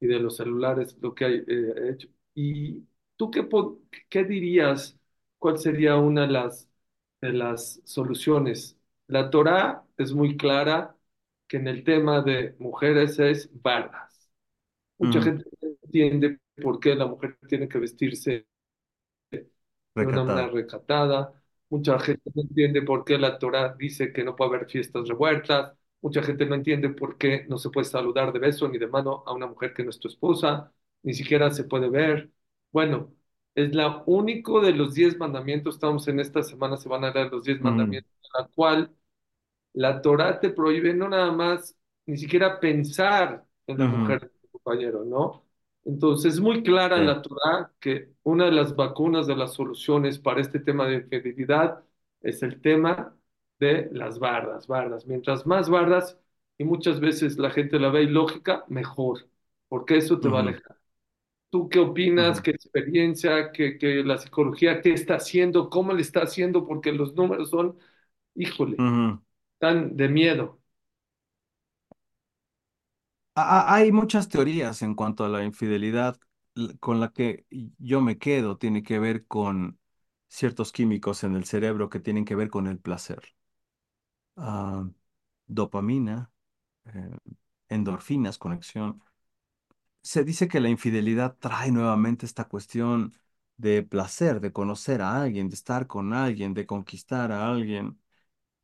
y 0.00 0.06
de 0.08 0.20
los 0.20 0.36
celulares 0.38 0.96
lo 1.02 1.14
que 1.14 1.24
hay 1.26 1.34
eh, 1.48 1.90
hecho. 1.92 2.08
¿Y 2.34 2.84
tú 3.16 3.30
qué, 3.30 3.48
qué 4.08 4.24
dirías? 4.24 4.98
¿Cuál 5.38 5.58
sería 5.58 5.96
una 5.96 6.22
de 6.22 6.28
las, 6.28 6.68
de 7.20 7.32
las 7.32 7.80
soluciones? 7.84 8.78
La 9.06 9.30
Torá 9.30 9.84
es 9.96 10.12
muy 10.12 10.36
clara 10.36 10.96
que 11.48 11.56
en 11.58 11.68
el 11.68 11.84
tema 11.84 12.22
de 12.22 12.56
mujeres 12.58 13.18
es 13.18 13.50
bardas. 13.62 14.30
Mucha 14.98 15.20
Ujú, 15.20 15.22
gente 15.22 15.44
no 15.62 15.70
entiende 15.84 16.40
por 16.62 16.80
qué 16.80 16.94
la 16.96 17.06
mujer 17.06 17.38
tiene 17.48 17.68
que 17.68 17.78
vestirse 17.78 18.46
de 19.96 20.06
una 20.06 20.24
manera 20.24 20.48
Recatada. 20.48 21.32
Mucha 21.70 21.98
gente 21.98 22.30
no 22.34 22.42
entiende 22.42 22.82
por 22.82 23.04
qué 23.04 23.18
la 23.18 23.38
Torá 23.38 23.74
dice 23.78 24.12
que 24.12 24.24
no 24.24 24.36
puede 24.36 24.56
haber 24.56 24.68
fiestas 24.70 25.08
revueltas. 25.08 25.72
Mucha 26.02 26.22
gente 26.22 26.46
no 26.46 26.54
entiende 26.54 26.90
por 26.90 27.16
qué 27.18 27.46
no 27.48 27.58
se 27.58 27.70
puede 27.70 27.86
saludar 27.86 28.32
de 28.32 28.38
beso 28.38 28.68
ni 28.68 28.78
de 28.78 28.86
mano 28.86 29.22
a 29.26 29.32
una 29.32 29.46
mujer 29.46 29.72
que 29.74 29.82
no 29.84 29.90
es 29.90 29.98
tu 29.98 30.08
esposa, 30.08 30.72
ni 31.02 31.14
siquiera 31.14 31.50
se 31.50 31.64
puede 31.64 31.88
ver. 31.88 32.30
Bueno, 32.70 33.14
es 33.54 33.74
la 33.74 34.02
único 34.06 34.60
de 34.60 34.72
los 34.72 34.94
diez 34.94 35.16
mandamientos, 35.18 35.76
estamos 35.76 36.06
en 36.08 36.20
esta 36.20 36.42
semana, 36.42 36.76
se 36.76 36.88
van 36.88 37.04
a 37.04 37.12
leer 37.12 37.32
los 37.32 37.44
diez 37.44 37.60
mandamientos, 37.60 38.12
la 38.38 38.46
cual 38.48 38.94
la 39.74 40.02
Torá 40.02 40.40
te 40.40 40.50
prohíbe 40.50 40.94
no 40.94 41.08
nada 41.08 41.32
más, 41.32 41.76
ni 42.06 42.16
siquiera 42.18 42.60
pensar 42.60 43.46
en 43.66 43.78
la 43.78 43.86
mujer 43.86 44.20
de 44.22 44.28
tu 44.28 44.48
compañero, 44.50 45.04
¿no? 45.04 45.44
Entonces 45.84 46.34
es 46.34 46.40
muy 46.40 46.62
clara 46.64 46.98
en 46.98 47.06
sí, 47.06 47.06
la 47.06 47.22
Torá 47.22 47.72
que 47.80 48.10
una 48.24 48.46
de 48.46 48.52
las 48.52 48.76
vacunas, 48.76 49.26
de 49.28 49.36
las 49.36 49.54
soluciones 49.54 50.18
para 50.18 50.40
este 50.40 50.60
tema 50.60 50.86
de 50.88 50.96
infidelidad 50.96 51.84
es 52.22 52.42
el 52.42 52.60
tema 52.62 53.16
de 53.60 53.88
las 53.92 54.18
bardas, 54.18 54.66
bardas. 54.66 55.06
Mientras 55.06 55.46
más 55.46 55.68
bardas, 55.70 56.18
y 56.58 56.64
muchas 56.64 57.00
veces 57.00 57.38
la 57.38 57.50
gente 57.50 57.78
la 57.80 57.90
ve 57.90 58.04
ilógica, 58.04 58.64
mejor, 58.68 59.28
porque 59.68 59.96
eso 59.98 60.20
te 60.20 60.28
va 60.28 60.38
a 60.38 60.42
alejar. 60.42 60.78
¿Tú 61.50 61.68
qué 61.68 61.78
opinas? 61.78 62.40
¿Qué 62.40 62.50
experiencia? 62.50 63.52
¿Qué, 63.52 63.78
qué 63.78 64.02
la 64.04 64.18
psicología? 64.18 64.80
¿Qué 64.82 64.92
está 64.92 65.16
haciendo? 65.16 65.70
¿Cómo 65.70 65.92
le 65.92 66.02
está 66.02 66.22
haciendo? 66.22 66.66
Porque 66.66 66.92
los 66.92 67.14
números 67.14 67.50
son, 67.50 67.78
híjole. 68.34 68.84
De 69.72 70.08
miedo. 70.08 70.60
Hay 73.36 73.90
muchas 73.92 74.28
teorías 74.28 74.82
en 74.82 74.94
cuanto 74.94 75.24
a 75.24 75.28
la 75.28 75.44
infidelidad. 75.44 76.18
Con 76.80 77.00
la 77.00 77.10
que 77.12 77.46
yo 77.78 78.00
me 78.00 78.16
quedo 78.18 78.58
tiene 78.58 78.82
que 78.84 78.98
ver 79.00 79.26
con 79.26 79.78
ciertos 80.28 80.70
químicos 80.72 81.24
en 81.24 81.34
el 81.34 81.44
cerebro 81.44 81.88
que 81.90 81.98
tienen 82.00 82.24
que 82.24 82.36
ver 82.36 82.48
con 82.48 82.66
el 82.68 82.78
placer. 82.78 83.22
Ah, 84.36 84.88
dopamina, 85.46 86.30
eh, 86.86 87.18
endorfinas, 87.70 88.38
conexión. 88.38 89.02
Se 90.02 90.24
dice 90.24 90.48
que 90.48 90.60
la 90.60 90.68
infidelidad 90.68 91.36
trae 91.38 91.70
nuevamente 91.72 92.26
esta 92.26 92.44
cuestión 92.48 93.14
de 93.56 93.82
placer, 93.82 94.40
de 94.40 94.52
conocer 94.52 95.00
a 95.02 95.20
alguien, 95.22 95.48
de 95.48 95.54
estar 95.56 95.86
con 95.86 96.12
alguien, 96.12 96.54
de 96.54 96.66
conquistar 96.66 97.32
a 97.32 97.48
alguien. 97.50 97.98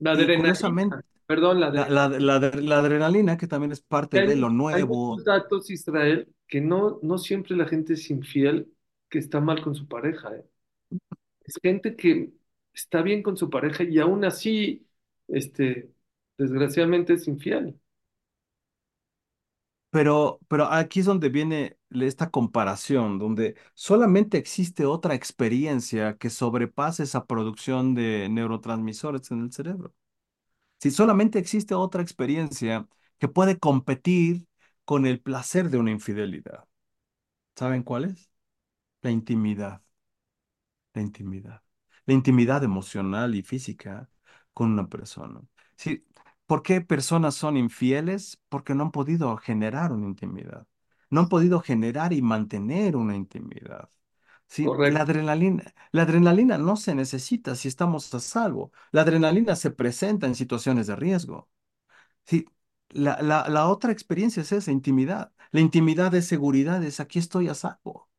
La 0.00 0.12
Y 0.12 0.26
adrenalina, 0.26 1.02
perdón, 1.26 1.60
la 1.60 1.68
la, 1.68 1.88
la, 1.88 2.08
adrenalina. 2.08 2.20
la, 2.20 2.38
la 2.38 2.78
adrenalina, 2.78 3.36
que 3.36 3.46
también 3.46 3.72
es 3.72 3.80
parte 3.80 4.22
de 4.22 4.36
Hay, 4.36 4.36
lo 4.36 4.50
hay 4.70 4.84
nuevo. 4.84 5.24
datos, 5.24 5.70
Israel, 5.70 6.32
que 6.48 6.60
no, 6.60 6.98
no 7.02 7.18
siempre 7.18 7.56
la 7.56 7.66
gente 7.66 7.94
es 7.94 8.10
infiel, 8.10 8.72
que 9.08 9.18
está 9.18 9.40
mal 9.40 9.62
con 9.62 9.74
su 9.74 9.86
pareja, 9.88 10.34
¿eh? 10.36 10.44
Es 11.44 11.58
gente 11.62 11.96
que 11.96 12.32
está 12.74 13.02
bien 13.02 13.22
con 13.22 13.36
su 13.36 13.50
pareja 13.50 13.84
y 13.84 13.98
aún 13.98 14.24
así, 14.24 14.88
este, 15.28 15.92
desgraciadamente 16.38 17.14
es 17.14 17.28
infiel. 17.28 17.80
Pero, 19.90 20.38
pero 20.48 20.66
aquí 20.66 21.00
es 21.00 21.06
donde 21.06 21.30
viene 21.30 21.76
esta 21.90 22.30
comparación, 22.30 23.18
donde 23.18 23.56
solamente 23.74 24.38
existe 24.38 24.86
otra 24.86 25.14
experiencia 25.14 26.16
que 26.16 26.30
sobrepase 26.30 27.02
esa 27.02 27.26
producción 27.26 27.94
de 27.94 28.28
neurotransmisores 28.30 29.30
en 29.32 29.40
el 29.42 29.52
cerebro. 29.52 29.92
Si 30.80 30.90
solamente 30.90 31.38
existe 31.38 31.74
otra 31.74 32.02
experiencia 32.02 32.88
que 33.18 33.28
puede 33.28 33.58
competir 33.58 34.46
con 34.84 35.06
el 35.06 35.20
placer 35.20 35.70
de 35.70 35.78
una 35.78 35.90
infidelidad. 35.92 36.66
¿Saben 37.56 37.82
cuál 37.84 38.06
es? 38.06 38.30
La 39.02 39.10
intimidad, 39.12 39.82
la 40.94 41.02
intimidad. 41.02 41.62
La 42.06 42.14
intimidad 42.14 42.64
emocional 42.64 43.34
y 43.34 43.42
física 43.42 44.08
con 44.52 44.72
una 44.72 44.88
persona. 44.88 45.40
Sí, 45.76 46.04
¿por 46.50 46.64
qué 46.64 46.80
personas 46.80 47.36
son 47.36 47.56
infieles? 47.56 48.40
Porque 48.48 48.74
no 48.74 48.82
han 48.82 48.90
podido 48.90 49.36
generar 49.36 49.92
una 49.92 50.06
intimidad. 50.06 50.66
No 51.08 51.20
han 51.20 51.28
podido 51.28 51.60
generar 51.60 52.12
y 52.12 52.22
mantener 52.22 52.96
una 52.96 53.14
intimidad. 53.14 53.88
Sí, 54.48 54.66
la 54.82 55.02
adrenalina, 55.02 55.72
la 55.92 56.02
adrenalina 56.02 56.58
no 56.58 56.74
se 56.74 56.96
necesita 56.96 57.54
si 57.54 57.68
estamos 57.68 58.12
a 58.14 58.18
salvo. 58.20 58.72
La 58.90 59.02
adrenalina 59.02 59.54
se 59.54 59.70
presenta 59.70 60.26
en 60.26 60.34
situaciones 60.34 60.88
de 60.88 60.96
riesgo. 60.96 61.48
Sí, 62.24 62.46
la, 62.90 63.22
la, 63.22 63.48
la 63.48 63.68
otra 63.68 63.92
experiencia 63.92 64.42
es 64.42 64.52
esa, 64.52 64.72
intimidad. 64.72 65.32
La 65.52 65.60
intimidad 65.60 66.14
es 66.14 66.26
seguridad, 66.26 66.82
es 66.84 67.00
aquí 67.00 67.20
estoy 67.20 67.48
a 67.48 67.54
salvo, 67.54 68.10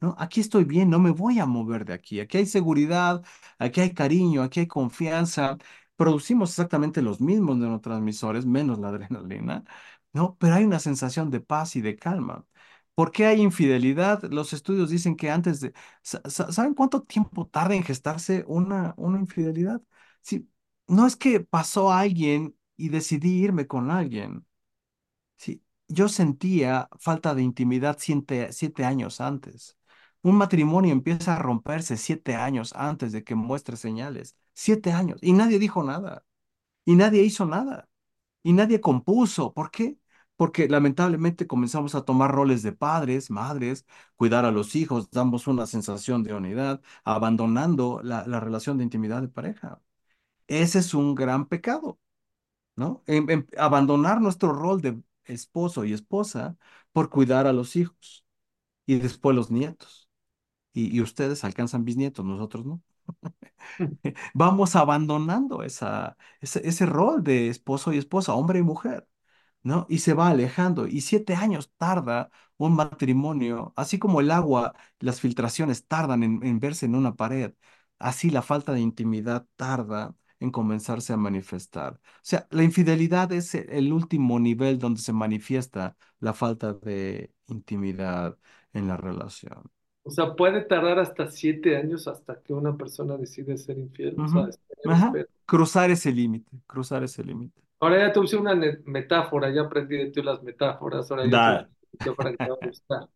¿no? 0.00 0.14
Aquí 0.18 0.40
estoy 0.40 0.64
bien, 0.64 0.90
no 0.90 0.98
me 1.00 1.10
voy 1.10 1.40
a 1.40 1.46
mover 1.46 1.84
de 1.84 1.94
aquí. 1.94 2.20
Aquí 2.20 2.38
hay 2.38 2.46
seguridad, 2.46 3.22
aquí 3.58 3.80
hay 3.80 3.94
cariño, 3.94 4.42
aquí 4.42 4.60
hay 4.60 4.66
confianza. 4.68 5.58
Producimos 6.00 6.50
exactamente 6.50 7.02
los 7.02 7.20
mismos 7.20 7.58
neurotransmisores, 7.58 8.46
menos 8.46 8.78
la 8.78 8.88
adrenalina, 8.88 9.64
¿no? 10.14 10.36
Pero 10.38 10.54
hay 10.54 10.64
una 10.64 10.78
sensación 10.80 11.30
de 11.30 11.40
paz 11.40 11.76
y 11.76 11.82
de 11.82 11.96
calma. 11.96 12.46
¿Por 12.94 13.12
qué 13.12 13.26
hay 13.26 13.40
infidelidad? 13.42 14.22
Los 14.30 14.52
estudios 14.54 14.88
dicen 14.90 15.14
que 15.16 15.30
antes 15.30 15.60
de... 15.60 15.74
sa- 16.02 16.22
sa- 16.28 16.50
¿Saben 16.52 16.72
cuánto 16.74 17.02
tiempo 17.02 17.46
tarda 17.48 17.74
en 17.74 17.82
gestarse 17.84 18.44
una, 18.46 18.94
una 18.96 19.18
infidelidad? 19.20 19.82
Sí, 20.22 20.48
no 20.88 21.06
es 21.06 21.16
que 21.16 21.40
pasó 21.40 21.92
alguien 21.92 22.56
y 22.78 22.88
decidí 22.88 23.42
irme 23.42 23.66
con 23.66 23.90
alguien. 23.90 24.46
Sí, 25.38 25.64
yo 25.88 26.08
sentía 26.08 26.88
falta 27.00 27.34
de 27.34 27.42
intimidad 27.42 27.96
siete, 28.00 28.52
siete 28.52 28.84
años 28.86 29.20
antes. 29.22 29.78
Un 30.22 30.36
matrimonio 30.36 30.92
empieza 30.92 31.36
a 31.36 31.38
romperse 31.38 31.96
siete 31.96 32.34
años 32.34 32.72
antes 32.76 33.12
de 33.12 33.24
que 33.24 33.34
muestre 33.34 33.76
señales. 33.76 34.36
Siete 34.54 34.92
años. 34.92 35.18
Y 35.22 35.32
nadie 35.32 35.58
dijo 35.58 35.82
nada. 35.82 36.24
Y 36.84 36.96
nadie 36.96 37.22
hizo 37.24 37.46
nada. 37.46 37.88
Y 38.42 38.52
nadie 38.54 38.80
compuso. 38.80 39.54
¿Por 39.54 39.70
qué? 39.70 39.98
Porque 40.36 40.68
lamentablemente 40.68 41.46
comenzamos 41.46 41.94
a 41.94 42.04
tomar 42.04 42.32
roles 42.32 42.62
de 42.62 42.72
padres, 42.72 43.30
madres, 43.30 43.86
cuidar 44.16 44.44
a 44.46 44.52
los 44.52 44.76
hijos, 44.76 45.10
damos 45.10 45.46
una 45.48 45.66
sensación 45.66 46.22
de 46.24 46.34
unidad, 46.34 46.82
abandonando 47.04 48.00
la, 48.04 48.26
la 48.26 48.40
relación 48.40 48.78
de 48.78 48.84
intimidad 48.84 49.22
de 49.22 49.28
pareja. 49.28 49.80
Ese 50.48 50.80
es 50.80 50.94
un 50.94 51.14
gran 51.16 51.46
pecado. 51.48 51.98
¿no? 52.76 53.02
En- 53.06 53.30
en- 53.30 53.48
abandonar 53.58 54.20
nuestro 54.20 54.52
rol 54.52 54.80
de 54.80 55.00
esposo 55.24 55.84
y 55.84 55.92
esposa 55.92 56.56
por 56.92 57.10
cuidar 57.10 57.46
a 57.46 57.52
los 57.52 57.76
hijos 57.76 58.24
y 58.86 58.98
después 58.98 59.36
los 59.36 59.50
nietos. 59.50 59.99
Y, 60.72 60.96
y 60.96 61.00
ustedes 61.02 61.44
alcanzan 61.44 61.84
bisnietos, 61.84 62.24
nosotros 62.24 62.64
no. 62.66 62.82
Vamos 64.34 64.76
abandonando 64.76 65.62
esa, 65.62 66.16
ese, 66.40 66.66
ese 66.68 66.86
rol 66.86 67.22
de 67.22 67.48
esposo 67.48 67.92
y 67.92 67.98
esposa, 67.98 68.34
hombre 68.34 68.58
y 68.60 68.62
mujer. 68.62 69.06
¿no? 69.64 69.86
Y 69.90 70.00
se 70.00 70.14
va 70.14 70.28
alejando. 70.30 70.86
Y 70.88 71.02
siete 71.02 71.34
años 71.36 71.72
tarda 71.78 72.30
un 72.58 72.74
matrimonio, 72.76 73.72
así 73.76 73.98
como 73.98 74.20
el 74.20 74.30
agua, 74.32 74.74
las 75.00 75.20
filtraciones 75.20 75.86
tardan 75.86 76.22
en, 76.24 76.40
en 76.46 76.60
verse 76.60 76.86
en 76.86 76.94
una 76.96 77.16
pared, 77.16 77.54
así 77.98 78.30
la 78.30 78.42
falta 78.42 78.72
de 78.72 78.80
intimidad 78.80 79.46
tarda 79.56 80.14
en 80.40 80.50
comenzarse 80.50 81.12
a 81.14 81.16
manifestar. 81.18 81.94
O 81.94 82.00
sea, 82.22 82.46
la 82.50 82.64
infidelidad 82.64 83.32
es 83.32 83.54
el 83.54 83.92
último 83.92 84.40
nivel 84.40 84.78
donde 84.78 85.00
se 85.00 85.12
manifiesta 85.12 85.96
la 86.20 86.34
falta 86.34 86.74
de 86.74 87.32
intimidad 87.48 88.38
en 88.72 88.88
la 88.88 88.96
relación. 88.96 89.70
O 90.02 90.10
sea, 90.10 90.34
puede 90.36 90.62
tardar 90.62 90.98
hasta 90.98 91.30
siete 91.30 91.76
años 91.76 92.06
hasta 92.08 92.42
que 92.42 92.52
una 92.52 92.76
persona 92.76 93.16
decide 93.16 93.56
ser 93.56 93.78
infiel. 93.78 94.20
O 94.22 94.26
sea, 94.26 94.42
Ujú. 94.42 94.48
espera, 94.48 94.82
Ajá. 94.84 95.20
espera. 95.22 95.28
Cruzar 95.46 95.90
ese 95.90 96.12
límite, 96.12 96.50
cruzar 96.66 97.02
ese 97.02 97.24
límite. 97.24 97.60
Ahora 97.80 97.98
ya 98.06 98.12
te 98.12 98.20
usé 98.20 98.36
una 98.36 98.54
metáfora, 98.84 99.50
ya 99.50 99.62
aprendí 99.62 99.96
de 99.96 100.10
ti 100.10 100.22
las 100.22 100.42
metáforas, 100.42 101.10
ahora 101.10 101.26
yo 101.26 101.40
te 102.02 102.12
para 102.12 102.36
que 102.36 102.50
gustar. 102.50 103.08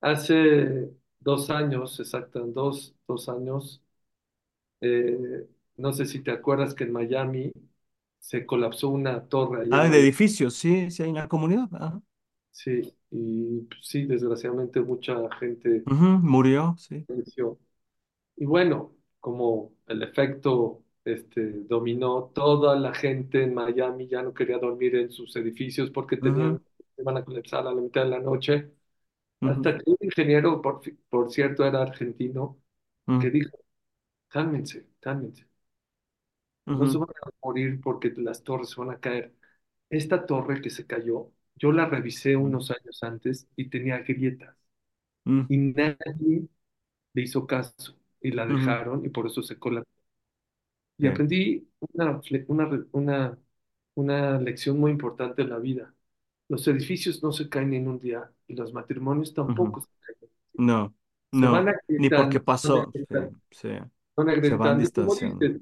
Hace 0.00 0.90
dos 1.20 1.50
años, 1.50 1.98
exacto, 2.00 2.40
dos, 2.46 2.94
dos 3.08 3.28
años, 3.28 3.82
eh, 4.80 5.48
no 5.76 5.92
sé 5.92 6.06
si 6.06 6.22
te 6.22 6.32
acuerdas 6.32 6.74
que 6.74 6.84
en 6.84 6.92
Miami 6.92 7.52
se 8.20 8.46
colapsó 8.46 8.88
una 8.90 9.28
torre 9.28 9.62
allá 9.62 9.80
Ah, 9.80 9.88
en 9.88 9.90
de 9.90 9.98
edificios, 10.00 10.54
sí, 10.54 10.90
sí 10.90 11.02
hay 11.02 11.10
una 11.10 11.28
comunidad. 11.28 11.68
Ajá. 11.74 12.00
sí, 12.50 12.94
y 13.14 13.62
pues, 13.62 13.80
sí, 13.88 14.06
desgraciadamente 14.06 14.80
mucha 14.82 15.16
gente 15.40 15.86
Ujú, 15.86 16.18
murió, 16.22 16.74
sí. 16.78 17.06
falleció. 17.06 17.58
Y 18.36 18.46
bueno, 18.46 18.96
como 19.20 19.74
el 19.88 20.02
efecto 20.04 20.84
este, 21.04 21.42
dominó, 21.64 22.32
toda 22.34 22.76
la 22.78 22.94
gente 22.94 23.44
en 23.44 23.54
Miami 23.54 24.08
ya 24.08 24.22
no 24.22 24.34
quería 24.34 24.58
dormir 24.58 24.96
en 24.96 25.10
sus 25.10 25.34
edificios 25.36 25.90
porque 25.90 26.18
Ujú, 26.20 26.58
tenían, 26.58 26.60
iban 26.98 27.18
a 27.18 27.24
colapsar 27.26 27.62
a 27.66 27.72
la 27.74 27.80
mitad 27.82 28.04
de 28.04 28.10
la 28.10 28.20
noche. 28.20 28.72
ujú, 29.42 29.44
Hasta 29.44 29.78
que 29.78 29.84
un 29.90 29.98
ingeniero, 30.00 30.62
por, 30.62 30.82
fi- 30.84 30.92
por 31.10 31.32
cierto, 31.32 31.66
era 31.66 31.82
argentino, 31.82 32.58
que 33.18 33.30
dijo, 33.30 33.58
cálmense, 34.28 34.88
cálmense, 35.00 35.46
no 36.74 36.86
se 36.86 36.98
van 36.98 37.08
a 37.10 37.30
morir 37.42 37.80
porque 37.82 38.12
las 38.16 38.42
torres 38.42 38.70
se 38.70 38.80
van 38.80 38.90
a 38.90 39.00
caer. 39.00 39.34
Esta 39.90 40.26
torre 40.26 40.60
que 40.62 40.70
se 40.70 40.86
cayó, 40.86 41.32
yo 41.56 41.72
la 41.72 41.86
revisé 41.86 42.36
unos 42.36 42.70
años 42.70 43.02
antes 43.02 43.48
y 43.56 43.68
tenía 43.70 43.98
grietas. 44.00 44.56
Ujú, 45.26 45.48
y 45.48 45.56
nadie 45.58 46.48
le 47.14 47.22
hizo 47.22 47.46
caso 47.46 47.96
y 48.22 48.32
la 48.32 48.46
dejaron 48.46 49.04
y 49.06 49.10
por 49.10 49.26
eso 49.28 49.42
se 49.42 49.58
colapsó. 49.58 49.90
Y 50.98 51.06
aprendí 51.06 51.68
una, 51.80 52.20
una, 52.48 52.86
una, 52.92 53.38
una 53.94 54.40
lección 54.40 54.78
muy 54.78 54.90
importante 54.92 55.42
en 55.42 55.50
la 55.50 55.58
vida. 55.58 55.94
Los 56.48 56.66
edificios 56.68 57.22
no 57.22 57.32
se 57.32 57.48
caen 57.48 57.74
en 57.74 57.88
un 57.88 57.98
día 58.00 58.30
y 58.48 58.54
los 58.54 58.72
matrimonios 58.72 59.34
tampoco 59.34 59.82
se 59.82 59.88
caen. 60.00 60.32
No, 60.56 60.94
Se 61.32 61.46
van 61.48 61.66
no, 61.66 61.74
ni 61.96 62.10
porque 62.10 62.40
pasó, 62.40 62.94
sí, 63.00 63.04
sí, 63.50 63.68
se 64.40 64.54
van 64.56 64.76
distanciando. 64.78 65.56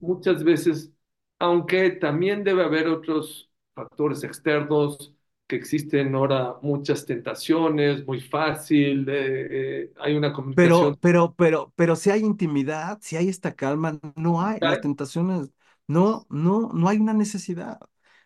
muchas 0.00 0.44
veces, 0.44 0.92
aunque 1.38 1.90
también 1.90 2.44
debe 2.44 2.64
haber 2.64 2.88
otros 2.88 3.50
factores 3.74 4.24
externos, 4.24 5.14
que 5.50 5.56
existen 5.56 6.14
ahora 6.14 6.54
muchas 6.62 7.04
tentaciones, 7.04 8.06
muy 8.06 8.20
fácil, 8.20 9.04
eh, 9.08 9.48
eh, 9.82 9.92
hay 9.98 10.14
una 10.14 10.32
comunicación. 10.32 10.94
Pero, 10.94 10.98
pero, 11.00 11.34
pero, 11.34 11.72
pero 11.74 11.96
si 11.96 12.10
hay 12.10 12.20
intimidad, 12.20 12.98
si 13.02 13.16
hay 13.16 13.28
esta 13.28 13.56
calma, 13.56 13.98
no 14.14 14.40
hay, 14.40 14.60
las 14.60 14.80
tentaciones, 14.80 15.50
no, 15.88 16.24
no, 16.30 16.70
no 16.72 16.88
hay 16.88 16.98
una 16.98 17.14
necesidad. 17.14 17.80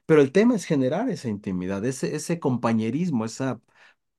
Pero 0.05 0.21
el 0.21 0.33
tema 0.33 0.55
es 0.55 0.67
generar 0.67 1.09
esa 1.09 1.29
intimidad, 1.31 1.83
ese, 1.87 2.15
ese 2.15 2.39
compañerismo, 2.39 3.25
esa 3.25 3.59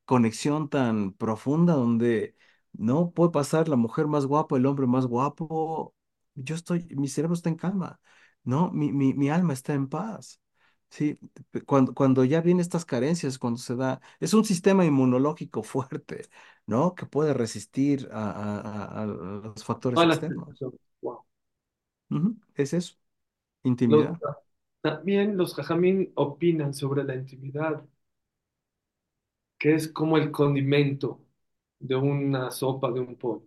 conexión 0.05 0.67
tan 0.69 1.13
profunda 1.13 1.73
donde 1.73 2.35
no 2.73 3.11
puede 3.11 3.31
pasar 3.31 3.69
la 3.69 3.75
mujer 3.75 4.07
más 4.07 4.25
guapa, 4.25 4.57
el 4.57 4.65
hombre 4.65 4.87
más 4.87 5.05
guapo. 5.05 5.93
Yo 6.33 6.55
estoy, 6.55 6.87
mi 6.95 7.07
cerebro 7.07 7.35
está 7.35 7.49
en 7.49 7.55
calma, 7.55 7.99
¿no? 8.43 8.71
Mi, 8.71 8.91
mi, 8.91 9.13
mi 9.13 9.29
alma 9.29 9.53
está 9.53 9.75
en 9.75 9.87
paz. 9.87 10.41
Sí, 10.89 11.19
cuando, 11.65 11.93
cuando 11.93 12.23
ya 12.23 12.39
vienen 12.41 12.61
estas 12.61 12.85
carencias, 12.85 13.37
cuando 13.37 13.59
se 13.59 13.75
da, 13.75 13.99
es 14.19 14.33
un 14.33 14.45
sistema 14.45 14.85
inmunológico 14.85 15.61
fuerte, 15.63 16.27
¿no? 16.65 16.95
Que 16.95 17.05
puede 17.05 17.33
resistir 17.33 18.09
a, 18.11 18.31
a- 18.31 19.01
a- 19.03 19.05
los 19.05 19.63
factores 19.65 20.03
externos. 20.05 20.65
Wow. 21.01 21.25
Es 22.55 22.73
eso, 22.73 22.95
Los, 23.87 24.05
intimidad. 24.05 24.21
también 24.81 25.37
los 25.37 25.55
jajamín 25.55 26.11
opinan 26.15 26.73
sobre 26.73 27.03
la 27.05 27.15
intimidad, 27.15 27.85
que 29.57 29.73
es 29.75 29.87
como 29.91 30.17
el 30.17 30.31
condimento 30.31 31.21
de 31.79 31.95
una 31.95 32.51
sopa, 32.51 32.91
de 32.91 32.99
un 33.01 33.15
pollo. 33.17 33.45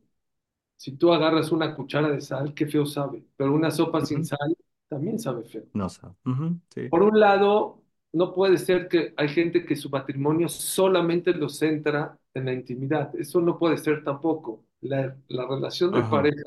Si 0.77 0.95
tú 0.99 1.13
agarras 1.15 1.53
una 1.53 1.77
cuchara 1.77 2.11
de 2.11 2.23
sal, 2.23 2.55
qué 2.55 2.67
feo 2.69 2.87
sabe, 2.87 3.25
pero 3.37 3.55
una 3.55 3.73
sopa 3.73 4.03
sin 4.07 4.25
sal 4.27 4.57
también 4.89 5.19
sabe 5.19 5.45
feo. 5.45 5.65
No 5.75 5.89
sí. 5.89 6.89
Por 6.89 7.03
un 7.03 7.19
lado, 7.21 7.83
no 8.13 8.35
puede 8.35 8.59
ser 8.59 8.89
que 8.89 9.15
hay 9.17 9.29
gente 9.29 9.65
que 9.67 9.77
su 9.77 9.91
matrimonio 9.91 10.49
solamente 10.49 11.35
lo 11.35 11.49
centra 11.49 12.19
en 12.35 12.47
la 12.47 12.53
intimidad. 12.55 13.15
Eso 13.17 13.41
no 13.41 13.59
puede 13.59 13.77
ser 13.79 14.05
tampoco. 14.05 14.65
La, 14.81 15.17
la 15.29 15.47
relación 15.47 15.93
de 15.93 16.01
Ajá. 16.01 16.11
pareja 16.11 16.45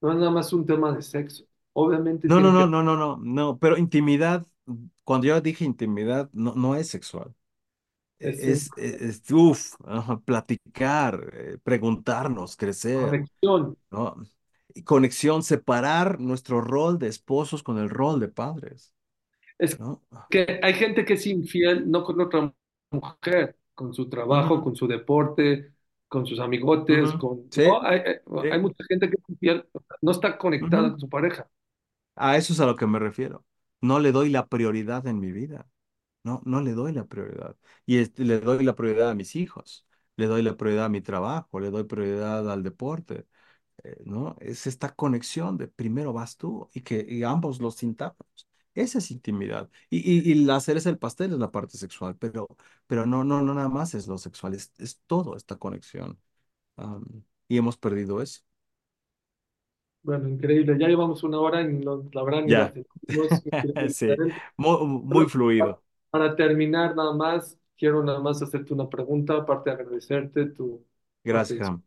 no 0.00 0.10
es 0.12 0.18
nada 0.18 0.30
más 0.30 0.52
un 0.52 0.66
tema 0.66 0.92
de 0.94 1.02
sexo. 1.02 1.44
Obviamente 1.72 2.28
No, 2.28 2.40
no, 2.40 2.50
no, 2.52 2.66
que... 2.66 2.66
no, 2.66 2.82
no, 2.82 2.96
no, 2.96 3.16
no, 3.18 3.58
pero 3.58 3.76
intimidad, 3.78 4.44
cuando 5.04 5.26
yo 5.28 5.40
dije 5.40 5.64
intimidad, 5.64 6.28
no, 6.32 6.54
no 6.54 6.74
es 6.74 6.88
sexual. 6.88 7.34
Es 8.18 8.46
en 8.48 8.54
Es, 8.54 8.72
es, 8.76 9.22
uf, 9.32 9.74
ajá, 9.86 10.20
platicar, 10.20 11.30
eh, 11.34 11.58
preguntarnos, 11.62 12.56
crecer, 12.56 13.20
conexión. 13.20 13.76
¿no? 13.90 14.16
Conexión, 14.84 15.42
separar 15.42 16.20
nuestro 16.20 16.60
rol 16.60 16.98
de 16.98 17.08
esposos 17.08 17.62
con 17.62 17.78
el 17.78 17.90
rol 17.90 18.20
de 18.20 18.28
padres, 18.28 18.94
Es 19.58 19.78
¿no? 19.78 20.02
que 20.30 20.60
hay 20.62 20.74
gente 20.74 21.04
que 21.04 21.14
es 21.14 21.26
infiel 21.26 21.90
no 21.90 22.04
con 22.04 22.20
otra 22.20 22.52
mujer, 22.90 23.56
con 23.74 23.94
su 23.94 24.08
trabajo, 24.08 24.62
con 24.62 24.76
su 24.76 24.86
deporte, 24.86 25.72
con 26.08 26.26
sus 26.26 26.40
amigotes, 26.40 27.14
con... 27.14 27.50
Sí, 27.50 27.62
No, 27.62 27.82
hay, 27.82 28.00
hay 28.00 28.16
hay 28.50 28.60
mucha 28.60 28.84
gente 28.88 29.08
que 29.10 29.16
es 29.16 29.28
infiel, 29.30 29.66
no 30.02 30.10
está 30.12 30.36
conectada 30.38 30.90
con 30.90 31.00
su 31.00 31.08
pareja. 31.08 31.48
A 32.14 32.36
eso 32.36 32.52
es 32.52 32.60
a 32.60 32.66
lo 32.66 32.76
que 32.76 32.86
me 32.86 32.98
refiero. 32.98 33.44
No 33.80 33.98
le 34.00 34.12
doy 34.12 34.30
la 34.30 34.46
prioridad 34.48 35.06
en 35.06 35.20
mi 35.20 35.32
vida. 35.32 35.68
No, 36.24 36.42
no 36.44 36.60
le 36.62 36.72
doy 36.72 36.92
la 36.92 37.06
prioridad. 37.06 37.56
Y 37.86 37.98
este, 37.98 38.24
le 38.24 38.40
doy 38.40 38.64
la 38.64 38.76
prioridad 38.76 39.10
a 39.10 39.14
mis 39.14 39.36
hijos, 39.36 39.86
le 40.16 40.26
doy 40.26 40.42
la 40.42 40.56
prioridad 40.56 40.86
a 40.86 40.88
mi 40.90 41.00
trabajo, 41.02 41.60
le 41.60 41.70
doy 41.70 41.84
prioridad 41.84 42.50
al 42.50 42.62
deporte, 42.62 43.20
eh, 43.20 43.26
¿no? 44.04 44.36
Es 44.40 44.66
esta 44.66 44.94
conexión 44.94 45.56
de 45.58 45.68
primero 45.68 46.12
vas 46.12 46.36
tú 46.36 46.68
y 46.74 46.82
que 46.82 47.04
y 47.08 47.22
ambos 47.22 47.60
los 47.60 47.76
sintamos. 47.76 48.16
Esa 48.74 48.98
es 48.98 49.10
intimidad. 49.10 49.70
Y, 49.90 49.98
y, 49.98 50.30
y 50.32 50.34
la 50.44 50.60
cereza 50.60 50.90
del 50.90 50.98
pastel 50.98 51.32
es 51.32 51.38
la 51.38 51.50
parte 51.50 51.78
sexual, 51.78 52.16
pero, 52.18 52.46
pero 52.86 53.06
no, 53.06 53.24
no, 53.24 53.40
no 53.42 53.54
nada 53.54 53.68
más 53.70 53.94
es 53.94 54.06
lo 54.06 54.18
sexual, 54.18 54.54
es, 54.54 54.72
es 54.78 55.00
todo 55.06 55.36
esta 55.36 55.56
conexión. 55.56 56.18
Y 57.48 57.58
hemos 57.58 57.76
perdido 57.76 58.22
eso. 58.22 58.42
Bueno, 60.02 60.28
increíble. 60.28 60.78
Ya 60.78 60.86
llevamos 60.88 61.22
una 61.24 61.40
hora 61.40 61.62
y 61.62 61.72
no, 61.72 62.08
la 62.12 62.22
verdad 62.22 62.44
Ya, 62.44 62.76
sí, 63.88 64.16
muy, 64.56 64.78
muy 64.86 65.26
fluido. 65.28 65.82
para 66.10 66.34
terminar 66.36 66.94
nada 66.96 67.12
más, 67.14 67.58
quiero 67.76 68.02
nada 68.02 68.20
más 68.20 68.42
hacerte 68.42 68.74
una 68.74 68.88
pregunta, 68.88 69.36
aparte 69.36 69.70
de 69.70 69.76
agradecerte 69.76 70.46
tu 70.46 70.84
Gracias, 71.24 71.60
atención. 71.60 71.68
Ham. 71.68 71.84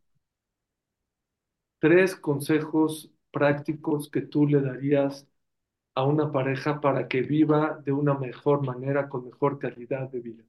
Tres 1.80 2.14
consejos 2.16 3.10
prácticos 3.32 4.08
que 4.08 4.22
tú 4.22 4.46
le 4.46 4.60
darías 4.62 5.26
a 5.96 6.04
una 6.04 6.32
pareja 6.32 6.80
para 6.80 7.08
que 7.08 7.22
viva 7.22 7.80
de 7.84 7.92
una 7.92 8.14
mejor 8.18 8.66
manera, 8.66 9.08
con 9.08 9.26
mejor 9.26 9.58
calidad 9.58 10.10
de 10.10 10.20
vida. 10.20 10.44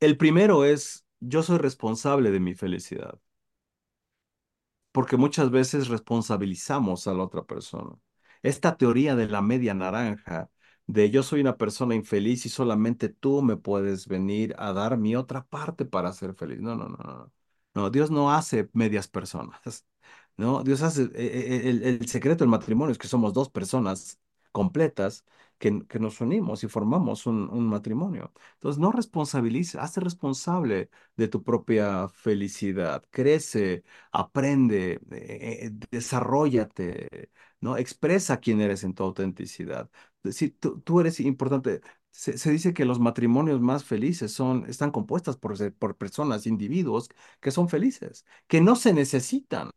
El 0.00 0.16
primero 0.18 0.64
es, 0.64 1.04
yo 1.20 1.42
soy 1.42 1.58
responsable 1.58 2.30
de 2.30 2.40
mi 2.40 2.54
felicidad. 2.54 3.18
porque 4.92 5.16
muchas 5.16 5.50
veces 5.50 5.88
responsabilizamos 5.88 7.06
a 7.06 7.14
la 7.14 7.24
otra 7.24 7.44
persona. 7.44 7.96
Esta 8.42 8.76
teoría 8.76 9.16
de 9.16 9.28
la 9.28 9.40
media 9.42 9.74
naranja, 9.74 10.50
de 10.86 11.10
yo 11.10 11.22
soy 11.22 11.40
una 11.40 11.56
persona 11.56 11.94
infeliz 11.94 12.44
y 12.46 12.48
solamente 12.48 13.08
tú 13.08 13.42
me 13.42 13.56
puedes 13.56 14.06
venir 14.08 14.54
a 14.58 14.72
dar 14.72 14.98
mi 14.98 15.16
otra 15.16 15.44
parte 15.46 15.84
para 15.84 16.12
ser 16.12 16.34
feliz. 16.34 16.60
No, 16.60 16.74
no, 16.76 16.88
no, 16.88 16.96
no. 16.98 17.32
No, 17.74 17.90
Dios 17.90 18.10
no 18.10 18.30
hace 18.32 18.68
medias 18.72 19.08
personas. 19.08 19.60
No, 20.38 20.64
Dios 20.64 20.80
hace, 20.82 21.02
e- 21.14 21.66
e- 21.66 21.70
el, 21.70 21.82
el 21.84 22.08
secreto 22.08 22.42
del 22.42 22.48
matrimonio 22.50 22.90
es 22.92 22.98
que 22.98 23.06
somos 23.06 23.34
dos 23.34 23.50
personas 23.50 24.18
completas 24.50 25.24
que, 25.58 25.86
que 25.86 25.98
nos 26.00 26.20
unimos 26.22 26.64
y 26.64 26.68
formamos 26.68 27.26
un, 27.26 27.50
un 27.50 27.68
matrimonio. 27.68 28.32
Entonces, 28.54 28.80
no 28.80 28.92
responsabilices, 28.92 29.76
hazte 29.76 30.00
responsable 30.00 30.88
de 31.16 31.28
tu 31.28 31.42
propia 31.44 32.08
felicidad. 32.08 33.04
Crece, 33.10 33.84
aprende, 34.10 35.00
eh, 35.12 35.66
eh, 35.66 35.70
desarróllate, 35.90 37.30
¿no? 37.60 37.76
Expresa 37.76 38.40
quién 38.40 38.60
eres 38.62 38.84
en 38.84 38.94
tu 38.94 39.04
autenticidad. 39.04 39.90
Si 40.30 40.50
tú, 40.50 40.80
tú 40.80 41.00
eres 41.00 41.20
importante. 41.20 41.82
Se, 42.12 42.38
se 42.38 42.52
dice 42.52 42.74
que 42.74 42.86
los 42.86 43.00
matrimonios 43.00 43.60
más 43.62 43.84
felices 43.84 44.32
son, 44.32 44.66
están 44.68 44.92
compuestas 44.92 45.36
por, 45.38 45.56
por 45.76 45.98
personas, 45.98 46.46
individuos 46.46 47.08
que 47.40 47.50
son 47.52 47.68
felices, 47.70 48.26
que 48.48 48.60
no 48.62 48.76
se 48.76 48.94
necesitan, 48.94 49.70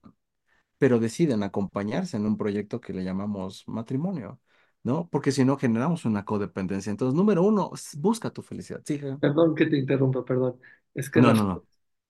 pero 0.77 0.99
deciden 0.99 1.43
acompañarse 1.43 2.17
en 2.17 2.25
un 2.25 2.37
proyecto 2.37 2.81
que 2.81 2.93
le 2.93 3.03
llamamos 3.03 3.63
matrimonio, 3.67 4.39
¿no? 4.83 5.09
Porque 5.09 5.31
si 5.31 5.45
no 5.45 5.57
generamos 5.57 6.05
una 6.05 6.25
codependencia. 6.25 6.91
Entonces, 6.91 7.15
número 7.15 7.43
uno, 7.43 7.71
busca 7.97 8.31
tu 8.31 8.41
felicidad. 8.43 8.81
Sí. 8.85 9.01
Perdón 9.19 9.55
que 9.55 9.65
te 9.67 9.77
interrumpa, 9.77 10.23
perdón. 10.25 10.59
Es 10.93 11.09
que 11.09 11.21
no, 11.21 11.33
no, 11.33 11.43
Raf, 11.43 11.43
no. 11.43 11.65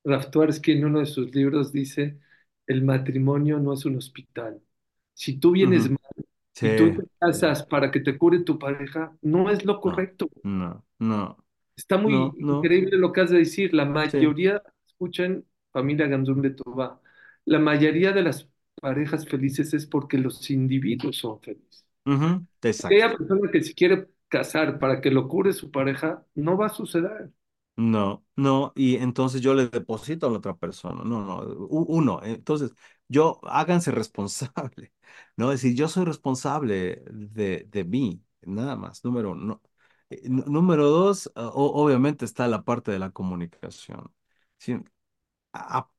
Raf 0.06 0.32
Tversky 0.32 0.74
en 0.74 0.86
uno 0.86 1.00
de 1.00 1.06
sus 1.08 1.34
libros 1.36 1.72
dice, 1.72 2.20
el 2.68 2.84
matrimonio 2.84 3.60
no 3.60 3.74
es 3.74 3.86
un 3.86 3.98
hospital. 3.98 4.62
Si 5.14 5.40
tú 5.40 5.52
vienes 5.52 5.90
Ujú. 5.90 5.90
mal 5.90 6.00
Sí, 6.56 6.68
y 6.68 6.76
tú 6.76 6.94
te 6.96 7.04
sí. 7.30 7.34
casas 7.34 7.64
para 7.66 7.92
que 7.92 8.00
te 8.02 8.18
cure 8.18 8.42
tu 8.44 8.60
pareja, 8.60 9.18
no 9.22 9.50
es 9.52 9.66
lo 9.66 9.80
correcto. 9.82 10.28
no, 10.44 10.84
no, 11.00 11.38
Está 11.76 11.98
muy 11.98 12.14
no, 12.14 12.38
no. 12.40 12.72
increíble 12.78 12.98
lo 12.98 13.12
que 13.12 13.22
has 13.22 13.30
de 13.32 13.40
decir. 13.40 13.74
La 13.74 13.86
Sí. 14.04 14.20
mayoría, 14.26 14.62
escuchen, 14.88 15.46
familia 15.72 16.08
Gamsum 16.08 16.42
de 16.42 16.52
Tobá, 16.52 17.02
la 17.46 17.60
mayoría 17.60 18.12
de 18.14 18.24
las 18.24 18.50
parejas 18.82 19.28
felices 19.28 19.74
es 19.74 19.86
porque 19.86 20.18
los 20.18 20.50
individuos 20.50 21.18
son 21.18 21.42
felices. 21.42 21.86
Ujú, 22.06 22.48
Exacto. 22.64 23.08
Aquella 23.08 23.18
persona 23.18 23.52
que 23.52 23.64
si 23.64 23.74
quiere 23.76 24.08
casar 24.30 24.80
para 24.80 25.02
que 25.02 25.12
lo 25.12 25.28
cure 25.28 25.54
su 25.54 25.72
pareja, 25.72 26.26
no 26.36 26.58
va 26.58 26.68
a 26.68 26.70
suceder. 26.70 27.32
No, 27.78 28.26
no, 28.38 28.72
y 28.76 28.96
entonces 28.96 29.42
yo 29.42 29.54
le 29.54 29.68
deposito 29.68 30.28
a 30.28 30.30
la 30.32 30.38
otra 30.38 30.56
persona. 30.56 31.04
No, 31.04 31.26
no, 31.26 31.40
uno. 31.70 32.22
Entonces, 32.24 32.72
yo 33.10 33.42
háganse 33.44 33.92
responsable, 33.92 34.94
¿no? 35.36 35.52
Es 35.52 35.62
decir, 35.62 35.76
yo 35.78 35.90
soy 35.90 36.06
responsable 36.06 37.04
de, 37.12 37.66
de 37.70 37.84
mí, 37.84 38.24
nada 38.44 38.78
más. 38.78 39.04
Número 39.04 39.32
uno. 39.32 39.62
Eh, 40.10 40.22
nú- 40.30 40.46
Número 40.48 40.90
dos, 40.90 41.30
ah, 41.36 41.50
obviamente 41.54 42.24
está 42.24 42.48
la 42.48 42.64
parte 42.64 42.92
de 42.92 43.00
la 43.00 43.12
comunicación. 43.12 44.10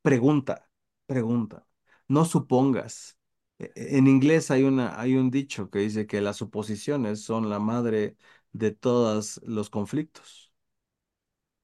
Pregunta, 0.02 0.68
pregunta. 1.06 1.66
No 2.08 2.24
supongas. 2.24 3.18
E- 3.58 3.72
e- 3.74 3.98
En 3.98 4.06
inglés 4.06 4.50
hay 4.50 4.62
una, 4.64 4.98
hay 5.00 5.16
un 5.16 5.30
dicho 5.30 5.70
que 5.70 5.80
dice 5.80 6.06
que 6.06 6.20
las 6.20 6.36
suposiciones 6.36 7.22
son 7.22 7.48
la 7.50 7.58
madre 7.58 8.16
de 8.52 8.70
todos 8.72 9.40
los 9.44 9.70
conflictos. 9.70 10.45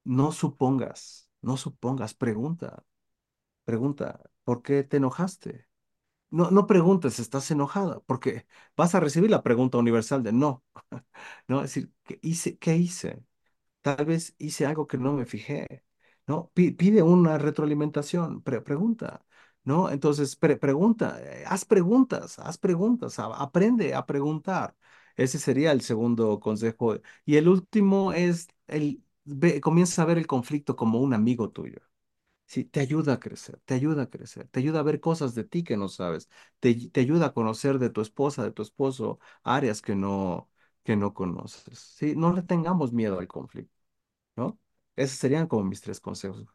No 0.03 0.31
supongas, 0.31 1.29
no 1.41 1.55
supongas, 1.57 2.13
pregunta, 2.13 2.83
pregunta, 3.65 4.21
¿por 4.45 4.61
qué 4.63 4.83
te 4.83 4.97
enojaste? 4.97 5.67
No, 6.31 6.51
no 6.51 6.67
preguntes, 6.67 7.19
estás 7.19 7.51
enojada, 7.51 8.01
porque 8.07 8.45
vas 8.77 8.95
a 8.95 9.01
recibir 9.01 9.31
la 9.31 9.43
pregunta 9.43 9.77
universal 9.79 10.23
de 10.23 10.33
no, 10.33 10.63
¿no? 11.47 11.59
Es 11.63 11.75
decir, 11.75 11.91
¿qué 12.05 12.19
hice? 12.23 12.57
¿Qué 12.59 12.77
hice? 12.77 13.23
Tal 13.81 14.05
vez 14.05 14.35
hice 14.39 14.65
algo 14.65 14.87
que 14.87 14.97
no 14.97 15.13
me 15.13 15.25
fijé, 15.25 15.85
¿no? 16.27 16.51
Pi- 16.53 16.71
Pide 16.71 17.03
una 17.03 17.37
retroalimentación, 17.37 18.41
pre- 18.43 18.61
pregunta, 18.61 19.25
¿no? 19.63 19.89
Entonces, 19.91 20.35
pre- 20.35 20.57
pregunta, 20.57 21.19
eh, 21.21 21.43
haz 21.47 21.65
preguntas, 21.65 22.39
haz 22.39 22.57
preguntas, 22.57 23.19
aprende 23.19 23.95
a 23.95 24.05
preguntar. 24.05 24.75
Ese 25.15 25.39
sería 25.39 25.71
el 25.71 25.81
segundo 25.81 26.39
consejo. 26.39 26.95
Y 27.25 27.35
el 27.37 27.47
último 27.47 28.13
es 28.13 28.47
el, 28.67 29.02
ve, 29.25 29.61
comienza 29.61 30.01
a 30.03 30.05
ver 30.05 30.17
el 30.17 30.27
conflicto 30.27 30.75
como 30.75 30.99
un 31.01 31.13
amigo 31.13 31.49
tuyo. 31.51 31.79
Sí, 32.47 32.65
te 32.65 32.81
ayuda 32.81 33.13
a 33.13 33.19
crecer, 33.19 33.59
te 33.65 33.73
ayuda 33.75 34.03
a 34.03 34.09
crecer, 34.09 34.47
te 34.49 34.59
ayuda 34.59 34.79
a 34.81 34.83
ver 34.83 34.99
cosas 35.01 35.35
de 35.35 35.43
ti 35.45 35.63
que 35.63 35.77
no 35.77 35.89
sabes, 35.89 36.29
te, 36.59 36.89
te 36.91 37.01
ayuda 37.01 37.27
a 37.27 37.33
conocer 37.33 37.79
de 37.79 37.89
tu 37.89 38.01
esposa, 38.01 38.43
de 38.43 38.51
tu 38.51 38.61
esposo, 38.61 39.19
áreas 39.43 39.81
que 39.81 39.95
no, 39.95 40.49
que 40.83 40.95
no 40.95 41.13
conoces. 41.13 41.79
Sí, 41.79 42.15
no 42.15 42.33
le 42.33 42.43
tengamos 42.43 42.93
miedo 42.93 43.19
al 43.19 43.27
conflicto. 43.27 43.73
¿no? 44.35 44.59
Esos 44.95 45.17
serían 45.19 45.47
como 45.47 45.63
mis 45.65 45.81
tres 45.81 45.99
consejos. 46.01 46.45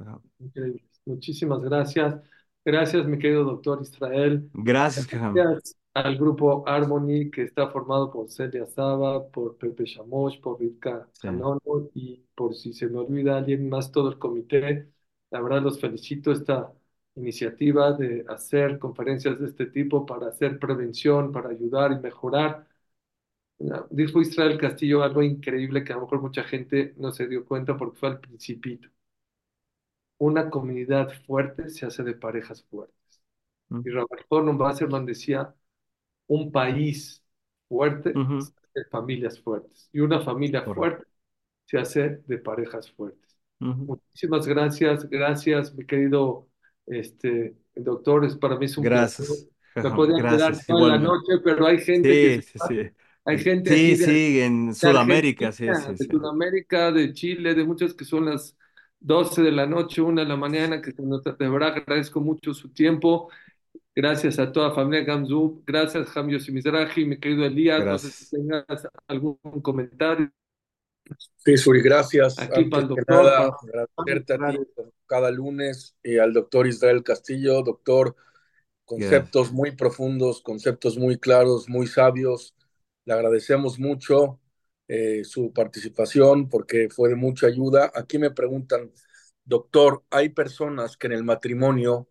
Increíble. 0.40 0.82
Muchísimas 1.04 1.60
gracias. 1.62 2.16
Gracias, 2.64 3.06
mi 3.06 3.18
querido 3.18 3.44
doctor 3.44 3.80
Israel. 3.82 4.50
Gracias. 4.52 5.08
Gracias 5.32 5.76
al 6.00 6.16
grupo 6.16 6.64
Harmony, 6.66 7.30
que 7.30 7.42
está 7.44 7.68
formado 7.70 8.10
por 8.10 8.30
Celia 8.30 8.66
Saba, 8.66 9.28
por 9.30 9.56
Pepe 9.58 9.84
Shamosh, 9.84 10.40
por 10.40 10.60
Rivka 10.60 11.08
Sí. 11.12 11.28
Hanono 11.28 11.60
y 11.94 12.24
por 12.34 12.54
si 12.54 12.72
se 12.72 12.88
me 12.88 12.98
olvida 12.98 13.36
alguien 13.38 13.68
más, 13.68 13.92
todo 13.92 14.08
el 14.10 14.18
comité. 14.18 14.90
La 15.30 15.40
verdad, 15.40 15.62
los 15.62 15.80
felicito 15.80 16.32
esta 16.32 16.72
iniciativa 17.16 17.92
de 17.92 18.24
hacer 18.28 18.78
conferencias 18.78 19.38
de 19.40 19.46
este 19.46 19.66
tipo 19.66 20.06
para 20.06 20.28
hacer 20.28 20.58
prevención, 20.58 21.32
para 21.32 21.50
ayudar 21.50 21.92
y 21.92 21.98
mejorar. 22.00 22.66
Dijo 23.90 24.20
Israel 24.20 24.58
Castillo 24.58 25.02
algo 25.04 25.22
increíble 25.22 25.84
que 25.84 25.92
a 25.92 25.96
lo 25.96 26.02
mejor 26.02 26.20
mucha 26.22 26.42
gente 26.44 26.94
no 26.96 27.12
se 27.12 27.28
dio 27.28 27.44
cuenta 27.46 27.76
porque 27.76 27.98
fue 27.98 28.08
al 28.08 28.20
principito. 28.20 28.88
Una 30.18 30.48
comunidad 30.50 31.10
fuerte 31.26 31.68
se 31.70 31.86
hace 31.86 32.02
de 32.04 32.14
parejas 32.14 32.62
fuertes. 32.64 33.20
Y 33.84 33.90
Ujú, 33.90 33.92
Robert 33.92 34.26
Wasserman 34.30 35.06
decía, 35.06 35.54
un 36.28 36.52
país 36.52 37.24
fuerte 37.68 38.14
ujú, 38.14 38.38
se 38.38 38.52
hace 38.60 38.80
de 38.80 38.86
familias 38.86 39.40
fuertes. 39.40 39.90
Y 39.92 40.00
una 40.00 40.20
familia 40.22 40.64
Correcto. 40.64 40.74
fuerte 40.74 41.06
se 41.66 41.78
hace 41.78 42.22
de 42.26 42.38
parejas 42.38 42.90
fuertes. 42.92 43.36
Ujú. 43.60 43.88
Muchísimas 43.88 44.46
gracias, 44.46 45.08
gracias, 45.08 45.74
mi 45.74 45.86
querido 45.86 46.48
este, 46.86 47.56
doctor. 47.76 48.24
Es, 48.26 48.36
para 48.36 48.58
mí 48.58 48.66
es 48.66 48.78
un 48.78 48.90
placer. 48.90 49.26
Gracias, 49.26 49.48
Me 49.82 49.90
Jajam. 49.90 50.02
podía 50.16 50.26
quedar 50.26 50.64
toda 50.66 50.86
la 50.86 50.98
igualmente. 50.98 50.98
noche, 50.98 51.40
pero 51.44 51.66
hay 51.66 51.78
gente 51.80 52.18
que 52.18 52.30
Sí, 52.30 52.42
se 52.42 52.42
sí, 52.42 52.58
sí. 52.60 52.90
Hay 53.24 53.38
gente 53.38 53.78
Sí, 53.78 53.96
de, 53.96 53.96
sí, 53.96 54.40
en 54.40 54.74
Sudamérica, 54.74 55.52
sí, 55.52 55.74
sí, 55.74 55.94
de. 55.96 56.08
Sudamérica, 56.10 56.92
de 56.92 57.12
Chile, 57.12 57.54
de 57.54 57.64
muchos 57.64 57.94
que 57.94 58.04
son 58.04 58.26
las 58.26 58.56
12 59.00 59.42
de 59.42 59.52
la 59.52 59.66
noche, 59.66 60.00
una 60.02 60.22
de 60.22 60.28
la 60.28 60.36
mañana, 60.36 60.80
que 60.82 60.92
se 60.92 61.02
nos- 61.02 61.22
de 61.24 61.48
verdad 61.48 61.74
agradezco 61.76 62.20
mucho 62.20 62.54
su 62.54 62.70
tiempo. 62.72 63.30
Gracias 63.98 64.38
a 64.38 64.52
toda 64.52 64.68
la 64.68 64.74
familia 64.76 65.02
Gamzu. 65.02 65.64
Gracias, 65.66 66.16
Ham 66.16 66.28
Yossi 66.28 66.52
Mizrahi, 66.52 67.04
mi 67.04 67.18
querido 67.18 67.44
Elías. 67.44 67.84
No 67.84 67.98
sé 67.98 68.12
si 68.12 68.30
tengas 68.30 68.86
algún 69.08 69.36
comentario 69.60 70.30
Sí, 71.38 71.56
Suri, 71.56 71.82
gracias. 71.82 72.38
aquí 72.38 72.66
para 72.66 72.82
Antes 72.82 72.82
el 72.82 72.88
doctor, 72.88 73.24
nada, 73.24 73.50
para 73.50 73.88
agradecerte 73.96 74.34
a 74.34 74.50
ti 74.50 74.58
cada 75.04 75.32
lunes 75.32 75.96
y 76.04 76.18
al 76.18 76.32
doctor 76.32 76.68
Israel 76.68 77.02
Castillo, 77.02 77.60
doctor, 77.62 78.14
conceptos 78.84 79.50
muy 79.50 79.72
profundos, 79.72 80.42
conceptos 80.42 80.96
muy 80.96 81.18
claros, 81.18 81.68
muy 81.68 81.88
sabios. 81.88 82.54
Le 83.04 83.14
agradecemos 83.14 83.80
mucho 83.80 84.38
eh, 84.86 85.24
su 85.24 85.52
participación 85.52 86.48
porque 86.48 86.88
fue 86.88 87.08
de 87.08 87.16
mucha 87.16 87.48
ayuda. 87.48 87.90
Aquí 87.92 88.20
me 88.20 88.30
preguntan, 88.30 88.92
doctor, 89.44 90.04
hay 90.08 90.28
personas 90.28 90.96
que 90.96 91.08
en 91.08 91.14
el 91.14 91.24
matrimonio 91.24 92.06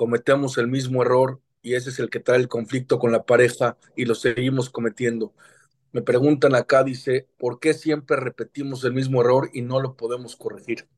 cometemos 0.00 0.58
el 0.58 0.68
mismo 0.68 1.02
error 1.02 1.42
y 1.62 1.74
ese 1.74 1.90
es 1.90 1.98
el 2.00 2.10
que 2.10 2.20
trae 2.20 2.38
el 2.38 2.48
conflicto 2.48 2.98
con 2.98 3.12
la 3.12 3.26
pareja 3.26 3.76
y 3.96 4.06
lo 4.06 4.14
seguimos 4.16 4.70
cometiendo. 4.70 5.34
Me 5.92 6.02
preguntan 6.02 6.54
acá, 6.56 6.84
dice, 6.84 7.28
¿por 7.38 7.60
qué 7.60 7.74
siempre 7.74 8.16
repetimos 8.16 8.84
el 8.84 8.94
mismo 8.94 9.20
error 9.22 9.50
y 9.54 9.62
no 9.62 9.80
lo 9.80 9.96
podemos 9.96 10.36
corregir? 10.36 10.88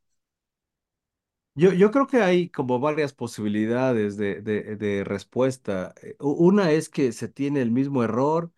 Yo, 1.54 1.72
yo 1.74 1.90
creo 1.90 2.06
que 2.06 2.22
hay 2.22 2.48
como 2.48 2.80
varias 2.80 3.12
posibilidades 3.12 4.16
de, 4.16 4.40
de, 4.40 4.76
de 4.76 5.04
respuesta. 5.04 5.94
Eh, 6.02 6.16
Una 6.20 6.70
es 6.72 6.88
que 6.88 7.12
se 7.12 7.28
tiene 7.28 7.60
el 7.62 7.70
mismo 7.70 8.02
error 8.02 8.52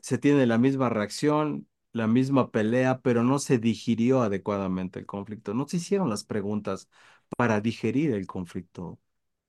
se 0.00 0.18
tiene 0.18 0.46
la 0.46 0.58
misma 0.58 0.88
reacción, 0.90 1.68
la 1.92 2.06
misma 2.08 2.50
pelea, 2.52 3.00
pero 3.02 3.24
no 3.24 3.38
se 3.40 3.58
digirió 3.58 4.22
adecuadamente 4.22 4.98
el 5.00 5.06
conflicto. 5.06 5.54
No 5.54 5.68
se 5.68 5.78
hicieron 5.78 6.10
las 6.10 6.24
preguntas 6.24 6.88
para 7.36 7.60
digerir 7.60 8.12
el 8.14 8.26
conflicto. 8.26 8.98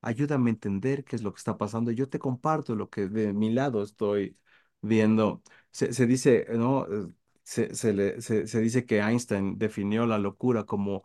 Ayúdame 0.07 0.49
a 0.49 0.53
entender 0.53 1.03
qué 1.03 1.15
es 1.17 1.21
lo 1.23 1.33
que 1.33 1.37
está 1.39 1.57
pasando. 1.57 1.91
Yo 1.91 2.07
te 2.09 2.19
comparto 2.19 2.75
lo 2.75 2.89
que 2.89 3.07
de 3.07 3.33
mi 3.33 3.51
lado 3.51 3.83
estoy 3.83 4.37
viendo. 4.81 5.41
Se, 5.71 5.93
se 5.93 6.05
dice, 6.07 6.45
¿no? 6.51 6.85
Eh, 6.87 7.11
Se, 7.43 7.73
se 7.75 7.93
le- 7.93 8.21
se 8.21 8.59
dice 8.61 8.85
que 8.85 8.99
Einstein 8.99 9.57
definió 9.57 10.05
la 10.05 10.17
locura 10.19 10.65
como 10.65 11.03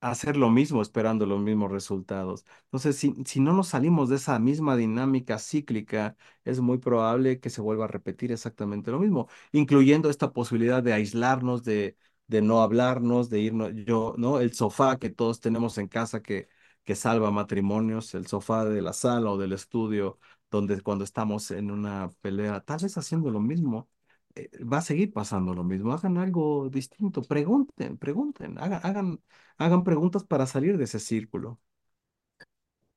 hacer 0.00 0.36
lo 0.36 0.50
mismo 0.50 0.82
esperando 0.82 1.26
los 1.26 1.40
mismos 1.40 1.70
resultados. 1.72 2.44
Entonces, 2.64 2.96
si, 2.96 3.14
si 3.24 3.40
no 3.40 3.52
nos 3.52 3.68
salimos 3.68 4.08
de 4.08 4.16
esa 4.16 4.38
misma 4.38 4.76
dinámica 4.76 5.38
cíclica, 5.38 6.16
es 6.44 6.60
muy 6.60 6.78
probable 6.78 7.40
que 7.40 7.50
se 7.50 7.60
vuelva 7.60 7.84
a 7.86 7.88
repetir 7.88 8.30
exactamente 8.32 8.90
lo 8.90 8.98
mismo, 9.00 9.28
incluyendo 9.52 10.10
esta 10.10 10.32
posibilidad 10.32 10.82
de 10.82 10.92
aislarnos, 10.92 11.64
de, 11.64 11.96
de 12.28 12.42
no 12.42 12.62
hablarnos, 12.62 13.30
de 13.30 13.40
irnos, 13.40 13.72
yo, 13.74 14.14
¿no? 14.18 14.40
El 14.40 14.52
sofá 14.54 14.98
que 14.98 15.10
todos 15.10 15.40
tenemos 15.40 15.78
en 15.78 15.88
casa 15.88 16.22
que, 16.22 16.48
que 16.86 16.96
salva 16.96 17.30
matrimonios, 17.32 18.14
el 18.14 18.28
sofá 18.28 18.64
de 18.66 18.82
la 18.82 18.94
sala 18.94 19.30
o 19.32 19.38
del 19.38 19.52
estudio, 19.54 20.18
donde 20.50 20.80
cuando 20.82 21.04
estamos 21.04 21.50
en 21.52 21.70
una 21.72 22.10
pelea, 22.22 22.60
tal 22.62 22.80
vez 22.82 22.96
haciendo 22.98 23.30
lo 23.30 23.40
mismo. 23.40 23.90
eh, 24.36 24.50
Va 24.64 24.78
a 24.78 24.82
seguir 24.82 25.12
pasando 25.12 25.54
lo 25.54 25.64
mismo. 25.64 25.92
Hagan 25.92 26.18
algo 26.18 26.70
distinto. 26.70 27.22
Pregunten, 27.22 27.98
pregunten. 27.98 28.58
Hagan, 28.58 28.80
hagan 28.84 29.20
Hagan 29.58 29.84
preguntas 29.84 30.24
para 30.24 30.46
salir 30.46 30.78
de 30.78 30.84
ese 30.84 31.00
círculo. 31.00 31.60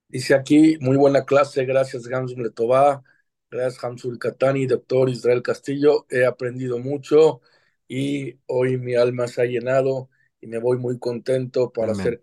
Dice 0.07 0.33
aquí, 0.33 0.77
muy 0.81 0.97
buena 0.97 1.23
clase, 1.25 1.65
gracias 1.65 2.07
Gamsun 2.07 2.41
Letová, 2.43 3.03
gracias 3.51 3.83
Hamsul 3.83 4.17
Katani, 4.17 4.65
doctor 4.65 5.07
Israel 5.09 5.43
Castillo, 5.43 6.07
he 6.09 6.25
aprendido 6.25 6.79
mucho 6.79 7.41
y 7.87 8.39
hoy 8.47 8.77
mi 8.77 8.95
alma 8.95 9.27
se 9.27 9.41
ha 9.43 9.45
llenado 9.45 10.09
y 10.41 10.47
me 10.47 10.57
voy 10.59 10.77
muy 10.79 10.97
contento 10.99 11.71
para 11.71 11.93
Amén. 11.93 12.19
ser 12.19 12.21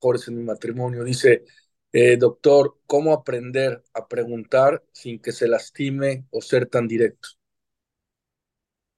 mejores 0.00 0.28
en 0.28 0.36
mi 0.36 0.42
matrimonio. 0.44 1.04
Dice, 1.04 1.44
eh, 1.92 2.16
doctor, 2.16 2.78
¿cómo 2.86 3.12
aprender 3.12 3.82
a 3.94 4.06
preguntar 4.08 4.84
sin 4.92 5.20
que 5.20 5.32
se 5.32 5.48
lastime 5.48 6.26
o 6.30 6.40
ser 6.42 6.66
tan 6.68 6.86
directo? 6.88 7.28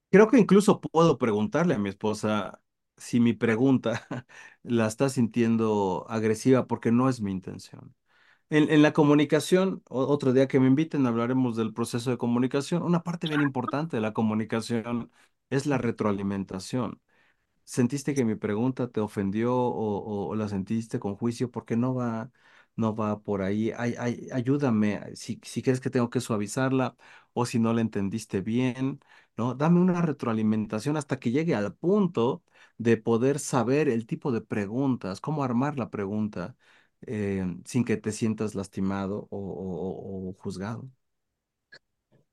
Creo 0.09 0.29
que 0.29 0.37
incluso 0.37 0.81
puedo 0.81 1.17
preguntarle 1.17 1.73
a 1.75 1.79
mi 1.79 1.89
esposa 1.89 2.61
si 2.97 3.19
mi 3.21 3.33
pregunta 3.33 4.05
la 4.63 4.87
está 4.87 5.07
sintiendo 5.09 6.05
agresiva 6.09 6.67
porque 6.67 6.91
no 6.91 7.07
es 7.09 7.21
mi 7.21 7.31
intención. 7.31 7.95
En, 8.49 8.71
en 8.71 8.81
la 8.83 8.93
comunicación, 8.93 9.83
otro 9.89 10.33
día 10.33 10.47
que 10.47 10.59
me 10.59 10.67
inviten, 10.67 11.05
hablaremos 11.07 11.57
del 11.57 11.73
proceso 11.73 12.11
de 12.11 12.17
comunicación. 12.19 12.83
Una 12.83 13.03
parte 13.03 13.27
bien 13.27 13.41
importante 13.41 13.97
de 13.97 14.01
la 14.01 14.13
comunicación 14.13 15.11
es 15.51 15.65
la 15.67 15.77
retroalimentación. 15.79 17.01
¿Sentiste 17.63 18.13
que 18.13 18.25
mi 18.25 18.35
pregunta 18.35 18.89
te 18.89 18.99
ofendió 18.99 19.55
o, 19.55 20.35
la 20.35 20.47
sentiste 20.49 20.99
con 20.99 21.15
juicio? 21.15 21.51
Porque 21.51 21.75
no 21.77 21.93
va, 21.95 22.31
no 22.75 22.95
va 22.95 23.21
por 23.21 23.41
ahí, 23.41 23.71
ay, 23.77 23.95
ay, 23.97 24.27
ayúdame, 24.31 25.15
si, 25.15 25.39
si 25.43 25.61
crees 25.61 25.79
que 25.79 25.89
tengo 25.89 26.09
que 26.09 26.21
suavizarla 26.21 26.95
o 27.33 27.45
si 27.45 27.59
no 27.59 27.73
la 27.73 27.81
entendiste 27.81 28.41
bien, 28.41 28.99
¿no? 29.37 29.55
Dame 29.55 29.79
una 29.79 30.01
retroalimentación 30.01 30.97
hasta 30.97 31.19
que 31.19 31.31
llegue 31.31 31.55
al 31.55 31.73
punto 31.75 32.43
de 32.77 32.97
poder 32.97 33.39
saber 33.39 33.89
el 33.89 34.05
tipo 34.05 34.31
de 34.31 34.41
preguntas, 34.41 35.21
cómo 35.21 35.43
armar 35.43 35.77
la 35.77 35.89
pregunta 35.89 36.55
eh, 37.01 37.45
sin 37.65 37.85
que 37.85 37.97
te 37.97 38.11
sientas 38.11 38.55
lastimado 38.55 39.27
o 39.31 40.35
juzgado. 40.39 40.89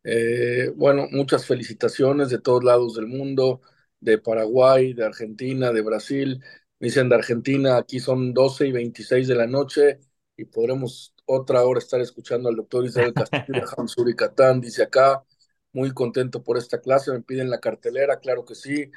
Eh, 0.04 0.72
bueno, 0.76 1.06
muchas 1.10 1.46
felicitaciones 1.46 2.30
de 2.30 2.40
todos 2.40 2.64
lados 2.64 2.94
del 2.94 3.06
mundo, 3.06 3.60
de 4.00 4.18
Paraguay, 4.18 4.92
de 4.94 5.04
Argentina, 5.04 5.72
de 5.72 5.82
Brasil. 5.82 6.42
Me 6.78 6.86
dicen 6.88 7.08
de 7.08 7.16
Argentina, 7.16 7.76
aquí 7.76 8.00
son 8.00 8.32
12 8.34 8.68
y 8.68 8.72
26 8.72 9.28
de 9.28 9.34
la 9.34 9.46
noche 9.46 10.00
y 10.36 10.44
podremos 10.44 11.14
otra 11.26 11.64
hora 11.64 11.78
estar 11.78 12.00
escuchando 12.00 12.48
al 12.48 12.56
doctor 12.56 12.84
Israel 12.84 13.12
Castillo 13.14 14.04
de 14.04 14.16
Catán. 14.16 14.60
Dice 14.60 14.82
acá, 14.84 15.24
muy 15.72 15.92
contento 15.92 16.42
por 16.42 16.56
esta 16.58 16.80
clase, 16.80 17.12
me 17.12 17.22
piden 17.22 17.50
la 17.50 17.60
cartelera, 17.60 18.18
claro 18.20 18.44
que 18.44 18.54
sí. 18.54 18.90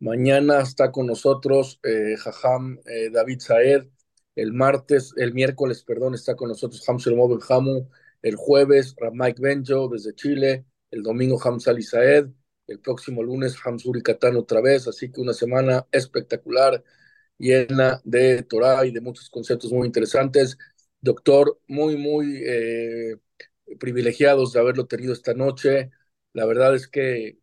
Mañana 0.00 0.60
está 0.60 0.92
con 0.92 1.06
nosotros 1.06 1.80
eh, 1.82 2.16
Jajam 2.18 2.78
eh, 2.86 3.10
David 3.10 3.40
Saed. 3.40 3.88
El 4.36 4.52
martes, 4.52 5.12
el 5.16 5.32
miércoles, 5.32 5.84
perdón, 5.84 6.14
está 6.14 6.34
con 6.36 6.48
nosotros 6.48 6.82
Hamsur 6.88 7.14
Mobile 7.14 7.42
Hamu 7.48 7.88
el 8.24 8.36
jueves 8.36 8.96
Mike 9.12 9.40
Benjo 9.40 9.88
desde 9.88 10.14
Chile, 10.14 10.64
el 10.90 11.02
domingo 11.02 11.38
Hamza 11.44 11.72
Saed, 11.82 12.28
el 12.66 12.80
próximo 12.80 13.22
lunes 13.22 13.56
Hamzuri 13.64 14.02
Catán 14.02 14.36
otra 14.36 14.60
vez, 14.60 14.88
así 14.88 15.10
que 15.12 15.20
una 15.20 15.32
semana 15.34 15.86
espectacular, 15.92 16.82
llena 17.38 18.00
de 18.04 18.42
Torah 18.42 18.86
y 18.86 18.92
de 18.92 19.00
muchos 19.00 19.30
conceptos 19.30 19.72
muy 19.72 19.86
interesantes. 19.86 20.58
Doctor, 21.00 21.60
muy, 21.68 21.96
muy 21.96 22.42
eh, 22.46 23.16
privilegiados 23.78 24.52
de 24.52 24.60
haberlo 24.60 24.86
tenido 24.86 25.12
esta 25.12 25.34
noche. 25.34 25.90
La 26.32 26.46
verdad 26.46 26.74
es 26.74 26.88
que 26.88 27.38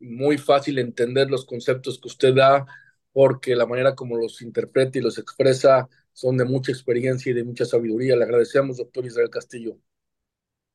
muy 0.00 0.38
fácil 0.38 0.78
entender 0.78 1.30
los 1.30 1.44
conceptos 1.46 2.00
que 2.00 2.08
usted 2.08 2.34
da, 2.34 2.66
porque 3.12 3.54
la 3.56 3.66
manera 3.66 3.94
como 3.94 4.16
los 4.16 4.42
interpreta 4.42 4.98
y 4.98 5.02
los 5.02 5.18
expresa 5.18 5.88
son 6.12 6.36
de 6.36 6.44
mucha 6.44 6.72
experiencia 6.72 7.30
y 7.30 7.34
de 7.34 7.44
mucha 7.44 7.64
sabiduría. 7.64 8.16
Le 8.16 8.24
agradecemos, 8.24 8.76
doctor 8.78 9.06
Israel 9.06 9.30
Castillo. 9.30 9.78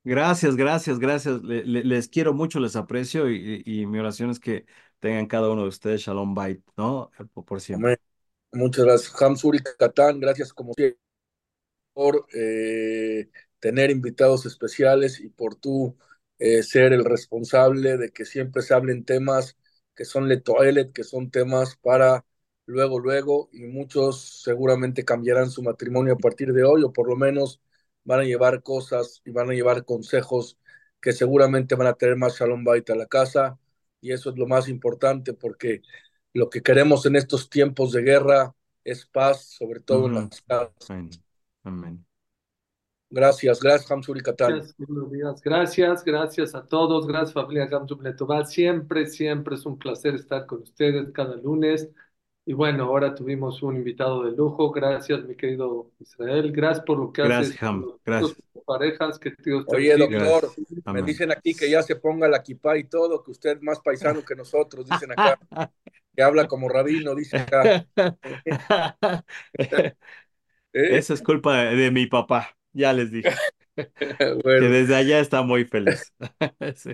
Gracias, 0.03 0.55
gracias, 0.55 0.97
gracias. 0.99 1.41
Le- 1.43 1.63
le- 1.65 1.83
les 1.83 2.07
quiero 2.07 2.33
mucho, 2.33 2.59
les 2.59 2.75
aprecio 2.75 3.29
y, 3.29 3.85
mi 3.85 3.99
oración 3.99 4.29
es 4.29 4.39
que 4.39 4.65
tengan 4.99 5.27
cada 5.27 5.49
uno 5.51 5.63
de 5.63 5.67
ustedes 5.69 6.01
Shalom 6.01 6.33
Bait, 6.33 6.63
¿no? 6.77 7.11
Por, 7.33 7.45
por 7.45 7.61
siempre. 7.61 7.93
Muchas 8.51 8.85
gracias, 8.85 9.21
Hamzuri 9.21 9.59
Catán. 9.77 10.19
Gracias, 10.19 10.53
como 10.53 10.73
siempre, 10.73 10.99
por 11.93 12.27
eh, 12.33 13.29
tener 13.59 13.91
invitados 13.91 14.45
especiales 14.45 15.19
y 15.19 15.29
por 15.29 15.55
tú 15.55 15.97
eh, 16.39 16.63
ser 16.63 16.93
el 16.93 17.05
responsable 17.05 17.97
de 17.97 18.11
que 18.11 18.25
siempre 18.25 18.61
se 18.63 18.73
hablen 18.73 19.05
temas 19.05 19.57
que 19.95 20.05
son 20.05 20.27
letoelet, 20.29 20.93
que 20.93 21.03
son 21.03 21.31
temas 21.31 21.75
para 21.77 22.25
luego, 22.65 22.99
luego, 22.99 23.49
y 23.53 23.65
muchos 23.65 24.43
seguramente 24.43 25.05
cambiarán 25.05 25.51
su 25.51 25.63
matrimonio 25.63 26.13
a 26.13 26.17
partir 26.17 26.53
de 26.53 26.63
hoy, 26.63 26.83
o 26.83 26.93
por 26.93 27.07
lo 27.09 27.15
menos 27.17 27.61
van 28.09 28.21
a 28.21 28.23
llevar 28.23 28.63
cosas 28.63 29.21
y 29.23 29.29
van 29.29 29.51
a 29.51 29.53
llevar 29.53 29.85
consejos 29.85 30.57
que 30.99 31.13
seguramente 31.13 31.75
van 31.75 31.85
a 31.85 31.93
tener 31.93 32.15
más 32.15 32.39
shalom 32.39 32.63
bait 32.63 32.89
a 32.89 32.95
la 32.95 33.05
casa, 33.05 33.59
y 34.01 34.11
eso 34.11 34.31
es 34.31 34.35
lo 34.37 34.47
más 34.47 34.67
importante 34.67 35.33
porque 35.33 35.83
lo 36.33 36.49
que 36.49 36.63
queremos 36.63 37.05
en 37.05 37.15
estos 37.15 37.51
tiempos 37.51 37.91
de 37.91 38.01
guerra 38.01 38.55
es 38.83 39.05
paz, 39.05 39.45
sobre 39.45 39.79
todo 39.79 40.07
en 40.07 40.13
Ujú. 40.13 40.21
las 40.21 40.41
casas. 40.41 40.89
Amén. 40.89 41.09
Amén. 41.63 42.05
Gracias, 43.11 43.59
gracias, 43.59 43.91
Hamzuri 43.91 44.21
Catán. 44.21 44.55
Gracias, 44.55 44.75
buenos 44.77 45.11
días. 45.11 45.41
Gracias, 45.41 46.03
gracias 46.03 46.55
a 46.55 46.65
todos. 46.65 47.05
Gracias, 47.05 47.33
familia 47.33 47.69
Letová. 48.01 48.43
Siempre, 48.45 49.05
siempre 49.05 49.55
es 49.55 49.65
un 49.67 49.77
placer 49.77 50.15
estar 50.15 50.47
con 50.47 50.63
ustedes 50.63 51.11
cada 51.11 51.35
lunes. 51.35 51.89
Y 52.45 52.53
bueno, 52.53 52.85
ahora 52.85 53.13
tuvimos 53.13 53.61
un 53.61 53.75
invitado 53.77 54.23
de 54.23 54.31
lujo. 54.31 54.71
Gracias, 54.71 55.23
mi 55.23 55.35
querido 55.35 55.91
Israel. 55.99 56.51
Gracias 56.51 56.83
por 56.85 56.97
lo 56.97 57.11
que 57.13 57.21
haces 57.21 57.37
Gracias, 57.37 57.59
por 57.59 57.69
Ham. 57.69 57.85
Gracias. 58.05 58.37
parejas. 58.65 59.19
Que 59.19 59.33
Dios 59.43 59.67
te 59.67 59.75
Oye, 59.75 59.95
bendiga. 59.97 60.19
doctor, 60.19 60.43
Gracias. 60.43 60.67
me 60.89 61.01
Amén. 61.01 61.05
dicen 61.11 61.31
aquí 61.31 61.53
que 61.55 61.69
ya 61.69 61.83
se 61.83 61.95
ponga 61.95 62.27
la 62.27 62.41
kipá 62.41 62.77
y 62.77 62.85
todo, 62.85 63.23
que 63.23 63.31
usted 63.31 63.57
es 63.57 63.61
más 63.61 63.79
paisano 63.81 64.23
que 64.25 64.35
nosotros, 64.35 64.87
dicen 64.87 65.11
acá, 65.11 65.37
que 66.15 66.23
habla 66.23 66.47
como 66.47 66.69
rabino, 66.69 67.13
dice 67.15 67.37
acá. 67.37 67.63
¿Eh? 70.73 70.97
Eso 70.99 71.13
es 71.13 71.21
culpa 71.21 71.57
de, 71.63 71.75
de 71.75 71.91
mi 71.91 72.07
papá. 72.07 72.55
Ya 72.73 72.93
les 72.93 73.11
dije 73.11 73.29
que 74.57 74.65
desde 74.65 74.95
allá 74.95 75.19
está 75.19 75.41
muy 75.43 75.65
feliz. 75.65 76.13
Sí. 76.75 76.91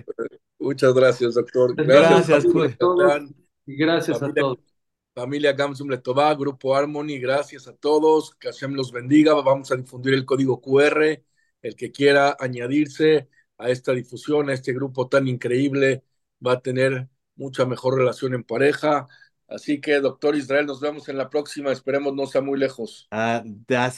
muchas 0.58 0.94
gracias, 0.94 1.34
doctor. 1.34 1.74
Gracias, 1.76 2.26
Gracias, 2.26 2.46
todos 2.78 2.96
Catán, 3.08 3.34
y 3.66 3.76
gracias 3.76 4.22
a 4.22 4.32
todos. 4.34 4.75
Familia 5.16 5.54
Gamsum 5.54 5.88
Letová, 5.88 6.34
Grupo 6.34 6.76
Harmony, 6.76 7.18
gracias 7.18 7.66
a 7.66 7.74
todos, 7.74 8.34
que 8.34 8.48
Hashem 8.48 8.74
los 8.74 8.92
bendiga. 8.92 9.32
Vamos 9.32 9.72
a 9.72 9.76
difundir 9.76 10.12
el 10.12 10.26
código 10.26 10.60
QR, 10.60 11.24
el 11.62 11.74
que 11.74 11.90
quiera 11.90 12.36
añadirse 12.38 13.30
a 13.56 13.70
esta 13.70 13.92
difusión, 13.92 14.50
a 14.50 14.52
este 14.52 14.74
grupo 14.74 15.08
tan 15.08 15.26
increíble, 15.26 16.04
va 16.46 16.52
a 16.52 16.60
tener 16.60 17.08
mucha 17.34 17.64
mejor 17.64 17.96
relación 17.96 18.34
en 18.34 18.44
pareja. 18.44 19.06
Así 19.48 19.80
que, 19.80 20.00
doctor 20.00 20.36
Israel, 20.36 20.66
nos 20.66 20.80
vemos 20.80 21.08
en 21.08 21.16
la 21.16 21.30
próxima. 21.30 21.72
Esperemos 21.72 22.14
no 22.14 22.26
sea 22.26 22.42
muy 22.42 22.58
lejos. 22.58 23.08
Ah, 23.10 23.42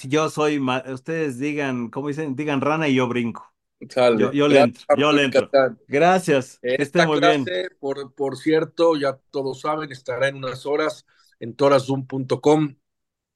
yo 0.04 0.30
soy, 0.30 0.60
ustedes 0.86 1.40
digan, 1.40 1.90
¿cómo 1.90 2.06
dicen? 2.06 2.36
Digan 2.36 2.60
rana 2.60 2.86
y 2.86 2.94
yo 2.94 3.08
brinco. 3.08 3.52
Yo, 3.80 3.86
Sale. 3.90 4.30
yo 4.32 4.48
le 4.48 4.60
entro, 4.60 4.82
Gracias, 4.88 4.98
yo 4.98 5.12
le 5.12 5.24
entro. 5.24 5.50
Catán. 5.50 5.78
Gracias, 5.86 6.58
que 6.60 6.68
estén 6.70 6.82
Esta 6.82 7.06
muy 7.06 7.20
bien. 7.20 7.44
por, 7.78 8.12
por 8.14 8.36
cierto, 8.36 8.96
ya 8.96 9.18
todos 9.30 9.60
saben, 9.60 9.92
estará 9.92 10.28
en 10.28 10.36
unas 10.36 10.66
horas 10.66 11.06
en 11.38 11.54
torazoom.com. 11.54 12.74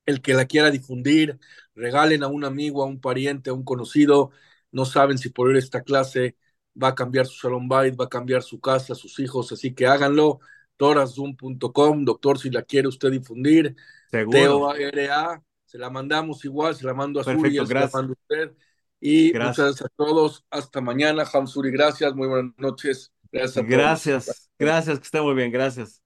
El 0.05 0.21
que 0.21 0.35
la 0.35 0.47
quiera 0.47 0.73
difundir, 0.73 1.39
regalen 1.77 2.25
a 2.25 2.27
un 2.27 2.45
amigo, 2.45 2.83
a 2.83 2.87
un 2.87 3.01
pariente, 3.01 3.51
a 3.51 3.53
un 3.53 3.63
conocido. 3.63 4.33
No 4.73 4.85
saben 4.85 5.17
si 5.17 5.29
por 5.29 5.49
ir 5.51 5.57
a 5.57 5.59
esta 5.61 5.83
clase 5.83 6.37
va 6.81 6.89
a 6.89 6.95
cambiar 6.95 7.27
su 7.27 7.35
Shalom 7.41 7.69
Bait, 7.69 7.95
va 7.99 8.07
a 8.07 8.09
cambiar 8.09 8.43
su 8.43 8.61
casa, 8.61 8.97
sus 8.97 9.19
hijos, 9.21 9.53
así 9.53 9.75
que 9.75 9.87
háganlo. 9.87 10.41
torazoom.com, 10.77 12.05
doctor, 12.05 12.41
si 12.41 12.51
la 12.51 12.63
quiere 12.63 12.89
usted 12.89 13.13
difundir. 13.13 13.77
Seguro. 14.11 14.39
T-O-R-A, 14.39 15.41
se 15.65 15.79
la 15.79 15.89
mandamos 15.89 16.45
igual, 16.45 16.75
se 16.75 16.85
la 16.85 16.95
mando 16.95 17.21
a 17.21 17.25
Perfecto, 17.25 17.61
él 17.61 17.67
se 17.69 17.75
la 17.75 17.91
manda 17.93 18.09
a 18.09 18.13
usted. 18.13 18.57
Y 19.03 19.35
muchas 19.41 19.67
Gracias. 19.67 19.67
gracias 19.67 19.91
a 19.91 19.95
todos. 19.97 20.47
Hasta 20.51 20.81
mañana, 20.81 21.25
Hamsuri. 21.33 21.71
Gracias. 21.73 22.15
Muy 22.15 22.29
buenas 22.29 22.55
noches. 22.59 23.13
Gracias 23.33 23.59
a 23.67 23.69
todos. 23.69 24.07
Gracias, 24.19 24.51
gracias, 24.59 24.99
que 24.99 25.05
esté 25.05 25.21
muy 25.21 25.35
bien, 25.35 25.51
gracias. 25.53 26.02